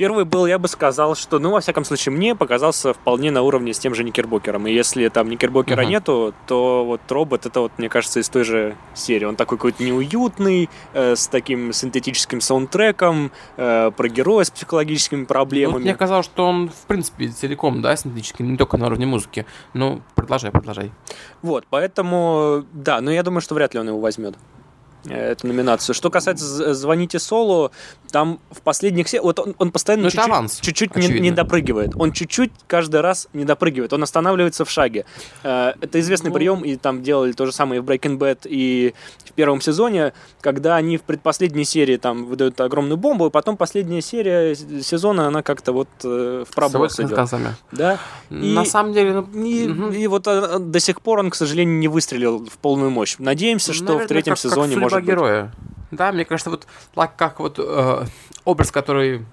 первый 0.00 0.24
был, 0.24 0.46
я 0.46 0.58
бы 0.58 0.66
сказал, 0.66 1.14
что, 1.14 1.38
ну, 1.38 1.50
во 1.50 1.60
всяком 1.60 1.84
случае, 1.84 2.14
мне 2.14 2.34
показался 2.34 2.94
вполне 2.94 3.30
на 3.30 3.42
уровне 3.42 3.74
с 3.74 3.78
тем 3.78 3.94
же 3.94 4.02
Никербокером. 4.02 4.66
И 4.66 4.72
если 4.72 5.06
там 5.08 5.28
Никербокера 5.28 5.82
Мгм. 5.82 5.90
нету, 5.90 6.34
то 6.46 6.86
вот 6.86 7.02
робот, 7.10 7.44
это 7.44 7.60
вот, 7.60 7.72
мне 7.76 7.90
кажется, 7.90 8.18
из 8.18 8.30
той 8.30 8.44
же 8.44 8.76
серии. 8.94 9.26
Он 9.26 9.36
такой 9.36 9.58
какой-то 9.58 9.84
неуютный, 9.84 10.70
э, 10.94 11.16
с 11.16 11.28
таким 11.28 11.74
синтетическим 11.74 12.40
саундтреком, 12.40 13.30
э, 13.58 13.90
про 13.94 14.08
героя 14.08 14.44
с 14.44 14.50
психологическими 14.50 15.20
ну, 15.20 15.26
проблемами. 15.26 15.82
мне 15.82 15.94
казалось, 15.94 16.24
что 16.24 16.46
он, 16.46 16.70
в 16.70 16.86
принципе, 16.86 17.28
целиком, 17.28 17.82
да, 17.82 17.94
синтетический, 17.94 18.42
не 18.42 18.56
только 18.56 18.78
на 18.78 18.86
уровне 18.86 19.04
музыки. 19.04 19.44
Ну, 19.74 20.00
продолжай, 20.14 20.50
продолжай. 20.50 20.92
Вот, 21.42 21.66
поэтому, 21.68 22.64
да, 22.72 23.02
но 23.02 23.10
я 23.10 23.22
думаю, 23.22 23.42
что 23.42 23.54
вряд 23.54 23.74
ли 23.74 23.80
он 23.80 23.88
его 23.88 24.00
возьмет 24.00 24.34
эту 25.08 25.46
номинацию. 25.46 25.94
Что 25.94 26.10
касается 26.10 26.44
з- 26.44 26.74
«Звоните 26.74 27.18
Солу», 27.18 27.70
там 28.12 28.40
в 28.50 28.60
последних 28.60 29.08
сериях... 29.08 29.24
Вот 29.24 29.38
он, 29.38 29.54
он 29.58 29.70
постоянно 29.70 30.04
Ну, 30.04 30.10
чуть-чуть, 30.10 30.60
чуть-чуть 30.60 30.96
не, 30.96 31.20
не 31.20 31.30
допрыгивает. 31.30 31.92
Он 31.96 32.12
чуть-чуть 32.12 32.50
каждый 32.66 33.00
раз 33.00 33.28
не 33.32 33.44
допрыгивает. 33.44 33.92
Он 33.92 34.02
останавливается 34.02 34.64
в 34.64 34.70
шаге. 34.70 35.04
Э, 35.44 35.72
Это 35.80 36.00
известный 36.00 36.28
Ну. 36.30 36.34
прием, 36.34 36.60
и 36.62 36.76
там 36.76 37.02
делали 37.02 37.32
то 37.32 37.46
же 37.46 37.52
самое 37.52 37.80
и 37.80 37.82
в 37.82 37.86
Breaking 37.88 38.18
Bad, 38.18 38.40
и 38.48 38.94
в 39.24 39.32
первом 39.32 39.60
сезоне, 39.60 40.12
когда 40.40 40.76
они 40.76 40.96
в 40.96 41.02
предпоследней 41.02 41.64
серии 41.64 41.96
там 41.96 42.26
выдают 42.26 42.60
огромную 42.60 42.96
бомбу, 42.98 43.26
и 43.26 43.30
потом 43.30 43.56
последняя 43.56 44.02
серия 44.02 44.54
сезона, 44.82 45.28
она 45.28 45.42
как-то 45.42 45.72
вот 45.72 45.88
э, 46.04 46.44
в 46.48 46.54
проброс 46.54 46.98
идет. 47.00 47.14
концами. 47.14 47.54
Да? 47.72 47.98
И- 48.30 48.34
На 48.34 48.64
самом 48.64 48.92
деле, 48.92 49.12
ну, 49.12 49.44
И, 49.44 49.68
мгм. 49.68 49.92
и 49.92 50.06
вот 50.08 50.26
а, 50.26 50.58
до 50.58 50.80
сих 50.80 51.00
пор 51.00 51.20
он, 51.20 51.30
к 51.30 51.34
сожалению, 51.36 51.78
не 51.78 51.88
выстрелил 51.88 52.44
в 52.44 52.58
полную 52.58 52.90
мощь. 52.90 53.16
Надеемся, 53.18 53.72
что 53.72 53.84
Наверное, 53.84 54.04
в 54.04 54.08
третьем 54.08 54.34
как- 54.34 54.42
как 54.42 54.50
сезоне 54.50 54.72
судьба 54.74 54.88
может 54.90 55.06
быть. 55.06 55.14
героя. 55.14 55.52
Да, 55.90 56.12
мне 56.12 56.24
кажется, 56.24 56.50
вот 56.50 56.66
так 56.94 57.16
как 57.16 57.40
вот 57.40 57.58
э, 57.58 58.04
образ, 58.44 58.70
который 58.70 59.24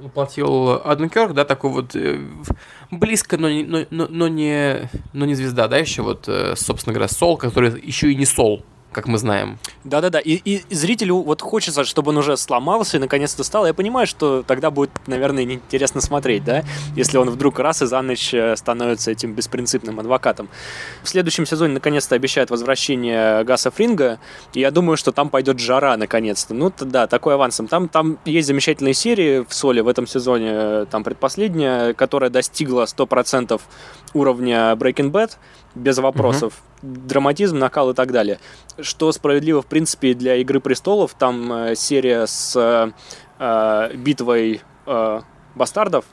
воплотил 0.00 0.80
Аденкерк, 0.84 1.32
да, 1.34 1.44
такой 1.44 1.70
вот 1.70 1.94
э, 1.94 2.18
близко, 2.90 3.36
но 3.36 3.50
не, 3.50 3.62
но, 3.64 3.84
но- 3.90 4.06
но 4.08 4.28
не, 4.28 4.88
но 5.12 5.26
не 5.26 5.34
звезда, 5.34 5.68
да, 5.68 5.76
еще 5.76 6.02
вот, 6.02 6.24
э, 6.28 6.54
собственно 6.56 6.94
говоря, 6.94 7.08
Сол, 7.08 7.36
который 7.36 7.78
еще 7.80 8.10
и 8.10 8.14
не 8.16 8.24
Сол, 8.24 8.64
как 8.92 9.06
мы 9.08 9.18
знаем. 9.18 9.58
Да-да-да. 9.84 10.20
И, 10.20 10.34
и 10.44 10.74
зрителю 10.74 11.16
вот 11.16 11.42
хочется, 11.42 11.84
чтобы 11.84 12.10
он 12.10 12.18
уже 12.18 12.36
сломался 12.36 12.98
и 12.98 13.00
наконец-то 13.00 13.42
стал. 13.44 13.66
Я 13.66 13.74
понимаю, 13.74 14.06
что 14.06 14.42
тогда 14.42 14.70
будет, 14.70 14.90
наверное, 15.06 15.44
неинтересно 15.44 16.00
смотреть, 16.00 16.44
да, 16.44 16.62
если 16.94 17.16
он 17.18 17.30
вдруг 17.30 17.58
раз 17.58 17.82
и 17.82 17.86
за 17.86 18.02
ночь 18.02 18.32
э, 18.34 18.54
становится 18.56 19.10
этим 19.10 19.34
беспринципным 19.34 19.98
адвокатом. 19.98 20.48
В 21.02 21.08
следующем 21.08 21.46
сезоне 21.46 21.74
наконец-то 21.74 22.14
обещают 22.14 22.50
возвращение 22.50 23.44
Гаса 23.44 23.70
Фринга, 23.70 24.18
и 24.52 24.60
я 24.60 24.70
думаю, 24.70 24.96
что 24.96 25.12
там 25.12 25.30
пойдет 25.30 25.58
жара 25.58 25.96
наконец-то. 25.96 26.54
Ну, 26.54 26.72
да, 26.78 27.06
такой 27.06 27.34
авансом. 27.34 27.68
Там, 27.68 27.88
там 27.88 28.18
есть 28.24 28.46
замечательные 28.46 28.94
серии 28.94 29.44
в 29.48 29.54
Соле 29.54 29.82
в 29.82 29.88
этом 29.88 30.06
сезоне, 30.06 30.50
э, 30.52 30.86
там 30.90 31.04
предпоследняя, 31.04 31.94
которая 31.94 32.30
достигла 32.30 32.84
100% 32.84 33.60
уровня 34.14 34.72
Breaking 34.72 35.10
Bad, 35.10 35.32
без 35.74 35.98
вопросов. 35.98 36.62
Драматизм, 36.82 37.58
накал 37.58 37.90
и 37.90 37.94
так 37.94 38.12
далее. 38.12 38.38
Что 38.80 39.12
справедливо, 39.12 39.62
в 39.62 39.66
принципе, 39.66 40.14
для 40.14 40.36
«Игры 40.36 40.60
престолов». 40.60 41.14
Там 41.14 41.52
э, 41.52 41.74
серия 41.76 42.26
с 42.26 42.56
э, 42.56 42.90
э, 43.38 43.96
битвой 43.96 44.62
э, 44.86 45.20
бастардов. 45.54 46.04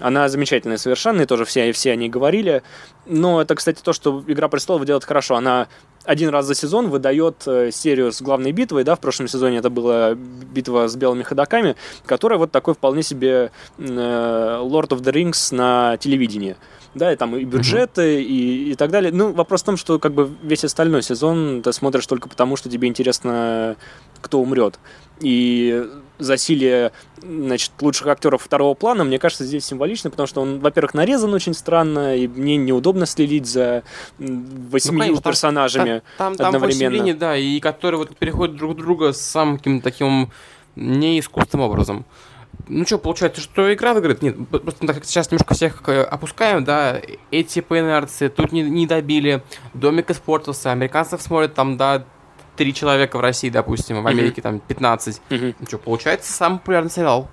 Она 0.00 0.28
замечательная 0.28 0.78
совершенно, 0.78 1.22
и 1.22 1.26
тоже 1.26 1.44
все, 1.44 1.72
все 1.72 1.92
о 1.92 1.96
ней 1.96 2.08
говорили. 2.08 2.62
Но 3.06 3.42
это, 3.42 3.54
кстати, 3.54 3.80
то, 3.82 3.92
что 3.92 4.24
«Игра 4.26 4.48
престолов» 4.48 4.84
делает 4.84 5.04
хорошо. 5.04 5.36
Она 5.36 5.68
один 6.04 6.30
раз 6.30 6.46
за 6.46 6.54
сезон 6.54 6.88
выдает 6.88 7.46
э, 7.46 7.70
серию 7.70 8.12
с 8.12 8.22
главной 8.22 8.52
битвой, 8.52 8.84
да, 8.84 8.94
в 8.96 9.00
прошлом 9.00 9.28
сезоне 9.28 9.58
это 9.58 9.68
была 9.68 10.14
битва 10.14 10.88
с 10.88 10.96
белыми 10.96 11.22
ходаками, 11.22 11.76
которая 12.06 12.38
вот 12.38 12.50
такой 12.50 12.74
вполне 12.74 13.02
себе 13.02 13.52
э, 13.78 13.82
Lord 13.82 14.88
of 14.88 15.02
the 15.02 15.12
Rings 15.12 15.54
на 15.54 15.96
телевидении. 15.98 16.56
Да, 16.94 17.12
и 17.12 17.16
там 17.16 17.36
и 17.36 17.44
бюджеты, 17.44 18.22
и, 18.22 18.72
и 18.72 18.74
так 18.74 18.90
далее. 18.90 19.12
Ну, 19.12 19.32
вопрос 19.32 19.62
в 19.62 19.64
том, 19.64 19.76
что 19.76 19.98
как 20.00 20.12
бы 20.12 20.28
весь 20.42 20.64
остальной 20.64 21.02
сезон 21.02 21.62
ты 21.62 21.72
смотришь 21.72 22.06
только 22.06 22.28
потому, 22.28 22.56
что 22.56 22.68
тебе 22.68 22.88
интересно, 22.88 23.76
кто 24.20 24.40
умрет. 24.40 24.78
И 25.20 25.86
засилие, 26.18 26.92
значит, 27.22 27.70
лучших 27.80 28.08
актеров 28.08 28.42
второго 28.42 28.74
плана, 28.74 29.04
мне 29.04 29.18
кажется, 29.18 29.44
здесь 29.44 29.64
символично, 29.64 30.10
потому 30.10 30.26
что 30.26 30.40
он, 30.42 30.58
во-первых, 30.60 30.92
нарезан 30.94 31.32
очень 31.32 31.54
странно, 31.54 32.16
и 32.16 32.26
мне 32.26 32.56
неудобно 32.56 33.06
следить 33.06 33.46
за 33.46 33.84
восьмью 34.18 34.94
Ну, 34.94 34.98
конечно, 35.00 35.22
там- 35.22 35.32
персонажами. 35.32 36.02
Там, 36.18 36.34
там 36.34 36.54
одновременно. 36.54 36.90
восемь 36.90 37.06
линий, 37.06 37.14
да, 37.18 37.36
и 37.36 37.60
которые 37.60 37.98
вот 37.98 38.16
переходят 38.16 38.56
друг 38.56 38.76
друга 38.76 39.12
самым 39.12 39.58
каким-то 39.58 39.84
таким 39.84 40.30
неискусственным 40.76 41.66
образом. 41.66 42.04
Ну 42.68 42.86
что, 42.86 42.98
получается, 42.98 43.40
что 43.40 43.72
игра 43.72 43.94
выиграет? 43.94 44.22
Нет, 44.22 44.36
просто 44.48 44.86
так 44.86 44.96
как 44.96 45.04
сейчас 45.04 45.30
немножко 45.30 45.54
всех 45.54 45.82
э, 45.88 46.02
опускаем, 46.02 46.62
да, 46.62 47.00
эти 47.30 47.60
по 47.60 47.78
инерции, 47.78 48.28
тут 48.28 48.52
не, 48.52 48.62
не 48.62 48.86
добили, 48.86 49.42
домик 49.74 50.10
испортился, 50.10 50.70
американцев 50.70 51.20
смотрят 51.20 51.54
там, 51.54 51.76
да, 51.76 52.04
три 52.56 52.72
человека 52.72 53.16
в 53.16 53.20
России, 53.20 53.50
допустим, 53.50 54.02
в 54.02 54.06
Америке 54.06 54.42
там 54.42 54.60
15. 54.60 55.20
Мгм. 55.30 55.54
Ну 55.58 55.66
что, 55.66 55.78
получается, 55.78 56.32
самый 56.32 56.58
популярный 56.58 56.90
сериал 56.90 57.28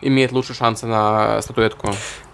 имеет 0.00 0.32
лучшие 0.32 0.54
шансы 0.54 0.86
на 0.86 1.42
статуэтку. 1.42 1.92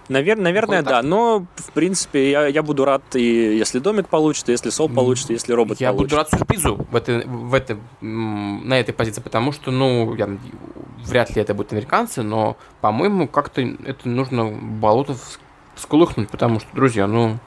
Навер- 0.09 0.41
наверное, 0.41 0.83
да, 0.83 1.03
но, 1.03 1.47
в 1.57 1.73
принципе, 1.73 2.31
я, 2.31 2.47
я 2.47 2.63
буду 2.63 2.85
рад, 2.85 3.03
и 3.15 3.57
если 3.57 3.79
домик 3.79 4.09
получится, 4.09 4.53
если 4.53 4.71
сол 4.71 4.89
получится, 4.89 5.33
если 5.33 5.53
робот 5.53 5.81
Я 5.81 5.91
получится. 5.93 6.17
буду 6.17 6.17
рад 6.17 6.31
сюрпризу 6.31 6.87
в 6.91 6.95
этой, 6.97 7.25
в 7.27 7.55
этой, 7.55 7.79
на 8.03 8.75
этой 8.79 8.93
позиции, 8.93 9.23
потому 9.23 9.53
что, 9.53 9.71
ну, 9.71 10.15
я, 10.15 10.29
вряд 11.05 11.35
ли 11.35 11.41
это 11.43 11.55
будут 11.55 11.73
американцы, 11.73 12.23
но, 12.23 12.57
по-моему, 12.81 13.27
как-то 13.29 13.63
это 13.63 14.09
нужно 14.09 14.47
болото 14.51 15.13
вс- 15.13 15.39
всколыхнуть, 15.75 16.29
потому 16.29 16.61
что, 16.61 16.69
друзья, 16.75 17.07
ну, 17.07 17.39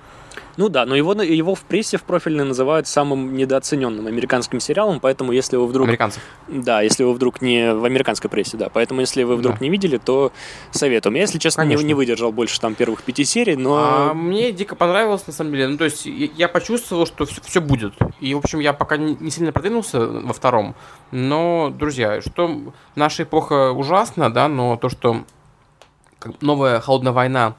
Ну 0.57 0.69
да, 0.69 0.85
но 0.85 0.95
его, 0.95 1.13
его 1.13 1.53
в 1.53 1.61
прессе 1.61 1.97
в 1.97 2.03
профильной 2.03 2.43
называют 2.43 2.87
самым 2.87 3.35
недооцененным 3.35 4.07
американским 4.07 4.59
сериалом, 4.59 4.99
поэтому 4.99 5.31
если 5.31 5.55
вы 5.55 5.67
вдруг... 5.67 5.87
американцев. 5.87 6.21
Да, 6.47 6.81
если 6.81 7.03
вы 7.03 7.13
вдруг 7.13 7.41
не 7.41 7.73
в 7.73 7.85
американской 7.85 8.29
прессе, 8.29 8.57
да. 8.57 8.69
Поэтому 8.69 9.01
если 9.01 9.23
вы 9.23 9.35
вдруг 9.35 9.59
Да. 9.59 9.63
не 9.63 9.69
видели, 9.69 9.97
то 9.97 10.31
советуем. 10.71 11.15
Я, 11.15 11.21
если 11.21 11.37
честно, 11.37 11.61
не, 11.61 11.67
Конечно. 11.69 11.87
не 11.87 11.93
выдержал 11.93 12.31
больше 12.31 12.59
там 12.59 12.73
первых 12.73 13.03
пяти 13.03 13.23
серий, 13.23 13.55
но... 13.55 13.77
А 13.77 14.13
мне 14.13 14.51
дико 14.51 14.75
понравилось, 14.75 15.27
на 15.27 15.33
самом 15.33 15.51
деле. 15.51 15.67
Ну, 15.67 15.77
то 15.77 15.85
есть, 15.85 16.05
я, 16.05 16.27
я 16.35 16.47
почувствовал, 16.47 17.05
что 17.05 17.25
все, 17.25 17.61
будет. 17.61 17.93
И, 18.19 18.33
в 18.33 18.39
общем, 18.39 18.59
я 18.59 18.73
пока 18.73 18.97
не, 18.97 19.15
не 19.19 19.29
сильно 19.29 19.51
продвинулся 19.51 19.99
во 20.07 20.33
втором. 20.33 20.75
Но, 21.11 21.71
друзья, 21.77 22.19
что 22.21 22.73
наша 22.95 23.23
эпоха 23.23 23.71
ужасна, 23.71 24.33
да, 24.33 24.47
но 24.47 24.75
то, 24.77 24.89
что 24.89 25.23
новая 26.41 26.79
холодная 26.79 27.13
война 27.13 27.55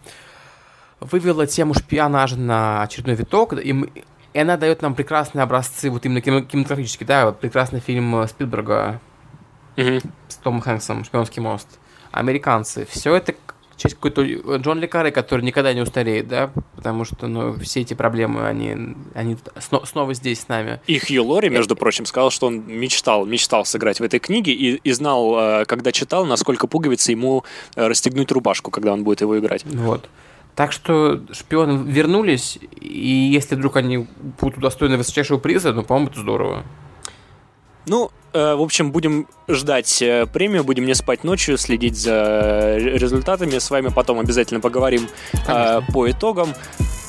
вывела 1.00 1.46
тему 1.46 1.74
шпионажа 1.74 2.36
на 2.36 2.82
очередной 2.82 3.14
виток, 3.16 3.52
и, 3.54 3.72
мы- 3.72 3.90
и 4.34 4.38
она 4.38 4.56
дает 4.56 4.82
нам 4.82 4.94
прекрасные 4.94 5.42
образцы, 5.42 5.90
вот 5.90 6.04
именно 6.06 6.20
кинематографические, 6.20 7.06
да, 7.06 7.26
вот 7.26 7.40
прекрасный 7.40 7.80
фильм 7.80 8.26
Спилберга 8.28 9.00
Мгм. 9.76 10.00
с 10.28 10.34
Томом 10.36 10.60
Хэнксом 10.60 11.04
«Шпионский 11.04 11.40
мост». 11.40 11.68
Американцы. 12.10 12.86
Все 12.90 13.14
это 13.14 13.34
часть 13.76 13.94
какой-то 13.94 14.24
Джон 14.56 14.80
Лекаре, 14.80 15.12
который 15.12 15.42
никогда 15.42 15.72
не 15.72 15.80
устареет, 15.82 16.26
да, 16.26 16.50
потому 16.74 17.04
что, 17.04 17.28
ну, 17.28 17.54
все 17.60 17.82
эти 17.82 17.94
проблемы, 17.94 18.44
они, 18.44 18.96
они 19.14 19.36
сно- 19.56 19.86
снова 19.86 20.14
здесь 20.14 20.40
с 20.40 20.48
нами. 20.48 20.80
И 20.88 20.98
Хью 20.98 21.24
Лори, 21.24 21.48
между 21.48 21.76
прочим, 21.76 22.04
сказал, 22.06 22.30
что 22.30 22.48
он 22.48 22.64
мечтал, 22.66 23.24
мечтал 23.24 23.64
сыграть 23.64 24.00
в 24.00 24.02
этой 24.02 24.18
книге 24.18 24.52
и, 24.52 24.74
и 24.82 24.90
знал, 24.92 25.60
э, 25.60 25.64
когда 25.66 25.92
читал, 25.92 26.26
насколько 26.26 26.66
пуговицы 26.66 27.12
ему 27.12 27.44
э, 27.76 27.86
расстегнуть 27.86 28.32
рубашку, 28.32 28.72
когда 28.72 28.92
он 28.92 29.04
будет 29.04 29.20
его 29.20 29.38
играть. 29.38 29.64
Вот. 29.64 30.08
Так 30.58 30.72
что 30.72 31.20
шпионы 31.30 31.84
вернулись, 31.88 32.58
и 32.80 33.30
если 33.32 33.54
вдруг 33.54 33.76
они 33.76 34.08
будут 34.40 34.58
удостоены 34.58 34.96
высочайшего 34.96 35.38
приза, 35.38 35.72
ну, 35.72 35.84
по-моему, 35.84 36.10
это 36.10 36.18
здорово. 36.18 36.64
Ну, 37.86 38.10
э, 38.32 38.54
в 38.56 38.60
общем, 38.62 38.90
будем 38.90 39.28
ждать 39.48 40.02
э, 40.02 40.26
премию, 40.26 40.64
будем 40.64 40.84
не 40.84 40.94
спать 40.94 41.22
ночью, 41.22 41.58
следить 41.58 41.96
за 41.96 42.12
э, 42.12 42.78
результатами. 42.98 43.56
С 43.58 43.70
вами 43.70 43.88
потом 43.94 44.18
обязательно 44.18 44.58
поговорим 44.58 45.06
э, 45.46 45.80
по 45.92 46.10
итогам. 46.10 46.52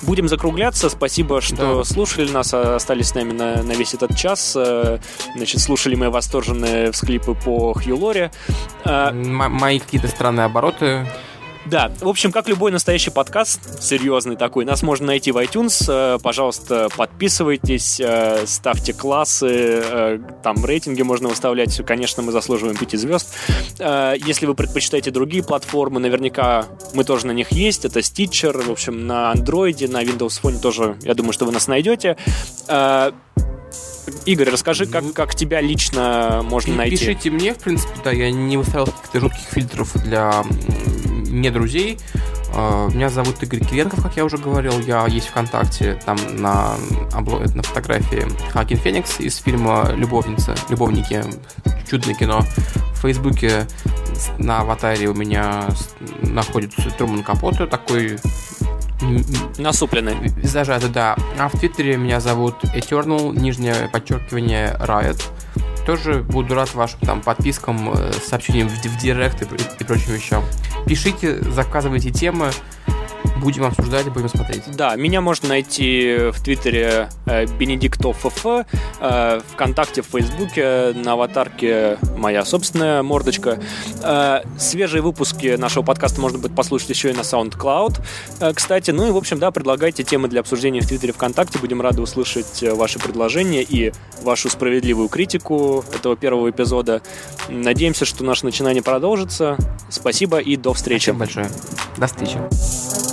Будем 0.04 0.28
закругляться. 0.30 0.88
Спасибо, 0.92 1.42
что 1.42 1.80
Да. 1.80 1.84
слушали 1.84 2.32
нас, 2.32 2.54
а 2.54 2.76
остались 2.76 3.08
с 3.10 3.16
нами 3.16 3.34
на, 3.34 3.64
на 3.64 3.72
весь 3.72 3.96
этот 3.96 4.16
час. 4.16 4.54
Э, 4.56 5.00
Значит, 5.36 5.60
слушали 5.62 5.96
мы 5.96 6.12
восторженные 6.12 6.92
всхлипы 6.92 7.34
по 7.34 7.74
Хью 7.74 7.98
Лоре. 7.98 8.32
Э, 8.86 9.10
М- 9.10 9.52
мои 9.52 9.80
какие-то 9.80 10.08
странные 10.08 10.46
обороты. 10.46 11.08
Да, 11.66 11.92
в 12.00 12.08
общем, 12.08 12.32
как 12.32 12.48
любой 12.48 12.72
настоящий 12.72 13.12
подкаст, 13.12 13.84
серьезный 13.84 14.38
такой, 14.38 14.66
нас 14.66 14.82
можно 14.82 15.08
найти 15.08 15.32
в 15.32 15.38
iTunes. 15.38 15.86
Э, 15.88 16.18
Пожалуйста, 16.18 16.88
подписывайтесь, 16.96 18.00
э, 18.00 18.46
ставьте 18.48 18.94
классы, 18.94 19.48
э, 19.50 20.20
там 20.42 20.64
рейтинги 20.66 21.02
можно 21.02 21.28
выставлять. 21.28 21.86
Конечно, 21.86 22.24
мы 22.24 22.32
заслуживаем 22.32 22.78
5 22.78 22.98
звезд. 22.98 23.34
Если 23.78 24.46
вы 24.46 24.56
предпочитаете 24.56 25.12
другие 25.12 25.44
платформы, 25.44 26.00
наверняка 26.00 26.66
мы 26.94 27.04
тоже 27.04 27.28
на 27.28 27.32
них 27.32 27.52
есть. 27.52 27.86
Это 27.86 28.00
Stitcher, 28.00 28.64
в 28.64 28.72
общем, 28.72 29.06
на 29.06 29.34
Android, 29.34 29.90
на 29.92 30.04
Windows 30.04 30.42
Phone 30.42 30.60
тоже, 30.60 30.98
я 31.02 31.14
думаю, 31.14 31.34
что 31.34 31.46
вы 31.46 31.52
нас 31.52 31.68
найдете. 31.68 32.18
Игорь, 34.26 34.50
расскажи, 34.50 34.86
как, 34.86 35.04
Ну, 35.04 35.14
как 35.14 35.36
тебя 35.36 35.62
лично 35.62 36.42
можно 36.44 36.76
найти. 36.76 36.98
Пишите 36.98 37.30
мне, 37.30 37.54
в 37.54 37.60
принципе, 37.60 37.94
да, 38.04 38.12
я 38.12 38.32
не 38.32 38.58
выставил 38.58 38.86
каких-то 38.88 39.20
жутких 39.20 39.48
фильтров 39.52 39.94
для 40.04 40.44
не 41.30 41.50
друзей. 41.50 42.00
А, 42.54 42.90
Меня 42.90 43.10
зовут 43.10 43.42
Игорь 43.44 43.60
Кириенков, 43.60 44.02
как 44.02 44.18
я 44.18 44.26
уже 44.26 44.38
говорил. 44.38 44.80
Я 44.80 45.06
есть 45.08 45.28
ВКонтакте, 45.28 46.00
там 46.06 46.18
на, 46.38 46.76
на 47.14 47.64
фотографии 47.64 48.26
Хакин 48.52 48.78
Феникс 48.78 49.20
из 49.20 49.38
фильма 49.38 49.92
«Любовница», 49.96 50.56
«Любовники», 50.70 51.24
чудное 51.90 52.16
кино. 52.16 52.42
В 52.94 53.02
Фейсбуке 53.02 53.68
на 54.38 54.60
аватаре 54.60 55.08
у 55.08 55.14
меня 55.14 55.70
находится 56.22 56.90
Труман 56.98 57.24
Капоте, 57.24 57.66
такой 57.66 58.18
Насупленный. 59.58 60.32
Зажато, 60.44 60.90
да. 60.90 61.16
А 61.38 61.48
в 61.48 61.58
Твиттере 61.58 61.98
меня 61.98 62.20
зовут 62.20 62.56
Eternal, 62.76 63.34
нижнее 63.34 63.90
подчеркивание 63.92 64.76
Riot. 64.80 65.22
Тоже 65.90 66.22
буду 66.22 66.54
рад 66.54 66.72
вашим 66.76 67.00
там 67.00 67.20
подпискам, 67.20 67.90
э, 67.90 68.12
сообщениям 68.14 68.70
в, 68.70 68.74
в 68.74 69.02
директ 69.02 69.42
и, 69.42 69.46
и 69.80 69.84
прочим 69.84 70.14
вещам. 70.14 70.44
Пишите, 70.86 71.42
заказывайте 71.42 72.12
темы, 72.12 72.52
будем 73.40 73.64
обсуждать, 73.66 74.10
будем 74.10 74.30
смотреть. 74.30 74.64
Да, 74.76 74.96
меня 74.96 75.22
можно 75.22 75.50
найти 75.50 76.30
в 76.32 76.44
Твиттере 76.44 77.10
э, 77.26 77.46
Бенедиктов 77.46 78.18
ФФ, 78.18 78.66
э, 79.00 79.42
ВКонтакте, 79.54 80.02
в 80.02 80.08
Фейсбуке, 80.08 80.94
на 80.94 81.14
аватарке 81.14 81.98
моя 82.18 82.46
собственная 82.46 83.04
мордочка. 83.04 83.60
Э, 84.04 84.42
свежие 84.58 85.02
выпуски 85.02 85.56
нашего 85.56 85.84
подкаста 85.84 86.22
можно 86.22 86.40
будет 86.40 86.56
послушать 86.56 86.90
еще 86.90 87.12
и 87.12 87.14
на 87.14 87.22
SoundCloud, 87.22 88.54
кстати. 88.54 88.92
Ну 88.92 89.08
и, 89.08 89.12
в 89.12 89.18
общем, 89.18 89.40
да, 89.40 89.52
предлагайте 89.52 90.04
темы 90.04 90.28
для 90.28 90.42
обсуждения 90.42 90.82
в 90.82 90.88
Твиттере, 90.88 91.14
ВКонтакте. 91.14 91.60
Будем 91.60 91.82
рады 91.82 92.02
услышать 92.02 92.62
ваши 92.62 93.00
предложения 93.00 93.64
и 93.64 93.94
вашу 94.22 94.50
справедливую 94.50 95.10
критику 95.10 95.84
этого 95.94 96.16
первого 96.16 96.50
эпизода. 96.50 97.02
Надеемся, 97.50 98.06
что 98.06 98.24
наше 98.24 98.46
начинание 98.46 98.84
продолжится. 98.84 99.58
Спасибо 99.90 100.40
и 100.40 100.56
до 100.56 100.74
встречи. 100.74 101.10
Спасибо 101.10 101.20
большое. 101.20 101.50
До 101.98 102.08
встречи. 102.08 103.09